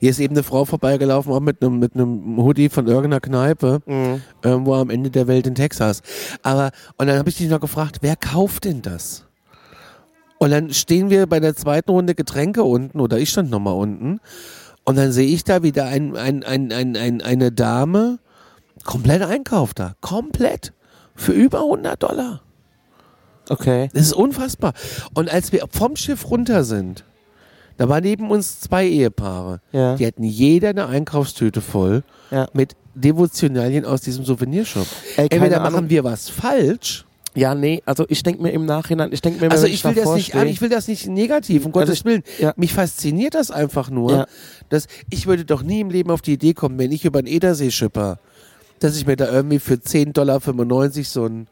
Hier 0.01 0.11
ist 0.11 0.19
eben 0.19 0.35
eine 0.35 0.43
Frau 0.43 0.67
vorbeigelaufen, 0.67 1.33
auch 1.33 1.41
mit 1.41 1.63
einem 1.63 1.79
mit 1.79 1.95
einem 1.95 2.37
Hoodie 2.37 2.69
von 2.69 2.87
irgendeiner 2.87 3.21
Kneipe, 3.21 3.81
Mhm. 3.87 4.23
irgendwo 4.43 4.75
am 4.75 4.91
Ende 4.91 5.11
der 5.11 5.27
Welt 5.29 5.47
in 5.47 5.55
Texas. 5.55 6.03
Aber, 6.43 6.73
und 6.99 7.07
dann 7.07 7.19
habe 7.19 7.31
ich 7.31 7.37
dich 7.37 7.49
noch 7.49 7.61
gefragt, 7.61 7.99
wer 8.03 8.17
kauft 8.17 8.65
denn 8.65 8.83
das? 8.83 9.25
Und 10.39 10.51
dann 10.51 10.71
stehen 10.75 11.09
wir 11.09 11.27
bei 11.27 11.41
der 11.41 11.57
zweiten 11.57 11.91
Runde 11.91 12.15
Getränke 12.15 12.63
unten, 12.63 13.01
oder 13.01 13.19
ich 13.19 13.31
stand 13.31 13.51
nochmal 13.51 13.73
unten, 13.75 14.21
und 14.87 14.97
dann 14.97 15.13
sehe 15.13 15.27
ich 15.29 15.45
da 15.45 15.63
wieder 15.63 15.85
ein, 15.87 16.17
ein, 16.17 16.43
ein, 16.43 16.73
ein, 16.73 16.97
ein, 16.97 17.21
eine 17.21 17.53
Dame, 17.53 18.19
komplett 18.85 19.21
einkauft 19.23 19.79
da, 19.79 19.95
komplett, 20.01 20.73
für 21.15 21.33
über 21.33 21.59
100 21.61 22.03
Dollar. 22.03 22.41
Okay. 23.49 23.89
Das 23.93 24.03
ist 24.03 24.13
unfassbar. 24.13 24.73
Und 25.15 25.31
als 25.33 25.53
wir 25.53 25.65
vom 25.71 25.97
Schiff 25.97 26.29
runter 26.31 26.65
sind, 26.65 27.05
da 27.77 27.89
waren 27.89 28.03
neben 28.03 28.31
uns 28.31 28.61
zwei 28.61 28.87
Ehepaare. 28.87 29.61
Ja. 29.73 29.97
Die 29.97 30.07
hatten 30.07 30.25
jeder 30.25 30.71
eine 30.71 30.87
Einkaufstüte 30.87 31.61
voll 31.61 32.03
Ja. 32.31 32.49
mit 32.55 32.75
Devotionalien 32.95 33.85
aus 33.85 34.01
diesem 34.01 34.25
Souvenirshop. 34.25 34.87
Ey, 35.17 35.29
Entweder 35.31 35.61
Ahnung. 35.61 35.73
machen 35.73 35.91
wir 35.91 36.03
was 36.05 36.29
falsch. 36.29 37.06
Ja, 37.37 37.55
nee, 37.55 37.83
also 37.85 38.05
ich 38.09 38.23
denke 38.23 38.43
mir 38.43 38.51
im 38.51 38.65
Nachhinein, 38.67 39.13
ich 39.13 39.21
denke 39.21 39.45
mir, 39.45 39.51
Also 39.51 39.65
wenn 39.67 39.73
ich 39.73 39.85
will 39.85 39.95
das 39.95 40.15
nicht, 40.15 40.29
stehe- 40.29 40.47
ich 40.47 40.61
will 40.61 40.69
das 40.71 40.89
nicht 40.89 41.07
negativ, 41.07 41.67
um 41.67 41.73
Gottes 41.73 41.91
Also 41.91 42.01
ich- 42.01 42.05
Willen. 42.07 42.23
ja. 42.41 42.53
Mich 42.57 42.73
fasziniert 42.73 43.35
das 43.35 43.51
einfach 43.51 43.91
nur, 43.91 44.11
Ja. 44.13 44.27
dass 44.71 44.87
ich 45.11 45.27
würde 45.27 45.45
doch 45.45 45.63
nie 45.63 45.81
im 45.81 45.91
Leben 45.91 46.11
auf 46.11 46.23
die 46.23 46.33
Idee 46.33 46.55
kommen, 46.55 46.79
wenn 46.79 46.93
ich 46.93 47.05
über 47.05 47.19
einen 47.19 47.29
Edersee 47.29 47.71
schipper, 47.71 48.19
dass 48.81 48.97
ich 48.97 49.07
mir 49.07 49.17
da 49.17 49.31
irgendwie 49.31 49.59
für 49.59 49.75
10,95 49.75 50.13
Dollar 50.13 50.41
so 51.05 51.27
ein 51.27 51.47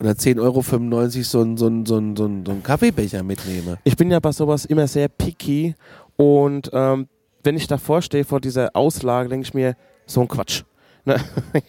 oder 0.00 0.12
10,95 0.16 0.40
Euro 0.40 0.62
so 0.62 1.42
ein, 1.42 1.56
so 1.56 1.66
ein, 1.66 1.86
so 1.86 1.96
ein, 1.98 2.16
so 2.16 2.24
ein, 2.26 2.46
so 2.46 2.52
ein 2.52 2.62
Kaffeebecher 2.62 3.22
mitnehme. 3.22 3.78
Ich 3.84 3.96
bin 3.96 4.10
ja 4.10 4.18
bei 4.20 4.32
sowas 4.32 4.64
immer 4.64 4.86
sehr 4.86 5.08
picky 5.08 5.74
und 6.16 6.70
ähm, 6.72 7.08
wenn 7.42 7.56
ich 7.56 7.66
davor 7.66 8.00
stehe 8.02 8.24
vor 8.24 8.40
dieser 8.40 8.70
Auslage, 8.76 9.28
denke 9.28 9.46
ich 9.46 9.54
mir, 9.54 9.74
so 10.06 10.20
ein 10.22 10.28
Quatsch. 10.28 10.62
Ne? 11.04 11.16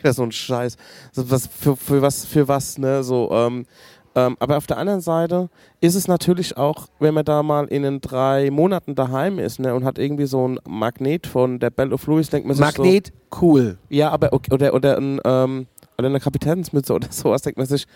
So 0.11 0.23
ein 0.23 0.31
Scheiß. 0.31 0.77
Was, 1.15 1.47
für, 1.47 1.75
für 1.75 2.01
was, 2.01 2.25
für 2.25 2.47
was, 2.47 2.77
ne? 2.77 3.03
So, 3.03 3.29
ähm, 3.31 3.65
Ähm, 4.13 4.35
aber 4.39 4.57
auf 4.57 4.67
der 4.67 4.77
anderen 4.77 4.99
Seite 4.99 5.49
ist 5.79 5.95
es 5.95 6.07
natürlich 6.07 6.57
auch, 6.57 6.87
wenn 6.99 7.13
man 7.13 7.23
da 7.23 7.43
mal 7.43 7.65
in 7.67 7.83
den 7.83 8.01
drei 8.01 8.51
Monaten 8.51 8.93
daheim 8.93 9.39
ist 9.39 9.59
ne, 9.59 9.73
und 9.73 9.85
hat 9.85 9.97
irgendwie 9.97 10.25
so 10.25 10.47
ein 10.47 10.59
Magnet 10.67 11.27
von 11.27 11.59
der 11.59 11.69
Bell 11.69 11.93
of 11.93 12.05
Louis, 12.07 12.29
denkt 12.29 12.45
man 12.45 12.57
sich 12.57 12.65
Magnet, 12.65 13.13
cool. 13.41 13.77
so, 13.89 13.95
ja, 13.95 14.09
aber 14.09 14.33
okay, 14.33 14.53
oder 14.53 14.73
oder 14.73 14.97
ein, 14.97 15.21
ähm, 15.23 15.67
oder 15.97 16.09
eine 16.09 16.19
Kapitänsmütze 16.19 16.93
oder 16.97 17.07
sowas, 17.09 17.41
denkt 17.43 17.57
man 17.57 17.67
sich. 17.67 17.87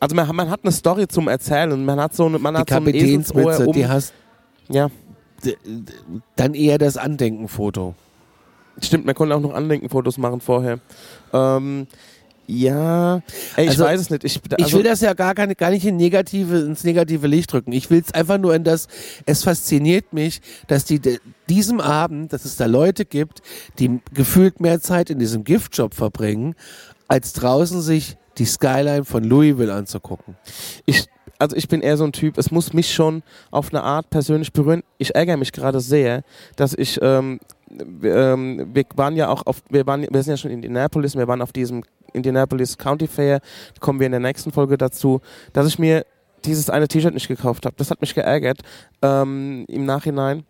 Also 0.00 0.16
man, 0.16 0.34
man 0.34 0.48
hat 0.48 0.60
eine 0.62 0.72
Story 0.72 1.06
zum 1.06 1.28
Erzählen 1.28 1.84
man 1.84 2.00
hat 2.00 2.14
so 2.14 2.24
eine, 2.24 2.38
man 2.38 2.54
Die 2.54 2.60
hat 2.60 2.70
so 2.70 2.74
Kapitänsmütze, 2.76 3.66
um, 3.66 3.72
die 3.72 3.86
hast 3.86 4.14
ja, 4.68 4.88
dann 6.36 6.54
eher 6.54 6.78
das 6.78 6.96
Andenkenfoto. 6.96 7.94
Stimmt, 8.80 9.04
man 9.04 9.14
konnte 9.14 9.34
auch 9.34 9.40
noch 9.40 9.54
Andenkenfotos 9.54 10.18
machen 10.18 10.40
vorher. 10.40 10.78
Ähm, 11.32 11.86
ja, 12.46 13.22
ey, 13.56 13.64
ich 13.64 13.70
Also, 13.70 13.84
weiß 13.84 14.00
es 14.00 14.10
nicht. 14.10 14.24
Ich, 14.24 14.36
ich 14.36 14.64
also, 14.64 14.78
will 14.78 14.84
das 14.84 15.00
ja 15.00 15.14
gar, 15.14 15.34
keine, 15.34 15.54
gar 15.54 15.70
nicht 15.70 15.86
in 15.86 15.96
negative, 15.96 16.58
ins 16.58 16.84
negative 16.84 17.26
Licht 17.26 17.52
drücken. 17.52 17.72
Ich 17.72 17.88
will 17.88 18.02
es 18.04 18.12
einfach 18.12 18.38
nur 18.38 18.54
in 18.54 18.64
das, 18.64 18.88
es 19.26 19.44
fasziniert 19.44 20.12
mich, 20.12 20.40
dass 20.66 20.84
die 20.84 20.98
de, 20.98 21.18
diesem 21.48 21.80
Abend, 21.80 22.32
dass 22.32 22.44
es 22.44 22.56
da 22.56 22.66
Leute 22.66 23.04
gibt, 23.04 23.42
die 23.78 24.00
gefühlt 24.12 24.60
mehr 24.60 24.80
Zeit 24.80 25.08
in 25.08 25.18
diesem 25.18 25.44
Giftjob 25.44 25.94
verbringen, 25.94 26.54
als 27.08 27.32
draußen 27.32 27.80
sich 27.80 28.16
die 28.38 28.44
Skyline 28.44 29.04
von 29.04 29.24
Louisville 29.24 29.72
anzugucken. 29.72 30.36
ich, 30.84 31.06
also 31.38 31.56
ich 31.56 31.68
bin 31.68 31.80
eher 31.80 31.96
so 31.96 32.04
ein 32.04 32.12
Typ, 32.12 32.38
es 32.38 32.50
muss 32.50 32.72
mich 32.72 32.92
schon 32.92 33.22
auf 33.50 33.70
eine 33.70 33.82
Art 33.82 34.10
persönlich 34.10 34.52
berühren. 34.52 34.82
Ich 34.98 35.14
ärgere 35.14 35.36
mich 35.36 35.52
gerade 35.52 35.80
sehr, 35.80 36.22
dass 36.56 36.74
ich, 36.74 36.98
ähm, 37.02 37.40
ähm, 38.02 38.70
wir 38.72 38.84
waren 38.96 39.16
ja 39.16 39.28
auch 39.28 39.46
auf, 39.46 39.62
wir 39.68 39.86
waren, 39.86 40.02
wir 40.02 40.22
sind 40.22 40.32
ja 40.32 40.36
schon 40.36 40.50
in 40.50 40.58
Indianapolis, 40.58 41.16
wir 41.16 41.28
waren 41.28 41.42
auf 41.42 41.52
diesem 41.52 41.82
Indianapolis 42.12 42.76
County 42.76 43.06
Fair, 43.06 43.40
kommen 43.80 43.98
wir 44.00 44.06
in 44.06 44.12
der 44.12 44.20
nächsten 44.20 44.52
Folge 44.52 44.76
dazu, 44.76 45.20
dass 45.52 45.66
ich 45.66 45.78
mir 45.78 46.04
dieses 46.44 46.70
eine 46.70 46.88
T-Shirt 46.88 47.14
nicht 47.14 47.28
gekauft 47.28 47.66
habe. 47.66 47.76
Das 47.78 47.90
hat 47.90 48.00
mich 48.00 48.14
geärgert 48.14 48.60
ähm, 49.00 49.64
im 49.68 49.84
Nachhinein. 49.84 50.44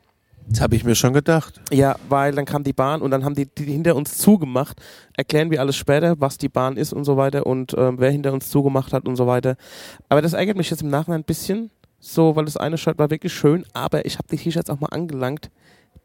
Das 0.48 0.60
habe 0.60 0.74
ich 0.74 0.84
mir 0.84 0.94
schon 0.94 1.12
gedacht. 1.12 1.60
Ja, 1.70 1.96
weil 2.08 2.32
dann 2.32 2.44
kam 2.44 2.64
die 2.64 2.72
Bahn 2.72 3.00
und 3.00 3.10
dann 3.10 3.24
haben 3.24 3.34
die, 3.34 3.46
die 3.46 3.64
hinter 3.64 3.94
uns 3.94 4.18
zugemacht. 4.18 4.80
Erklären 5.16 5.50
wir 5.50 5.60
alles 5.60 5.76
später, 5.76 6.16
was 6.18 6.36
die 6.36 6.48
Bahn 6.48 6.76
ist 6.76 6.92
und 6.92 7.04
so 7.04 7.16
weiter 7.16 7.46
und 7.46 7.74
ähm, 7.76 7.96
wer 7.98 8.10
hinter 8.10 8.32
uns 8.32 8.50
zugemacht 8.50 8.92
hat 8.92 9.06
und 9.06 9.16
so 9.16 9.26
weiter. 9.26 9.56
Aber 10.08 10.20
das 10.20 10.32
ärgert 10.32 10.56
mich 10.56 10.70
jetzt 10.70 10.82
im 10.82 10.90
Nachhinein 10.90 11.20
ein 11.20 11.24
bisschen, 11.24 11.70
so, 12.00 12.34
weil 12.34 12.46
das 12.46 12.56
eine 12.56 12.76
Shirt 12.76 12.98
war 12.98 13.10
wirklich 13.10 13.32
schön, 13.32 13.64
aber 13.72 14.04
ich 14.04 14.18
habe 14.18 14.26
die 14.28 14.36
T-Shirts 14.36 14.70
auch 14.70 14.80
mal 14.80 14.88
angelangt. 14.88 15.50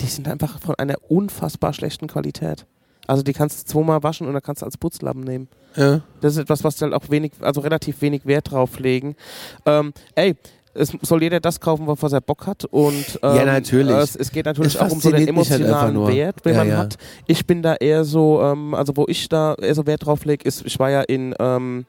Die 0.02 0.06
sind 0.08 0.28
einfach 0.28 0.60
von 0.60 0.76
einer 0.76 0.96
unfassbar 1.08 1.74
schlechten 1.74 2.08
Qualität. 2.08 2.66
Also 3.08 3.24
die 3.24 3.34
kannst 3.34 3.62
du 3.62 3.72
zweimal 3.72 4.04
waschen 4.04 4.28
und 4.28 4.34
dann 4.34 4.42
kannst 4.44 4.62
du 4.62 4.66
als 4.66 4.78
Putzlappen 4.78 5.24
nehmen. 5.24 5.48
Ja. 5.76 6.02
Das 6.22 6.34
ist 6.34 6.40
etwas, 6.40 6.64
was 6.64 6.76
die 6.76 6.84
halt 6.84 6.94
auch 6.94 7.10
wenig, 7.10 7.32
also 7.40 7.62
relativ 7.62 8.02
wenig 8.02 8.26
Wert 8.26 8.52
drauf 8.52 8.80
legen. 8.80 9.16
Ähm, 9.66 9.94
ey, 10.16 10.36
es 10.74 10.94
soll 11.02 11.24
jeder 11.24 11.40
das 11.40 11.60
kaufen, 11.60 11.88
was 11.88 12.14
er 12.14 12.22
Bock 12.22 12.46
hat. 12.46 12.66
Und, 12.66 13.20
ähm, 13.24 13.36
Ja, 13.36 13.46
natürlich. 13.46 13.96
Es, 13.96 14.16
es 14.16 14.32
geht 14.32 14.46
natürlich 14.46 14.76
Es 14.76 14.82
auch 14.82 14.92
um 14.92 15.00
so 15.00 15.10
den 15.10 15.20
halt 15.20 15.30
emotionalen 15.30 15.94
nur. 15.94 16.10
Wert, 16.10 16.46
den 16.46 16.54
Ja, 16.54 16.60
man 16.60 16.70
ja. 16.70 16.78
hat. 16.78 16.98
Ich 17.26 17.48
bin 17.48 17.62
da 17.64 17.76
eher 17.76 18.04
so, 18.04 18.42
ähm, 18.44 18.74
also 18.76 18.96
wo 18.96 19.06
ich 19.08 19.28
da 19.30 19.56
eher 19.56 19.74
so 19.74 19.88
Wert 19.88 20.06
drauf 20.06 20.26
lege, 20.26 20.44
ist, 20.46 20.66
ich 20.66 20.78
war 20.78 20.90
ja 20.92 21.02
in, 21.02 21.34
ähm, 21.40 21.86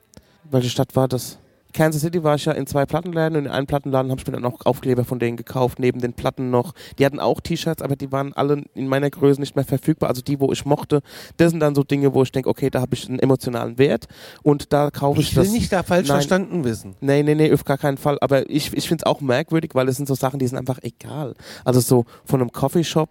welche 0.51 0.71
Stadt 0.71 0.95
war 0.97 1.09
das? 1.09 1.39
Kansas 1.73 2.01
City 2.03 2.25
war 2.25 2.35
ich 2.37 2.47
ja 2.47 2.53
in 2.53 2.67
zwei 2.67 2.87
Plattenläden 2.87 3.37
und 3.37 3.45
in 3.47 3.51
einem 3.51 3.67
Plattenladen 3.67 4.11
habe 4.11 4.21
ich 4.21 4.27
mir 4.27 4.33
dann 4.33 4.45
auch 4.45 4.65
Aufkleber 4.65 5.05
von 5.05 5.19
denen 5.19 5.37
gekauft, 5.37 5.79
neben 5.79 6.01
den 6.01 6.15
Platten 6.15 6.51
noch. 6.51 6.73
Die 6.99 7.05
hatten 7.05 7.21
auch 7.21 7.41
T-Shirts, 7.41 7.83
aber 7.83 7.95
die 7.95 8.11
waren 8.11 8.33
alle 8.33 8.65
in 8.75 8.89
meiner 8.89 9.11
Größe 9.11 9.41
nicht 9.41 9.55
mehr 9.55 9.65
verfügbar. 9.65 10.09
Also 10.09 10.23
die, 10.23 10.41
wo 10.41 10.51
ich 10.51 10.65
mochte, 10.65 11.03
das 11.37 11.51
sind 11.51 11.61
dann 11.61 11.75
so 11.75 11.85
Dinge, 11.85 12.15
wo 12.15 12.23
ich 12.23 12.33
denke, 12.33 12.49
okay, 12.49 12.71
da 12.71 12.81
habe 12.81 12.95
ich 12.95 13.09
einen 13.09 13.19
emotionalen 13.19 13.77
Wert 13.79 14.07
und 14.43 14.73
da 14.73 14.91
kaufe 14.91 15.21
ich, 15.21 15.31
Ich 15.31 15.37
will 15.37 15.45
das. 15.45 15.53
nicht 15.53 15.73
da 15.73 15.83
falsch 15.83 16.09
Nein. 16.09 16.17
verstanden 16.17 16.65
wissen. 16.65 16.95
Nee, 17.01 17.23
nee, 17.23 17.35
nee, 17.35 17.53
auf 17.53 17.65
gar 17.65 17.79
keinen 17.79 17.99
Fall. 17.99 18.19
Aber 18.21 18.49
ich, 18.49 18.73
ich 18.75 18.89
finde 18.89 19.03
es 19.03 19.07
auch 19.07 19.21
merkwürdig, 19.21 19.73
weil 19.75 19.89
es 19.89 19.97
sind 19.97 20.07
so 20.07 20.15
Sachen, 20.15 20.39
die 20.39 20.47
sind 20.47 20.59
einfach 20.59 20.79
egal. 20.83 21.35
Also 21.65 21.81
so 21.81 22.07
von 22.25 22.41
einem 22.41 22.51
Coffeeshop 22.53 23.11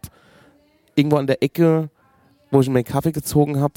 irgendwo 0.96 1.18
an 1.18 1.28
der 1.28 1.44
Ecke, 1.44 1.90
wo 2.50 2.60
ich 2.62 2.70
mir 2.70 2.76
einen 2.80 2.86
Kaffee 2.86 3.12
gezogen 3.12 3.60
habe. 3.60 3.74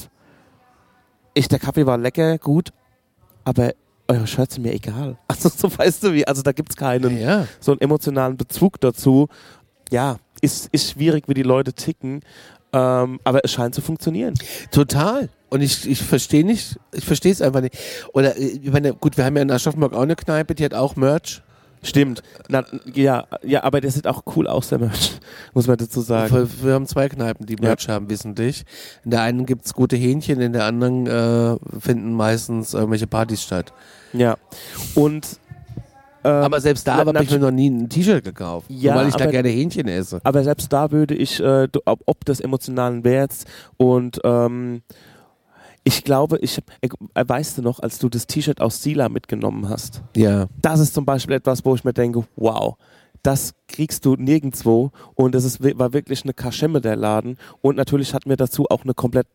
Ich, 1.34 1.48
der 1.48 1.58
Kaffee 1.58 1.86
war 1.86 1.98
lecker, 1.98 2.38
gut, 2.38 2.70
aber 3.44 3.72
eure 4.10 4.26
Shirts 4.26 4.54
sind 4.54 4.64
mir 4.64 4.72
egal. 4.74 5.16
Also 5.28 5.48
so 5.48 5.70
weißt 5.76 6.02
du 6.04 6.12
wie, 6.12 6.26
also 6.26 6.42
da 6.42 6.52
gibt's 6.52 6.76
keinen 6.76 7.18
Ja. 7.18 7.46
so 7.60 7.72
einen 7.72 7.80
emotionalen 7.80 8.36
Bezug 8.36 8.80
dazu. 8.80 9.28
Ja, 9.90 10.16
ist, 10.40 10.68
ist 10.72 10.90
schwierig, 10.90 11.24
wie 11.28 11.34
die 11.34 11.42
Leute 11.42 11.72
ticken. 11.72 12.20
Ähm, 12.72 13.18
aber 13.24 13.44
es 13.44 13.52
scheint 13.52 13.74
zu 13.74 13.80
funktionieren. 13.80 14.34
Total. 14.70 15.28
Und 15.48 15.60
ich, 15.62 15.88
ich 15.90 16.00
verstehe 16.00 16.44
nicht, 16.44 16.78
ich 16.92 17.04
verstehe 17.04 17.32
es 17.32 17.42
einfach 17.42 17.60
nicht. 17.60 17.76
Oder 18.12 18.36
äh, 18.36 18.44
ich 18.62 18.70
meine, 18.70 18.94
gut, 18.94 19.16
wir 19.16 19.24
haben 19.24 19.36
ja 19.36 19.42
in 19.42 19.50
Aschaffenburg 19.50 19.92
auch 19.94 20.02
eine 20.02 20.14
Kneipe, 20.14 20.54
die 20.54 20.64
hat 20.64 20.74
auch 20.74 20.94
Merch. 20.94 21.42
Stimmt. 21.82 22.22
Na, 22.48 22.64
ja, 22.92 23.24
ja, 23.42 23.64
aber 23.64 23.80
der 23.80 23.90
sieht 23.90 24.06
auch 24.06 24.22
cool 24.36 24.46
aus, 24.46 24.68
der 24.68 24.78
Merch. 24.78 25.12
Muss 25.54 25.66
man 25.66 25.78
dazu 25.78 26.00
sagen. 26.02 26.48
Wir, 26.62 26.74
haben 26.74 26.86
zwei 26.86 27.08
Kneipen, 27.08 27.46
die 27.46 27.56
Merch 27.56 27.88
haben, 27.88 28.10
wissentlich. 28.10 28.64
In 29.04 29.10
der 29.12 29.22
einen 29.22 29.46
gibt's 29.46 29.72
gute 29.72 29.96
Hähnchen, 29.96 30.40
in 30.40 30.52
der 30.52 30.64
anderen 30.64 31.06
äh, 31.06 31.56
finden 31.80 32.12
meistens 32.12 32.74
irgendwelche 32.74 33.06
Partys 33.06 33.42
statt. 33.42 33.72
Ja. 34.12 34.36
Und 34.94 35.26
ähm, 36.22 36.30
aber 36.32 36.60
selbst 36.60 36.86
da 36.86 36.96
habe 36.96 37.22
ich 37.22 37.30
mir 37.30 37.38
noch 37.38 37.50
nie 37.50 37.70
ein 37.70 37.88
T-Shirt 37.88 38.22
gekauft, 38.22 38.66
Ja, 38.68 38.94
weil 38.94 39.08
ich 39.08 39.14
da 39.14 39.24
aber- 39.24 39.32
gerne 39.32 39.48
Hähnchen 39.48 39.88
esse. 39.88 40.20
aber 40.22 40.44
selbst 40.44 40.70
da 40.70 40.90
würde 40.90 41.14
ich, 41.14 41.40
äh, 41.40 41.66
ob 41.86 42.24
des 42.26 42.40
emotionalen 42.40 43.04
Werts 43.04 43.46
und 43.78 44.20
ähm, 44.22 44.82
ich 45.84 46.04
glaube, 46.04 46.38
ich 46.38 46.56
hab, 46.58 46.64
äh, 46.82 47.24
weißt 47.28 47.58
du 47.58 47.62
noch, 47.62 47.80
als 47.80 47.98
du 47.98 48.08
das 48.08 48.26
T-Shirt 48.26 48.60
aus 48.60 48.82
Sila 48.82 49.08
mitgenommen 49.08 49.68
hast, 49.68 50.02
Ja. 50.16 50.46
das 50.60 50.80
ist 50.80 50.94
zum 50.94 51.04
Beispiel 51.04 51.36
etwas, 51.36 51.64
wo 51.64 51.74
ich 51.74 51.84
mir 51.84 51.92
denke, 51.92 52.24
wow, 52.36 52.76
das 53.22 53.52
kriegst 53.68 54.04
du 54.06 54.14
nirgendwo 54.16 54.90
und 55.14 55.34
es 55.34 55.44
ist, 55.44 55.62
war 55.78 55.92
wirklich 55.92 56.24
eine 56.24 56.32
Kaschemme 56.32 56.80
der 56.80 56.96
Laden 56.96 57.36
und 57.60 57.76
natürlich 57.76 58.14
hatten 58.14 58.30
wir 58.30 58.36
dazu 58.36 58.66
auch 58.70 58.82
eine 58.84 58.94
komplett 58.94 59.26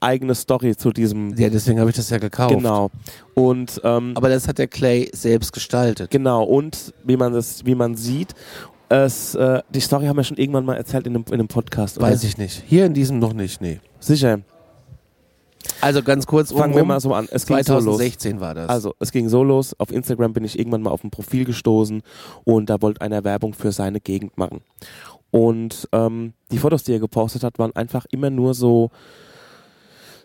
eigene 0.00 0.34
Story 0.34 0.76
zu 0.76 0.92
diesem, 0.92 1.34
Ja, 1.36 1.48
deswegen 1.48 1.80
habe 1.80 1.90
ich 1.90 1.96
das 1.96 2.10
ja 2.10 2.18
gekauft. 2.18 2.54
genau 2.54 2.90
und 3.34 3.80
ähm, 3.84 4.12
Aber 4.14 4.28
das 4.28 4.48
hat 4.48 4.58
der 4.58 4.68
Clay 4.68 5.10
selbst 5.14 5.52
gestaltet. 5.52 6.10
Genau, 6.10 6.44
und 6.44 6.92
wie 7.04 7.16
man 7.16 7.32
das, 7.32 7.64
wie 7.64 7.74
man 7.74 7.94
sieht, 7.96 8.34
es, 8.90 9.34
äh, 9.34 9.62
die 9.70 9.80
Story 9.80 10.06
haben 10.06 10.16
wir 10.16 10.24
schon 10.24 10.36
irgendwann 10.36 10.64
mal 10.66 10.76
erzählt 10.76 11.06
in 11.06 11.14
einem, 11.14 11.24
in 11.28 11.34
einem 11.34 11.48
Podcast. 11.48 11.96
oder? 11.98 12.06
Weiß 12.08 12.22
ich 12.24 12.36
nicht. 12.38 12.62
Hier 12.66 12.84
in 12.86 12.92
diesem 12.94 13.18
noch 13.18 13.32
nicht, 13.32 13.60
nee. 13.62 13.80
Sicher. 13.98 14.40
Also 15.80 16.02
ganz 16.02 16.26
kurz, 16.26 16.52
Fangen 16.52 16.74
wir 16.74 16.82
umrum, 16.82 16.88
mal 16.88 17.00
so 17.00 17.14
an. 17.14 17.28
Es 17.30 17.46
ging 17.46 17.62
so 17.62 17.74
los. 17.74 17.84
2016 17.84 18.40
war 18.40 18.54
das. 18.54 18.68
Also, 18.68 18.94
es 19.00 19.12
ging 19.12 19.28
so 19.28 19.42
los. 19.42 19.78
Auf 19.78 19.92
Instagram 19.92 20.32
bin 20.32 20.44
ich 20.44 20.58
irgendwann 20.58 20.82
mal 20.82 20.90
auf 20.90 21.04
ein 21.04 21.10
Profil 21.10 21.44
gestoßen 21.44 22.02
und 22.44 22.70
da 22.70 22.80
wollte 22.82 23.00
einer 23.00 23.24
Werbung 23.24 23.54
für 23.54 23.72
seine 23.72 24.00
Gegend 24.00 24.38
machen. 24.38 24.60
Und 25.30 25.88
ähm, 25.92 26.32
die 26.50 26.58
Fotos, 26.58 26.84
die 26.84 26.92
er 26.92 27.00
gepostet 27.00 27.42
hat, 27.42 27.58
waren 27.58 27.74
einfach 27.74 28.06
immer 28.10 28.30
nur 28.30 28.54
so 28.54 28.90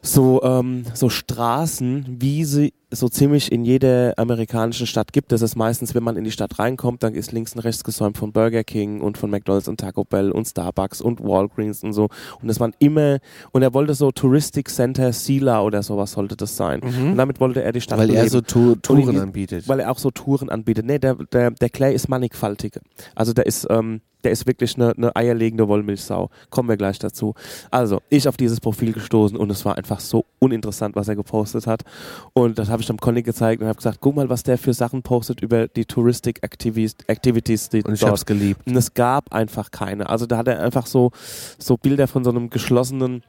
so 0.01 0.41
ähm, 0.43 0.83
so 0.93 1.09
Straßen, 1.09 2.05
wie 2.19 2.45
sie 2.45 2.73
so 2.91 3.07
ziemlich 3.07 3.51
in 3.51 3.63
jeder 3.65 4.13
amerikanischen 4.17 4.87
Stadt 4.87 5.13
gibt. 5.13 5.31
Das 5.31 5.41
ist 5.43 5.55
meistens, 5.55 5.93
wenn 5.93 6.03
man 6.03 6.17
in 6.17 6.23
die 6.23 6.31
Stadt 6.31 6.57
reinkommt, 6.57 7.03
dann 7.03 7.13
ist 7.13 7.31
links 7.31 7.53
und 7.53 7.59
rechts 7.59 7.83
gesäumt 7.83 8.17
von 8.17 8.31
Burger 8.31 8.63
King 8.63 9.01
und 9.01 9.17
von 9.17 9.29
McDonald's 9.29 9.67
und 9.67 9.79
Taco 9.79 10.03
Bell 10.03 10.31
und 10.31 10.45
Starbucks 10.47 10.99
und 11.01 11.21
Walgreens 11.23 11.83
und 11.83 11.93
so. 11.93 12.09
Und 12.41 12.47
das 12.47 12.59
waren 12.59 12.73
immer 12.79 13.19
und 13.51 13.61
er 13.61 13.73
wollte 13.75 13.93
so 13.93 14.11
Touristic 14.11 14.69
Center 14.69 15.13
Sila 15.13 15.61
oder 15.61 15.83
sowas 15.83 16.13
sollte 16.13 16.35
das 16.35 16.57
sein. 16.57 16.81
Und 16.81 17.15
damit 17.17 17.39
wollte 17.39 17.61
er 17.61 17.71
die 17.71 17.81
Stadt 17.81 17.97
Mhm. 17.99 18.01
weil 18.01 18.09
er 18.09 18.13
beleben. 18.23 18.29
so 18.31 18.41
tu 18.41 18.75
Touren 18.75 19.11
die- 19.11 19.19
anbietet. 19.19 19.67
Weil 19.67 19.81
er 19.81 19.91
auch 19.91 19.99
so 19.99 20.09
Touren 20.09 20.49
anbietet. 20.49 20.85
Nee, 20.85 20.97
der, 20.99 21.15
der, 21.15 21.51
der 21.51 21.69
Clay 21.69 21.93
ist 21.93 22.09
mannigfaltig. 22.09 22.79
Also 23.13 23.33
der 23.33 23.45
ist, 23.45 23.67
ähm, 23.69 24.01
der 24.25 24.31
ist 24.31 24.45
wirklich 24.47 24.75
eine, 24.75 24.91
eine 24.97 25.15
eierlegende 25.15 25.65
Wollmilchsau. 25.69 26.29
Kommen 26.49 26.67
wir 26.67 26.75
gleich 26.75 26.99
dazu. 26.99 27.35
Also, 27.71 28.01
ich 28.09 28.27
auf 28.27 28.35
dieses 28.35 28.59
Profil 28.59 28.91
gestoßen 28.91 29.37
und 29.37 29.49
es 29.49 29.63
war 29.63 29.77
einfach 29.77 30.01
so 30.01 30.25
uninteressant, 30.39 30.97
was 30.97 31.07
er 31.07 31.15
gepostet 31.15 31.67
hat. 31.67 31.83
Und 32.33 32.59
das 32.59 32.67
habe 32.69 32.78
ich 32.82 32.88
dem 32.88 32.97
Conny 32.97 33.21
gezeigt 33.23 33.61
und 33.61 33.67
habe 33.67 33.77
gesagt, 33.77 33.99
guck 34.01 34.15
mal, 34.15 34.30
was 34.30 34.43
der 34.43 34.57
für 34.57 34.73
Sachen 34.73 35.01
postet 35.01 35.41
über 35.41 35.67
die 35.67 35.86
Touristic 35.86 36.43
Activities, 36.43 36.95
Activities 37.07 37.69
die 37.69 37.84
Und 37.84 37.93
ich 37.93 37.99
dort 37.99 38.11
hab's 38.11 38.25
geliebt. 38.25 38.67
und 38.67 38.75
es 38.75 38.93
gab 38.93 39.34
einfach 39.34 39.71
keine. 39.71 40.09
Also 40.09 40.25
da 40.25 40.38
hat 40.38 40.47
er 40.47 40.61
einfach 40.61 40.86
so, 40.86 41.11
so 41.57 41.77
Bilder 41.77 42.07
von 42.07 42.23
so 42.23 42.30
einem 42.30 42.49
geschlossenen 42.49 43.23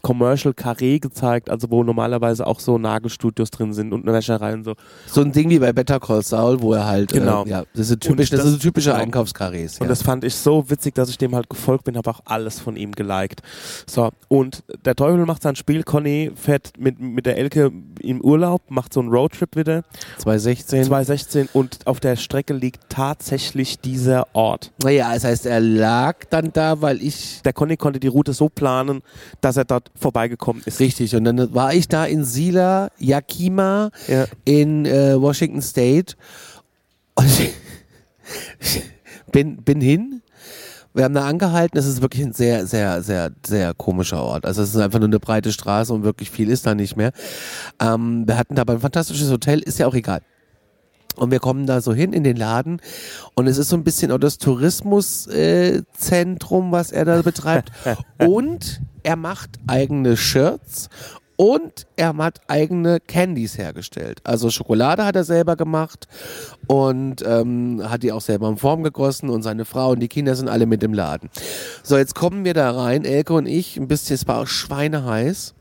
Commercial 0.00 0.54
Carré 0.54 0.98
gezeigt, 1.00 1.50
also 1.50 1.70
wo 1.70 1.84
normalerweise 1.84 2.46
auch 2.46 2.60
so 2.60 2.78
Nagelstudios 2.78 3.50
drin 3.50 3.74
sind 3.74 3.92
und 3.92 4.02
eine 4.02 4.16
Wäscherei 4.16 4.54
und 4.54 4.64
so. 4.64 4.74
So 5.06 5.20
ein 5.20 5.32
Ding 5.32 5.50
wie 5.50 5.58
bei 5.58 5.72
Better 5.72 6.00
Call 6.00 6.22
Saul, 6.22 6.60
wo 6.62 6.72
er 6.72 6.86
halt, 6.86 7.12
Genau. 7.12 7.44
äh, 7.44 7.50
ja, 7.50 7.64
das 7.74 7.90
ist 7.90 8.00
typisch, 8.00 8.32
Und 8.32 8.38
das, 8.38 8.44
das- 8.44 8.54
ist 8.54 8.62
typische 8.62 8.90
genau. 8.90 9.02
Einkaufskarrés. 9.02 9.74
Und 9.78 9.82
Ja. 9.82 9.88
das 9.88 10.02
fand 10.02 10.24
ich 10.24 10.34
so 10.34 10.68
witzig, 10.70 10.94
dass 10.94 11.10
ich 11.10 11.18
dem 11.18 11.34
halt 11.34 11.50
gefolgt 11.50 11.84
bin, 11.84 11.96
habe 11.96 12.10
auch 12.10 12.20
alles 12.24 12.58
von 12.58 12.76
ihm 12.76 12.92
geliked. 12.92 13.42
So, 13.86 14.10
und 14.28 14.62
der 14.84 14.96
Teufel 14.96 15.24
macht 15.26 15.42
sein 15.42 15.56
Spiel, 15.56 15.82
Conny 15.82 16.32
fährt 16.34 16.72
mit, 16.78 16.98
mit 16.98 17.26
der 17.26 17.36
Elke 17.36 17.70
im 18.00 18.20
Urlaub, 18.22 18.62
macht 18.70 18.94
so 18.94 19.00
einen 19.00 19.10
Roadtrip 19.10 19.56
wieder, 19.56 19.82
2016. 20.18 20.84
2016 20.84 21.48
und 21.52 21.86
auf 21.86 22.00
der 22.00 22.16
Strecke 22.16 22.54
liegt 22.54 22.80
tatsächlich 22.88 23.78
dieser 23.80 24.26
Ort. 24.34 24.72
naja, 24.82 25.12
das 25.12 25.24
heißt, 25.24 25.46
er 25.46 25.60
lag 25.60 26.16
dann 26.30 26.52
da, 26.52 26.80
weil 26.80 27.02
ich, 27.02 27.40
Der 27.44 27.52
Conny 27.52 27.76
konnte 27.76 28.00
die 28.00 28.08
Route 28.08 28.32
so 28.32 28.48
planen, 28.48 29.02
dass 29.40 29.56
er 29.56 29.64
dort 29.64 29.81
dort 29.84 29.90
vorbeigekommen 29.98 30.62
ist. 30.64 30.80
Richtig, 30.80 31.14
und 31.16 31.24
dann 31.24 31.54
war 31.54 31.74
ich 31.74 31.88
da 31.88 32.04
in 32.04 32.24
Sila, 32.24 32.90
Yakima, 32.98 33.90
Ja. 34.08 34.26
in 34.44 34.86
äh, 34.86 35.20
Washington 35.20 35.62
State 35.62 36.14
und 37.14 37.26
ich 37.26 37.52
bin, 39.32 39.56
bin 39.62 39.80
hin. 39.80 40.22
Wir 40.94 41.04
haben 41.04 41.14
da 41.14 41.24
angehalten, 41.26 41.78
es 41.78 41.86
ist 41.86 42.02
wirklich 42.02 42.22
ein 42.22 42.34
sehr, 42.34 42.66
sehr, 42.66 43.02
sehr, 43.02 43.30
sehr 43.46 43.72
komischer 43.72 44.22
Ort. 44.22 44.44
Also 44.44 44.62
es 44.62 44.70
ist 44.74 44.76
einfach 44.80 44.98
nur 44.98 45.08
eine 45.08 45.20
breite 45.20 45.50
Straße 45.50 45.92
und 45.92 46.04
wirklich 46.04 46.30
viel 46.30 46.50
ist 46.50 46.66
da 46.66 46.74
nicht 46.74 46.96
mehr. 46.96 47.12
Ähm, 47.80 48.24
wir 48.26 48.36
hatten 48.36 48.56
da 48.56 48.62
aber 48.62 48.74
ein 48.74 48.80
fantastisches 48.80 49.30
Hotel, 49.30 49.60
ist 49.60 49.78
ja 49.78 49.86
auch 49.86 49.94
egal. 49.94 50.20
Und 51.16 51.30
wir 51.30 51.40
kommen 51.40 51.66
da 51.66 51.80
so 51.80 51.94
hin 51.94 52.12
in 52.12 52.24
den 52.24 52.36
Laden 52.36 52.80
und 53.34 53.46
es 53.46 53.58
ist 53.58 53.68
so 53.68 53.76
ein 53.76 53.84
bisschen 53.84 54.10
auch 54.12 54.18
das 54.18 54.38
Tourismuszentrum, 54.38 56.68
äh, 56.68 56.72
was 56.72 56.92
er 56.92 57.04
da 57.04 57.20
betreibt. 57.22 57.70
und 58.18 58.80
er 59.02 59.16
macht 59.16 59.58
eigene 59.66 60.16
Shirts 60.16 60.88
und 61.36 61.86
er 61.96 62.16
hat 62.18 62.40
eigene 62.46 63.00
Candies 63.00 63.58
hergestellt. 63.58 64.20
Also 64.22 64.50
Schokolade 64.50 65.04
hat 65.04 65.16
er 65.16 65.24
selber 65.24 65.56
gemacht 65.56 66.06
und 66.68 67.24
ähm, 67.26 67.82
hat 67.84 68.04
die 68.04 68.12
auch 68.12 68.20
selber 68.20 68.48
in 68.48 68.58
Form 68.58 68.82
gegossen 68.82 69.28
und 69.28 69.42
seine 69.42 69.64
Frau 69.64 69.90
und 69.90 70.00
die 70.00 70.08
Kinder 70.08 70.36
sind 70.36 70.48
alle 70.48 70.66
mit 70.66 70.82
im 70.82 70.94
Laden. 70.94 71.30
So, 71.82 71.96
jetzt 71.96 72.14
kommen 72.14 72.44
wir 72.44 72.54
da 72.54 72.70
rein, 72.70 73.04
Elke 73.04 73.34
und 73.34 73.46
ich, 73.46 73.76
ein 73.76 73.88
bisschen, 73.88 74.14
es 74.14 74.28
war 74.28 74.40
auch 74.40 74.46
schweineheiß. 74.46 75.54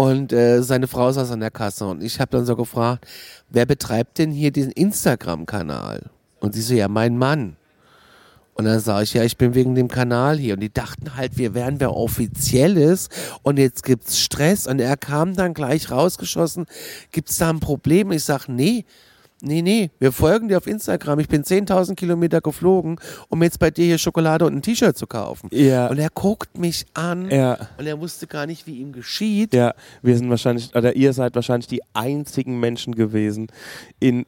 Und 0.00 0.32
äh, 0.32 0.62
seine 0.62 0.88
Frau 0.88 1.12
saß 1.12 1.30
an 1.30 1.40
der 1.40 1.50
Kasse 1.50 1.84
und 1.86 2.02
ich 2.02 2.20
habe 2.20 2.30
dann 2.30 2.46
so 2.46 2.56
gefragt, 2.56 3.06
wer 3.50 3.66
betreibt 3.66 4.16
denn 4.16 4.30
hier 4.30 4.50
diesen 4.50 4.72
Instagram-Kanal? 4.72 6.08
Und 6.38 6.54
sie 6.54 6.62
so, 6.62 6.72
ja, 6.72 6.88
mein 6.88 7.18
Mann. 7.18 7.56
Und 8.54 8.64
dann 8.64 8.80
sage 8.80 9.04
ich, 9.04 9.12
ja, 9.12 9.24
ich 9.24 9.36
bin 9.36 9.54
wegen 9.54 9.74
dem 9.74 9.88
Kanal 9.88 10.38
hier. 10.38 10.54
Und 10.54 10.60
die 10.60 10.72
dachten 10.72 11.16
halt, 11.16 11.36
wir 11.36 11.52
wären 11.52 11.80
wer 11.80 11.94
Offizielles 11.94 13.10
und 13.42 13.58
jetzt 13.58 13.82
gibt's 13.82 14.18
Stress. 14.18 14.66
Und 14.66 14.80
er 14.80 14.96
kam 14.96 15.36
dann 15.36 15.52
gleich 15.52 15.90
rausgeschossen, 15.90 16.64
gibt's 17.12 17.36
da 17.36 17.50
ein 17.50 17.60
Problem? 17.60 18.10
Ich 18.10 18.24
sag, 18.24 18.48
nee, 18.48 18.86
nee, 19.42 19.62
nee, 19.62 19.90
wir 19.98 20.12
folgen 20.12 20.48
dir 20.48 20.56
auf 20.58 20.66
Instagram. 20.66 21.18
Ich 21.20 21.28
bin 21.28 21.42
10.000 21.44 21.94
Kilometer 21.94 22.40
geflogen, 22.40 22.98
um 23.28 23.42
jetzt 23.42 23.58
bei 23.58 23.70
dir 23.70 23.84
hier 23.84 23.98
Schokolade 23.98 24.44
und 24.46 24.54
ein 24.56 24.62
T-Shirt 24.62 24.96
zu 24.96 25.06
kaufen. 25.06 25.48
Ja. 25.52 25.88
Und 25.88 25.98
er 25.98 26.10
guckt 26.10 26.58
mich 26.58 26.86
an 26.94 27.30
Ja. 27.30 27.58
und 27.78 27.86
er 27.86 28.00
wusste 28.00 28.26
gar 28.26 28.46
nicht, 28.46 28.66
wie 28.66 28.76
ihm 28.78 28.92
geschieht. 28.92 29.54
Ja, 29.54 29.74
wir 30.02 30.16
sind 30.16 30.30
wahrscheinlich, 30.30 30.74
oder 30.74 30.94
ihr 30.96 31.12
seid 31.12 31.34
wahrscheinlich 31.34 31.66
die 31.68 31.80
einzigen 31.94 32.60
Menschen 32.60 32.94
gewesen 32.94 33.48
in, 33.98 34.26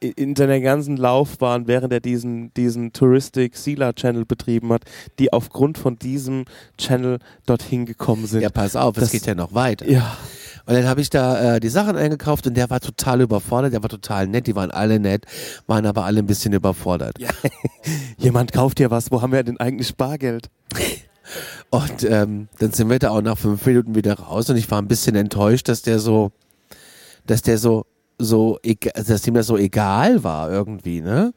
in 0.00 0.36
seiner 0.36 0.60
ganzen 0.60 0.96
Laufbahn, 0.96 1.66
während 1.66 1.92
er 1.92 2.00
diesen, 2.00 2.52
diesen 2.54 2.92
Touristic 2.92 3.56
Sila 3.56 3.92
Channel 3.92 4.24
betrieben 4.26 4.72
hat, 4.72 4.82
die 5.18 5.32
aufgrund 5.32 5.78
von 5.78 5.98
diesem 5.98 6.44
Channel 6.78 7.18
dorthin 7.46 7.86
gekommen 7.86 8.26
sind. 8.26 8.42
Ja, 8.42 8.50
pass 8.50 8.76
auf, 8.76 8.96
es 8.96 9.04
Das- 9.04 9.12
geht 9.12 9.24
ja 9.26 9.34
noch 9.34 9.54
weiter. 9.54 9.88
Ja. 9.88 10.16
Und 10.66 10.74
dann 10.74 10.86
habe 10.86 11.00
ich 11.00 11.10
da 11.10 11.56
äh, 11.56 11.60
die 11.60 11.68
Sachen 11.68 11.96
eingekauft 11.96 12.46
und 12.46 12.56
der 12.56 12.70
war 12.70 12.80
total 12.80 13.20
überfordert, 13.20 13.72
der 13.72 13.82
war 13.82 13.88
total 13.90 14.26
nett, 14.28 14.46
die 14.46 14.54
waren 14.54 14.70
alle 14.70 15.00
nett, 15.00 15.26
waren 15.66 15.86
aber 15.86 16.04
alle 16.04 16.20
ein 16.20 16.26
bisschen 16.26 16.52
überfordert. 16.52 17.16
Jemand 18.18 18.52
kauft 18.52 18.78
dir 18.78 18.90
was, 18.90 19.10
wo 19.10 19.22
haben 19.22 19.32
wir 19.32 19.42
denn 19.42 19.58
eigentlich 19.58 19.96
Bargeld? 19.96 20.50
Und 21.70 22.04
ähm, 22.04 22.48
dann 22.58 22.72
sind 22.72 22.90
wir 22.90 22.98
da 22.98 23.10
auch 23.10 23.22
nach 23.22 23.38
fünf 23.38 23.64
Minuten 23.64 23.94
wieder 23.94 24.14
raus 24.14 24.50
und 24.50 24.56
ich 24.56 24.70
war 24.70 24.82
ein 24.82 24.88
bisschen 24.88 25.14
enttäuscht, 25.16 25.68
dass 25.68 25.80
der 25.80 25.98
so, 25.98 26.32
dass 27.26 27.40
der 27.40 27.56
so, 27.56 27.86
so, 28.24 28.58
ega- 28.62 28.92
dass 28.94 29.26
ihm 29.26 29.34
das 29.34 29.46
so 29.46 29.56
egal 29.56 30.24
war 30.24 30.50
irgendwie, 30.50 31.00
ne? 31.00 31.32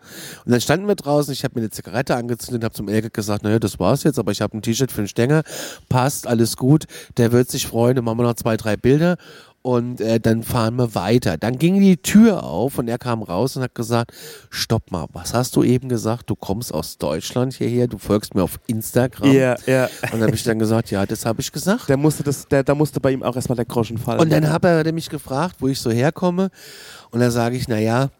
Und 0.46 0.52
dann 0.52 0.62
standen 0.62 0.88
wir 0.88 0.96
draußen, 0.96 1.32
ich 1.34 1.44
habe 1.44 1.56
mir 1.56 1.62
eine 1.62 1.70
Zigarette 1.70 2.16
angezündet, 2.16 2.64
habe 2.64 2.74
zum 2.74 2.88
Elke 2.88 3.10
gesagt, 3.10 3.44
naja, 3.44 3.60
das 3.60 3.80
war's 3.80 4.04
jetzt, 4.04 4.20
aber 4.20 4.32
ich 4.32 4.42
habe 4.42 4.58
ein 4.58 4.62
T-Shirt 4.62 4.92
für 4.92 5.02
den 5.02 5.08
Stänger, 5.08 5.44
passt, 5.90 6.28
alles 6.28 6.58
gut, 6.58 6.86
der 7.18 7.32
wird 7.32 7.50
sich 7.50 7.68
freuen, 7.68 7.96
dann 7.96 8.06
machen 8.06 8.20
wir 8.20 8.24
noch 8.24 8.36
zwei, 8.36 8.58
drei 8.58 8.78
Bilder 8.78 9.18
und 9.66 10.00
äh, 10.00 10.20
dann 10.20 10.44
fahren 10.44 10.76
wir 10.76 10.94
weiter. 10.94 11.38
Dann 11.38 11.58
ging 11.58 11.80
die 11.80 11.98
Tür 11.98 12.44
auf 12.44 12.78
und 12.78 12.88
er 12.88 13.00
kam 13.00 13.24
raus 13.24 13.58
und 13.58 13.64
hat 13.64 13.74
gesagt, 13.74 14.12
stopp 14.52 14.92
mal, 14.92 15.08
was 15.12 15.34
hast 15.34 15.56
du 15.56 15.64
eben 15.64 15.90
gesagt? 15.90 16.30
Du 16.30 16.36
kommst 16.36 16.72
aus 16.72 17.00
Deutschland 17.00 17.56
hierher, 17.56 17.88
du 17.88 17.98
folgst 17.98 18.36
mir 18.36 18.44
auf 18.44 18.60
Instagram. 18.68 19.32
Ja, 19.32 19.56
ja. 19.66 19.86
Und 20.04 20.20
dann 20.20 20.22
habe 20.22 20.36
ich 20.36 20.44
dann 20.44 20.60
gesagt, 20.60 20.92
ja, 20.92 21.08
das 21.08 21.26
habe 21.26 21.42
ich 21.42 21.52
gesagt. 21.52 21.90
Der 21.90 21.98
musste 21.98 22.22
das, 22.22 22.48
der, 22.48 22.64
da 22.64 22.76
musste 22.76 23.00
bei 23.00 23.10
ihm 23.10 23.24
auch 23.24 23.36
erstmal 23.36 23.56
der 23.56 23.66
Groschen 23.66 23.98
fallen. 23.98 24.20
Und 24.20 24.32
dann 24.32 24.52
hat 24.52 24.64
er 24.66 24.94
mich 24.94 25.10
gefragt, 25.10 25.56
wo 25.58 25.68
ich 25.68 25.80
so 25.80 25.90
herkomme. 25.90 26.52
Und 27.10 27.22
dann 27.22 27.32
sage 27.32 27.58
ich, 27.58 27.68
naja, 27.68 28.12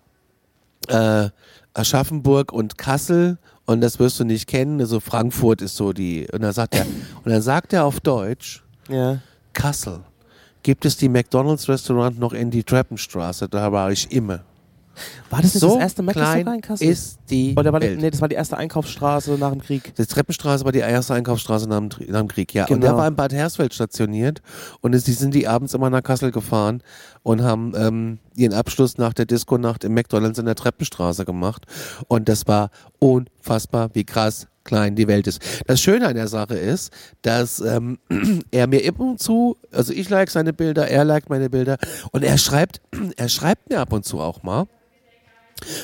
äh, 0.88 1.30
Aschaffenburg 1.76 2.54
und 2.54 2.80
Kassel. 2.80 3.38
Und 3.66 3.82
das 3.82 4.00
wirst 4.00 4.20
du 4.20 4.24
nicht 4.24 4.48
kennen. 4.48 4.80
Also 4.82 5.00
Frankfurt 5.00 5.62
ist 5.62 5.76
so 5.76 5.94
die. 5.94 6.28
Und 6.34 6.42
dann 6.42 6.54
sagt 6.54 6.74
er, 6.74 6.88
und 7.24 7.32
dann 7.32 7.44
sagt 7.44 7.72
er 7.72 7.86
auf 7.86 8.00
Deutsch, 8.00 8.64
ja. 8.90 9.20
Kassel. 9.54 10.00
Gibt 10.66 10.84
es 10.84 10.98
die 10.98 11.10
McDonalds 11.10 11.70
Restaurant 11.70 12.18
noch 12.18 12.34
in 12.34 12.50
die 12.50 12.64
Treppenstraße? 12.64 13.48
Da 13.48 13.72
war 13.72 13.92
ich 13.92 14.12
immer. 14.12 14.40
War 15.30 15.44
das 15.44 15.54
nicht 15.54 15.62
so 15.62 15.76
das 15.76 15.78
erste 15.78 16.02
Mac 16.02 16.16
klein 16.16 16.40
sogar 16.40 16.56
in 16.56 16.62
Kassel? 16.62 16.88
ist 16.90 17.20
die 17.30 17.54
Oder 17.56 17.72
war 17.72 17.80
die, 17.80 17.86
Welt. 17.86 18.02
nee, 18.02 18.10
das 18.10 18.20
war 18.20 18.30
die 18.30 18.34
erste 18.36 18.58
Einkaufsstraße 18.58 19.34
nach 19.38 19.52
dem 19.52 19.62
Krieg. 19.62 19.94
Die 19.94 20.06
Treppenstraße 20.08 20.66
war 20.66 20.72
die 20.72 20.80
erste 20.80 21.14
Einkaufsstraße 21.14 21.70
nach 21.70 21.78
dem, 21.78 21.90
nach 22.08 22.22
dem 22.22 22.30
Krieg, 22.30 22.52
ja. 22.56 22.64
Und 22.64 22.70
Genau. 22.70 22.82
der 22.88 22.98
war 22.98 23.08
in 23.08 23.16
Bad 23.16 23.32
Hersfeld 23.32 23.76
stationiert 23.76 24.42
und 24.82 24.96
es, 24.96 25.04
die 25.04 25.14
sind 25.14 25.36
die 25.36 25.48
abends 25.48 25.76
immer 25.76 25.92
nach 25.92 26.02
Kassel 26.02 26.32
gefahren 26.32 26.82
und 27.22 27.44
haben 27.44 27.74
ähm, 27.78 28.18
ihren 28.36 28.54
Abschluss 28.54 28.98
nach 28.98 29.14
der 29.14 29.28
Disco-Nacht 29.28 29.84
im 29.84 29.94
McDonalds 29.94 30.40
in 30.40 30.48
der 30.48 30.56
Treppenstraße 30.56 31.26
gemacht. 31.26 31.68
Und 32.08 32.28
das 32.28 32.48
war 32.48 32.72
unfassbar, 32.98 33.92
wie 33.94 34.04
krass 34.04 34.48
klein 34.66 34.96
die 34.96 35.08
Welt 35.08 35.28
ist. 35.28 35.42
Das 35.68 35.80
Schöne 35.80 36.08
an 36.08 36.16
der 36.16 36.28
Sache 36.28 36.56
ist, 36.56 36.92
dass 37.22 37.62
ähm, 37.62 38.00
er 38.52 38.68
mir 38.68 38.86
ab 38.88 39.00
und 39.00 39.20
zu, 39.20 39.56
also 39.72 39.94
ich 39.94 40.10
like 40.10 40.30
seine 40.30 40.52
Bilder, 40.52 40.90
er 40.90 41.06
liked 41.06 41.30
meine 41.30 41.50
Bilder 41.50 41.78
und 42.12 42.24
er 42.24 42.38
schreibt, 42.38 42.82
er 43.16 43.30
schreibt 43.30 43.70
mir 43.70 43.80
ab 43.80 43.94
und 43.94 44.04
zu 44.04 44.20
auch 44.20 44.44
mal, 44.44 44.68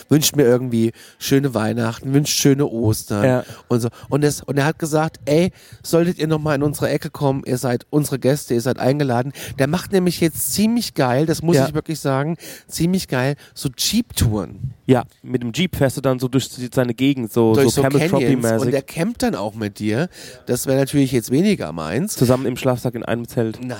wünscht 0.09 0.35
mir 0.35 0.43
irgendwie 0.43 0.91
schöne 1.17 1.53
Weihnachten, 1.53 2.13
wünscht 2.13 2.37
schöne 2.37 2.65
Ostern 2.67 3.23
Ja. 3.23 3.43
und 3.69 3.79
so. 3.79 3.89
Und, 4.09 4.23
das, 4.23 4.41
und 4.41 4.57
er 4.57 4.65
hat 4.65 4.79
gesagt, 4.79 5.19
ey, 5.25 5.51
solltet 5.83 6.17
ihr 6.19 6.27
noch 6.27 6.39
mal 6.39 6.55
in 6.55 6.63
unsere 6.63 6.89
Ecke 6.89 7.09
kommen, 7.09 7.43
ihr 7.45 7.57
seid 7.57 7.85
unsere 7.89 8.19
Gäste, 8.19 8.53
ihr 8.53 8.61
seid 8.61 8.79
eingeladen. 8.79 9.31
Der 9.59 9.67
macht 9.67 9.91
nämlich 9.91 10.19
jetzt 10.19 10.53
ziemlich 10.53 10.93
geil, 10.93 11.25
das 11.25 11.41
muss 11.41 11.55
Ja. 11.55 11.67
ich 11.67 11.73
wirklich 11.73 11.99
sagen, 11.99 12.37
ziemlich 12.67 13.07
geil, 13.07 13.35
so 13.53 13.69
Jeep-Touren 13.77 14.73
Ja, 14.85 15.05
mit 15.23 15.41
dem 15.41 15.53
Jeep 15.53 15.75
fährst 15.77 15.95
du 15.97 16.01
dann 16.01 16.19
so 16.19 16.27
durch 16.27 16.49
seine 16.73 16.93
Gegend, 16.93 17.31
so, 17.31 17.53
durch 17.53 17.73
so 17.73 17.81
so 17.81 17.87
Canyons 17.87 18.61
und 18.63 18.71
der 18.71 18.81
campt 18.81 19.23
dann 19.23 19.35
auch 19.35 19.55
mit 19.55 19.79
dir. 19.79 20.09
Das 20.47 20.65
wäre 20.65 20.77
natürlich 20.79 21.11
jetzt 21.13 21.31
weniger 21.31 21.71
meins. 21.71 22.15
Zusammen 22.15 22.45
im 22.45 22.57
Schlafsack 22.57 22.95
in 22.95 23.03
einem 23.03 23.27
Zelt. 23.27 23.63
Naja, 23.63 23.77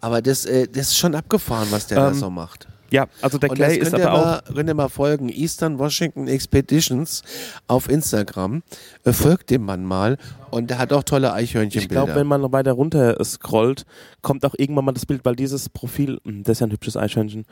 aber 0.00 0.22
das, 0.22 0.44
äh, 0.46 0.66
das 0.66 0.88
ist 0.88 0.98
schon 0.98 1.14
abgefahren, 1.14 1.68
was 1.70 1.86
der 1.88 1.98
da 1.98 2.08
Ähm, 2.08 2.14
so 2.14 2.30
macht. 2.30 2.68
Ja, 2.90 3.06
also 3.20 3.38
der 3.38 3.50
Clay 3.50 3.76
ist 3.76 3.92
ihr, 3.92 4.08
aber 4.08 4.12
auch. 4.12 4.24
mal, 4.24 4.54
könnt 4.54 4.68
ihr 4.68 4.74
mal 4.74 4.88
folgen. 4.88 5.28
Eastern 5.28 5.78
Washington 5.78 6.26
Expeditions 6.26 7.22
auf 7.66 7.88
Instagram. 7.88 8.62
Äh, 9.04 9.12
folgt 9.12 9.50
dem 9.50 9.64
Mann 9.64 9.84
mal. 9.84 10.16
Und 10.50 10.70
der 10.70 10.78
hat 10.78 10.92
auch 10.92 11.02
tolle 11.02 11.28
Ich 11.28 11.32
Eichhörnchenbilder. 11.34 11.94
glaube, 12.04 12.14
wenn 12.14 12.26
man 12.26 12.40
noch 12.40 12.52
weiter 12.52 12.72
runter 12.72 13.22
scrollt, 13.24 13.84
kommt 14.22 14.44
auch 14.46 14.54
irgendwann 14.56 14.86
mal 14.86 14.92
das 14.92 15.04
Bild, 15.06 15.24
weil 15.24 15.36
dieses 15.36 15.68
Profil, 15.68 16.18
hm, 16.24 16.42
das 16.42 16.52
ist 16.52 16.60
ja 16.60 16.66
ein 16.66 16.72
hübsches 16.72 16.96
Eichhörnchen, 16.96 17.44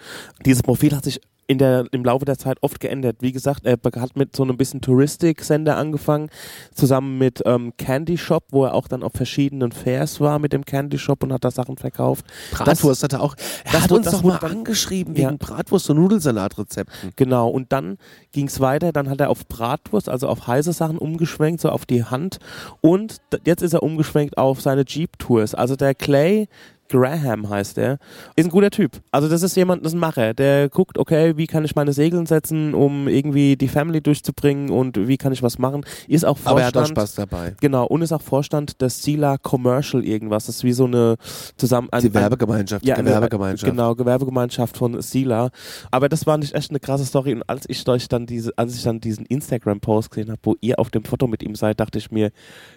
dieses 0.45 0.62
Profil 0.62 0.95
hat 0.97 1.05
sich 1.05 1.20
in 1.49 1.59
der, 1.59 1.87
im 1.93 2.05
Laufe 2.05 2.25
der 2.25 2.39
Zeit 2.39 2.59
oft 2.61 2.81
geändert. 2.81 3.19
Wie 3.21 3.31
gesagt, 3.33 3.65
er 3.67 3.79
hat 4.01 4.17
mit 4.17 4.35
so 4.35 4.43
einem 4.43 4.57
bisschen 4.57 4.81
Touristik-Sender 4.81 5.77
angefangen, 5.77 6.29
zusammen 6.75 7.19
mit 7.19 7.43
ähm, 7.47 7.73
Candy 7.77 8.19
Shop, 8.19 8.45
wo 8.51 8.65
er 8.65 8.75
auch 8.75 8.89
dann 8.89 9.03
auf 9.03 9.13
verschiedenen 9.13 9.71
Fairs 9.73 10.21
war 10.21 10.39
mit 10.39 10.53
dem 10.53 10.65
Candy 10.65 10.99
Shop 10.99 11.23
und 11.23 11.33
hat 11.33 11.45
da 11.45 11.51
Sachen 11.51 11.77
verkauft. 11.77 12.27
Bratwurst 12.51 13.03
hat 13.05 13.13
er 13.13 13.23
auch. 13.23 13.37
Er 13.65 13.73
das 13.73 13.83
hat 13.85 13.93
uns 13.93 14.05
das 14.07 14.15
doch 14.15 14.23
mal 14.25 14.39
dann- 14.41 14.51
angeschrieben 14.51 15.15
Ja. 15.15 15.29
wegen 15.29 15.39
Bratwurst- 15.39 15.89
und 15.91 15.97
Nudelsalatrezepten. 15.99 17.13
Genau, 17.17 17.49
und 17.49 17.73
dann 17.73 17.99
ging 18.33 18.49
es 18.49 18.61
weiter, 18.61 18.93
dann 18.93 19.09
hat 19.09 19.21
er 19.21 19.31
auf 19.31 19.47
Bratwurst, 19.47 20.09
also 20.09 20.29
auf 20.29 20.47
heiße 20.47 20.73
Sachen 20.73 20.99
umgeschwenkt, 20.99 21.61
so 21.61 21.69
auf 21.71 21.87
die 21.87 22.05
Hand. 22.05 22.39
Und 22.81 23.19
jetzt 23.45 23.63
ist 23.63 23.73
er 23.73 23.83
umgeschwenkt 23.83 24.37
auf 24.37 24.61
seine 24.61 24.85
Jeep-Tours. 24.87 25.55
Also 25.55 25.77
der 25.77 25.95
Clay 25.95 26.49
Graham 26.89 27.49
heißt 27.49 27.78
er, 27.78 27.99
ist 28.37 28.45
ein 28.47 28.51
guter 28.51 28.70
Typ. 28.70 29.01
Also 29.11 29.28
das 29.28 29.43
ist 29.43 29.57
jemand, 29.57 29.84
das 29.84 29.93
ist 29.93 29.97
ein 29.97 30.01
Macher, 30.01 30.34
der 30.34 30.68
guckt, 30.68 30.99
okay, 30.99 31.37
wie 31.37 31.47
kann 31.47 31.64
ich 31.64 31.74
meine 31.74 31.93
Segeln 31.93 32.26
setzen, 32.26 32.74
um 32.74 33.09
irgendwie 33.09 33.57
die 33.57 33.68
Family 33.68 34.01
durchzubringen 34.01 34.70
und 34.70 35.09
wie 35.09 35.16
kann 35.16 35.32
ich 35.32 35.43
was 35.43 35.59
machen. 35.59 35.84
Ist 36.09 36.24
auch 36.24 36.39
Vorstand. 36.39 36.51
Aber 36.53 36.61
er 36.61 36.66
hat 36.66 36.76
auch 36.76 36.87
Spaß 36.87 37.14
dabei. 37.16 37.55
Genau, 37.61 37.87
und 37.87 38.03
ist 38.03 38.12
auch 38.12 38.22
Vorstand 38.22 38.80
des 38.80 39.03
Sila 39.03 39.37
Commercial 39.39 40.05
irgendwas. 40.05 40.47
Das 40.47 40.57
ist 40.57 40.64
wie 40.64 40.72
so 40.72 40.84
eine 40.84 41.16
zusammen 41.57 41.89
ein, 41.91 42.01
Die 42.03 42.09
ein- 42.09 42.14
Werbegemeinschaft, 42.14 42.84
ja, 42.84 42.95
Gewerbegemeinschaft. 42.97 43.70
Genau, 43.70 43.95
Gewerbegemeinschaft 43.95 44.76
von 44.76 45.01
Sila. 45.03 45.51
Aber 45.91 46.09
das 46.09 46.26
war 46.26 46.39
nicht 46.39 46.55
echt 46.55 46.70
eine 46.70 46.80
krasse 46.80 47.05
Story. 47.05 47.32
Und 47.34 47.43
als 47.49 47.64
ich 47.68 47.87
euch 47.89 48.09
dann 48.09 48.26
diese, 48.26 48.53
als 48.57 48.74
ich 48.76 48.82
dann 48.82 49.01
diesen 49.01 49.26
Instagram-Post 49.26 50.11
gesehen 50.11 50.30
habe, 50.30 50.41
wo 50.43 50.57
ihr 50.61 50.78
auf 50.78 50.91
dem 50.91 51.05
Foto 51.05 51.26
mit 51.26 51.43
ihm 51.43 51.55
seid, 51.55 51.80
dachte 51.80 51.99
ich 51.99 52.11
mir, 52.11 52.30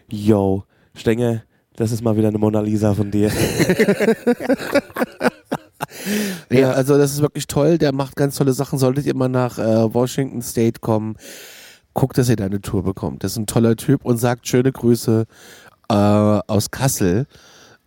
yo, 0.09 0.63
Stenge, 0.95 1.43
das 1.79 1.91
ist 1.91 2.03
mal 2.03 2.15
wieder 2.15 2.27
eine 2.27 2.37
Mona 2.37 2.59
Lisa 2.59 2.93
von 2.93 3.09
dir. 3.09 3.31
Ja, 6.51 6.71
also 6.71 6.97
das 6.97 7.11
ist 7.11 7.21
wirklich 7.21 7.45
toll. 7.47 7.77
Der 7.77 7.93
macht 7.93 8.15
ganz 8.15 8.35
tolle 8.35 8.53
Sachen. 8.53 8.79
Solltet 8.79 9.05
ihr 9.05 9.15
mal 9.15 9.27
nach 9.29 9.59
äh, 9.59 9.93
Washington 9.93 10.41
State 10.41 10.79
kommen, 10.81 11.15
guckt, 11.93 12.17
dass 12.17 12.29
ihr 12.29 12.35
da 12.35 12.45
eine 12.45 12.61
Tour 12.61 12.83
bekommt. 12.83 13.23
Das 13.23 13.33
ist 13.33 13.37
ein 13.37 13.45
toller 13.47 13.75
Typ 13.75 14.03
und 14.05 14.17
sagt 14.17 14.47
schöne 14.47 14.71
Grüße 14.71 15.25
äh, 15.89 15.93
aus 15.93 16.71
Kassel 16.71 17.27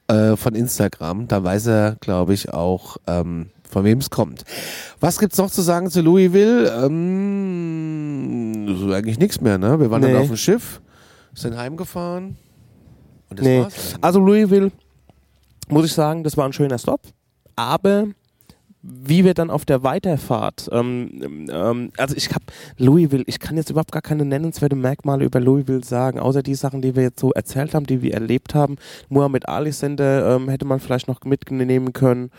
äh, 0.09 0.36
von 0.36 0.55
Instagram. 0.55 1.26
Da 1.28 1.43
weiß 1.43 1.66
er, 1.68 1.97
glaube 2.01 2.34
ich, 2.34 2.53
auch, 2.53 2.99
ähm, 3.07 3.51
von 3.68 3.84
wem 3.84 3.99
es 3.99 4.11
kommt. 4.11 4.45
Was 5.01 5.18
gibt's 5.18 5.38
noch 5.38 5.51
zu 5.51 5.62
sagen 5.62 5.90
zu 5.90 6.01
Louisville? 6.03 6.68
Ähm, 6.84 8.66
eigentlich 8.93 9.18
nichts 9.18 9.40
mehr, 9.40 9.59
ne? 9.59 9.80
Wir 9.80 9.90
waren 9.90 10.03
Nee. 10.03 10.12
dann 10.12 10.22
auf 10.22 10.28
dem 10.28 10.36
Schiff, 10.36 10.80
sind 11.34 11.57
heimgefahren. 11.57 12.36
Nee. 13.41 13.66
Also 14.01 14.20
Louisville, 14.20 14.70
muss 15.68 15.87
ich 15.87 15.93
sagen, 15.93 16.24
das 16.24 16.37
war 16.37 16.47
ein 16.47 16.53
schöner 16.53 16.78
Stop. 16.78 17.01
Aber 17.57 18.07
wie 18.83 19.24
wir 19.24 19.35
dann 19.35 19.51
auf 19.51 19.64
der 19.64 19.85
Weiterfahrt, 19.85 20.68
ähm, 20.72 21.47
ähm, 21.51 21.93
also 21.97 22.16
ich 22.16 22.30
habe 22.30 22.45
Louisville, 22.78 23.22
ich 23.26 23.39
kann 23.39 23.57
jetzt 23.57 23.70
überhaupt 23.70 23.93
gar 23.93 24.03
keine 24.03 24.24
nennenswerte 24.24 24.74
Merkmale 24.74 25.24
über 25.24 25.39
Louisville 25.39 25.85
sagen, 25.85 26.18
außer 26.18 26.43
die 26.43 26.57
Sachen, 26.57 26.83
die 26.83 26.97
wir 26.97 27.05
jetzt 27.05 27.20
so 27.20 27.30
erzählt 27.30 27.74
haben, 27.74 27.87
die 27.87 28.03
wir 28.03 28.14
erlebt 28.14 28.57
haben. 28.57 28.76
Muhammad 29.09 29.49
Ali 29.49 29.70
Center 29.70 30.35
ähm, 30.35 30.49
hätte 30.49 30.64
man 30.64 30.80
vielleicht 30.80 31.07
noch 31.07 31.20
mitnehmen 31.24 31.93
können. 31.93 32.30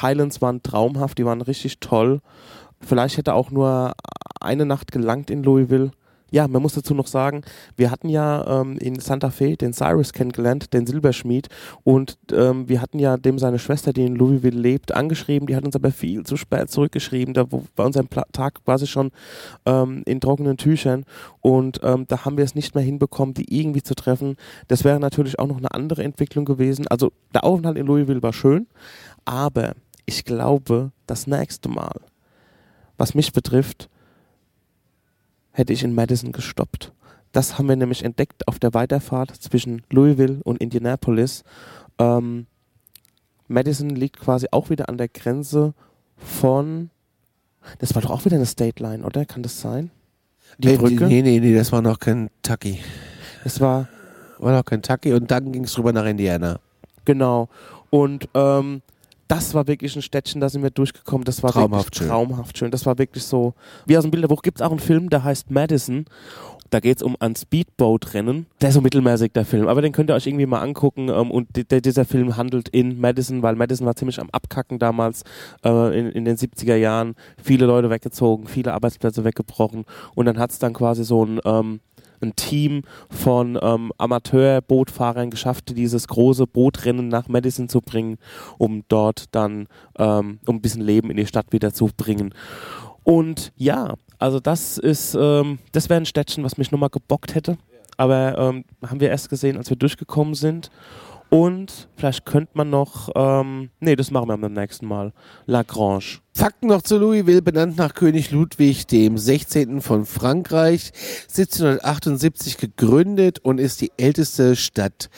Highlands 0.00 0.42
waren 0.42 0.62
traumhaft, 0.62 1.16
die 1.16 1.24
waren 1.24 1.40
richtig 1.40 1.80
toll. 1.80 2.20
Vielleicht 2.80 3.16
hätte 3.16 3.32
auch 3.32 3.50
nur 3.50 3.94
eine 4.38 4.66
Nacht 4.66 4.92
gelangt 4.92 5.30
in 5.30 5.42
Louisville. 5.42 5.92
Ja, 6.32 6.48
man 6.48 6.60
muss 6.60 6.74
dazu 6.74 6.92
noch 6.92 7.06
sagen, 7.06 7.42
wir 7.76 7.90
hatten 7.90 8.08
ja 8.08 8.60
ähm, 8.60 8.78
in 8.78 8.98
Santa 8.98 9.30
Fe 9.30 9.56
den 9.56 9.72
Cyrus 9.72 10.12
kennengelernt, 10.12 10.72
den 10.72 10.86
Silberschmied, 10.86 11.48
und 11.84 12.18
ähm, 12.32 12.68
wir 12.68 12.82
hatten 12.82 12.98
ja 12.98 13.16
dem 13.16 13.38
seine 13.38 13.60
Schwester, 13.60 13.92
die 13.92 14.04
in 14.04 14.16
Louisville 14.16 14.58
lebt, 14.58 14.92
angeschrieben, 14.92 15.46
die 15.46 15.54
hat 15.54 15.64
uns 15.64 15.76
aber 15.76 15.92
viel 15.92 16.24
zu 16.24 16.36
spät 16.36 16.68
zurückgeschrieben, 16.68 17.32
da 17.32 17.50
war 17.50 17.86
unser 17.86 18.04
Tag 18.32 18.64
quasi 18.64 18.88
schon 18.88 19.12
ähm, 19.66 20.02
in 20.04 20.20
trockenen 20.20 20.56
Tüchern. 20.56 21.04
Und 21.40 21.80
ähm, 21.84 22.06
da 22.08 22.24
haben 22.24 22.36
wir 22.36 22.44
es 22.44 22.56
nicht 22.56 22.74
mehr 22.74 22.82
hinbekommen, 22.82 23.34
die 23.34 23.46
irgendwie 23.56 23.82
zu 23.82 23.94
treffen. 23.94 24.36
Das 24.66 24.82
wäre 24.82 24.98
natürlich 24.98 25.38
auch 25.38 25.46
noch 25.46 25.58
eine 25.58 25.72
andere 25.72 26.02
Entwicklung 26.02 26.44
gewesen. 26.44 26.88
Also 26.88 27.12
der 27.34 27.44
Aufenthalt 27.44 27.78
in 27.78 27.86
Louisville 27.86 28.22
war 28.22 28.32
schön, 28.32 28.66
aber 29.24 29.74
ich 30.06 30.24
glaube, 30.24 30.90
das 31.06 31.26
nächste 31.26 31.68
Mal, 31.68 32.00
was 32.96 33.14
mich 33.14 33.32
betrifft, 33.32 33.88
hätte 35.56 35.72
ich 35.72 35.82
in 35.82 35.94
Madison 35.94 36.32
gestoppt. 36.32 36.92
Das 37.32 37.58
haben 37.58 37.68
wir 37.68 37.76
nämlich 37.76 38.04
entdeckt 38.04 38.46
auf 38.46 38.58
der 38.58 38.74
Weiterfahrt 38.74 39.30
zwischen 39.34 39.82
Louisville 39.90 40.40
und 40.44 40.58
Indianapolis. 40.58 41.44
Ähm, 41.98 42.46
Madison 43.48 43.90
liegt 43.90 44.18
quasi 44.20 44.46
auch 44.50 44.70
wieder 44.70 44.88
an 44.88 44.98
der 44.98 45.08
Grenze 45.08 45.74
von. 46.16 46.90
Das 47.78 47.94
war 47.94 48.02
doch 48.02 48.10
auch 48.10 48.24
wieder 48.24 48.36
eine 48.36 48.46
State 48.46 48.82
Line, 48.82 49.04
oder? 49.04 49.24
Kann 49.24 49.42
das 49.42 49.60
sein? 49.60 49.90
Die 50.58 50.68
Äh, 50.68 50.76
Brücke? 50.76 51.06
Nee, 51.06 51.22
nee, 51.22 51.40
nee, 51.40 51.54
das 51.54 51.72
war 51.72 51.82
noch 51.82 51.98
Kentucky. 51.98 52.78
Es 53.44 53.60
war, 53.60 53.88
War 54.38 54.52
noch 54.56 54.64
Kentucky 54.64 55.12
und 55.12 55.30
dann 55.30 55.52
ging 55.52 55.64
es 55.64 55.76
rüber 55.78 55.92
nach 55.92 56.04
Indiana. 56.06 56.58
genau. 57.04 57.48
Und 57.90 58.28
ähm, 58.34 58.82
das 59.28 59.54
war 59.54 59.66
wirklich 59.66 59.96
ein 59.96 60.02
Städtchen, 60.02 60.40
da 60.40 60.48
sind 60.48 60.62
wir 60.62 60.70
durchgekommen. 60.70 61.24
Das 61.24 61.42
war 61.42 61.50
Traumhaft 61.52 61.86
wirklich 61.86 61.98
schön. 61.98 62.08
traumhaft 62.08 62.58
schön. 62.58 62.70
Das 62.70 62.86
war 62.86 62.98
wirklich 62.98 63.24
so. 63.24 63.54
Wie 63.86 63.96
aus 63.96 64.04
dem 64.04 64.10
Bilderbuch 64.10 64.42
gibt 64.42 64.58
es 64.60 64.62
auch 64.66 64.70
einen 64.70 64.78
Film, 64.80 65.10
der 65.10 65.24
heißt 65.24 65.50
Madison. 65.50 66.04
Da 66.70 66.80
geht 66.80 66.96
es 66.96 67.02
um 67.04 67.14
ein 67.20 67.36
Speedboat-Rennen. 67.36 68.46
Der 68.60 68.70
ist 68.70 68.74
so 68.74 68.80
mittelmäßig, 68.80 69.32
der 69.32 69.44
Film. 69.44 69.68
Aber 69.68 69.82
den 69.82 69.92
könnt 69.92 70.10
ihr 70.10 70.14
euch 70.14 70.26
irgendwie 70.26 70.46
mal 70.46 70.60
angucken. 70.62 71.08
Ähm, 71.08 71.30
und 71.30 71.54
di- 71.56 71.64
di- 71.64 71.80
dieser 71.80 72.04
Film 72.04 72.36
handelt 72.36 72.68
in 72.70 73.00
Madison, 73.00 73.42
weil 73.42 73.54
Madison 73.54 73.86
war 73.86 73.94
ziemlich 73.94 74.20
am 74.20 74.28
Abkacken 74.30 74.78
damals 74.80 75.22
äh, 75.64 75.96
in, 75.98 76.08
in 76.10 76.24
den 76.24 76.36
70er 76.36 76.74
Jahren. 76.74 77.14
Viele 77.40 77.66
Leute 77.66 77.88
weggezogen, 77.90 78.46
viele 78.48 78.74
Arbeitsplätze 78.74 79.22
weggebrochen. 79.24 79.84
Und 80.16 80.26
dann 80.26 80.38
hat 80.38 80.50
es 80.50 80.58
dann 80.58 80.72
quasi 80.72 81.04
so 81.04 81.24
ein, 81.24 81.40
ähm, 81.44 81.80
ein 82.20 82.34
Team 82.36 82.82
von 83.10 83.58
ähm, 83.60 83.92
Amateurbootfahrern 83.98 85.30
geschafft, 85.30 85.76
dieses 85.76 86.08
große 86.08 86.46
Bootrennen 86.46 87.08
nach 87.08 87.28
Madison 87.28 87.68
zu 87.68 87.80
bringen, 87.80 88.18
um 88.58 88.84
dort 88.88 89.34
dann 89.34 89.68
ähm, 89.98 90.40
um 90.46 90.56
ein 90.56 90.60
bisschen 90.60 90.82
Leben 90.82 91.10
in 91.10 91.16
die 91.16 91.26
Stadt 91.26 91.52
wieder 91.52 91.72
zu 91.72 91.90
bringen. 91.96 92.34
Und 93.04 93.52
ja, 93.56 93.94
also 94.18 94.40
das 94.40 94.78
ist, 94.78 95.16
ähm, 95.18 95.58
das 95.72 95.88
wäre 95.88 96.00
ein 96.00 96.06
Städtchen, 96.06 96.44
was 96.44 96.58
mich 96.58 96.72
nochmal 96.72 96.90
gebockt 96.90 97.34
hätte. 97.34 97.56
Aber 97.96 98.36
ähm, 98.36 98.64
haben 98.86 99.00
wir 99.00 99.08
erst 99.08 99.30
gesehen, 99.30 99.56
als 99.56 99.70
wir 99.70 99.76
durchgekommen 99.76 100.34
sind. 100.34 100.70
Und 101.28 101.88
vielleicht 101.96 102.24
könnte 102.24 102.52
man 102.54 102.70
noch, 102.70 103.10
ähm, 103.16 103.70
nee, 103.80 103.96
das 103.96 104.10
machen 104.10 104.28
wir 104.28 104.38
beim 104.38 104.52
nächsten 104.52 104.86
Mal. 104.86 105.12
Lagrange. 105.46 106.20
Fakten 106.32 106.68
noch 106.68 106.82
zu 106.82 106.98
Louisville, 106.98 107.42
benannt 107.42 107.76
nach 107.76 107.94
König 107.94 108.30
Ludwig 108.30 108.86
dem 108.86 109.18
16. 109.18 109.80
von 109.80 110.06
Frankreich, 110.06 110.92
1778 111.22 112.58
gegründet 112.58 113.40
und 113.40 113.58
ist 113.58 113.80
die 113.80 113.90
älteste 113.96 114.54
Stadt 114.54 115.10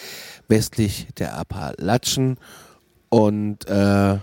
westlich 0.49 1.09
der 1.19 1.37
Appalachen. 1.37 2.39
Und 3.11 3.67
äh, 3.69 4.19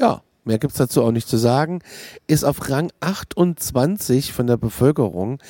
ja, 0.00 0.22
mehr 0.44 0.58
gibt's 0.58 0.78
dazu 0.78 1.02
auch 1.02 1.12
nicht 1.12 1.28
zu 1.28 1.36
sagen. 1.36 1.80
Ist 2.26 2.44
auf 2.44 2.70
Rang 2.70 2.90
28 3.00 4.32
von 4.32 4.46
der 4.46 4.56
Bevölkerung 4.56 5.40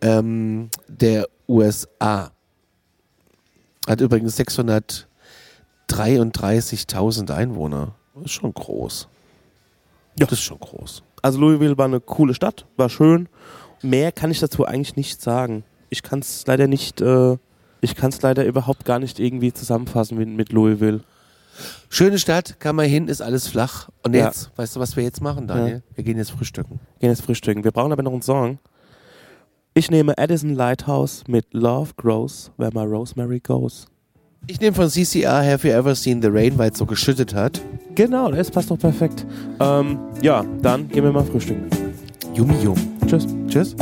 ähm, 0.00 0.68
der 0.86 1.26
USA. 1.48 2.30
Hat 3.86 4.00
übrigens 4.00 4.36
633.000 5.90 7.30
Einwohner. 7.32 7.94
Das 8.14 8.24
ist 8.26 8.32
schon 8.32 8.52
groß. 8.54 9.08
Ja. 10.18 10.26
Das 10.26 10.32
ist 10.32 10.42
schon 10.44 10.58
groß. 10.60 11.02
Also 11.22 11.40
Louisville 11.40 11.76
war 11.78 11.86
eine 11.86 12.00
coole 12.00 12.34
Stadt, 12.34 12.66
war 12.76 12.88
schön. 12.88 13.28
Mehr 13.82 14.12
kann 14.12 14.30
ich 14.30 14.40
dazu 14.40 14.64
eigentlich 14.64 14.96
nicht 14.96 15.20
sagen. 15.20 15.64
Ich 15.90 16.02
kann 16.02 16.20
es 16.20 16.46
leider 16.46 16.66
nicht, 16.66 17.00
äh, 17.00 17.36
ich 17.80 17.94
kann 17.96 18.10
es 18.10 18.22
leider 18.22 18.44
überhaupt 18.44 18.84
gar 18.84 18.98
nicht 18.98 19.18
irgendwie 19.18 19.52
zusammenfassen 19.52 20.16
mit, 20.18 20.28
mit 20.28 20.52
Louisville. 20.52 21.00
Schöne 21.88 22.18
Stadt, 22.18 22.58
kann 22.58 22.76
man 22.76 22.86
hin, 22.86 23.08
ist 23.08 23.20
alles 23.20 23.46
flach. 23.48 23.88
Und 24.02 24.14
Ja. 24.14 24.26
jetzt, 24.26 24.50
weißt 24.56 24.76
du, 24.76 24.80
was 24.80 24.96
wir 24.96 25.04
jetzt 25.04 25.20
machen, 25.20 25.46
Daniel? 25.46 25.82
Wir 25.94 26.04
gehen 26.04 26.18
jetzt 26.18 26.32
frühstücken. 26.32 26.80
Gehen 26.98 27.10
jetzt 27.10 27.22
frühstücken. 27.22 27.62
Wir 27.64 27.70
brauchen 27.70 27.92
aber 27.92 28.02
noch 28.02 28.12
einen 28.12 28.22
Song. 28.22 28.58
Ich 29.74 29.90
nehme 29.90 30.16
Addison 30.18 30.54
Lighthouse 30.54 31.24
mit 31.28 31.52
Love 31.52 31.92
Grows 31.96 32.50
Where 32.56 32.70
My 32.74 32.82
Rosemary 32.84 33.40
Goes. 33.40 33.86
Ich 34.46 34.60
nehme 34.60 34.74
von 34.74 34.88
CCR 34.88 35.42
Have 35.42 35.66
You 35.66 35.74
Ever 35.74 35.94
Seen 35.94 36.20
the 36.20 36.28
Rain, 36.28 36.58
weil 36.58 36.70
es 36.70 36.78
so 36.78 36.84
geschüttet 36.84 37.34
hat. 37.34 37.60
Genau, 37.94 38.30
das 38.30 38.50
passt 38.50 38.70
doch 38.70 38.78
perfekt. 38.78 39.24
Ähm, 39.60 39.98
ja, 40.20 40.44
dann 40.62 40.88
gehen 40.88 41.04
wir 41.04 41.12
mal 41.12 41.24
frühstücken. 41.24 41.66
Yumi 42.34 42.54
Yum. 42.62 42.76
Tschüss. 43.06 43.26
Tschüss. 43.48 43.74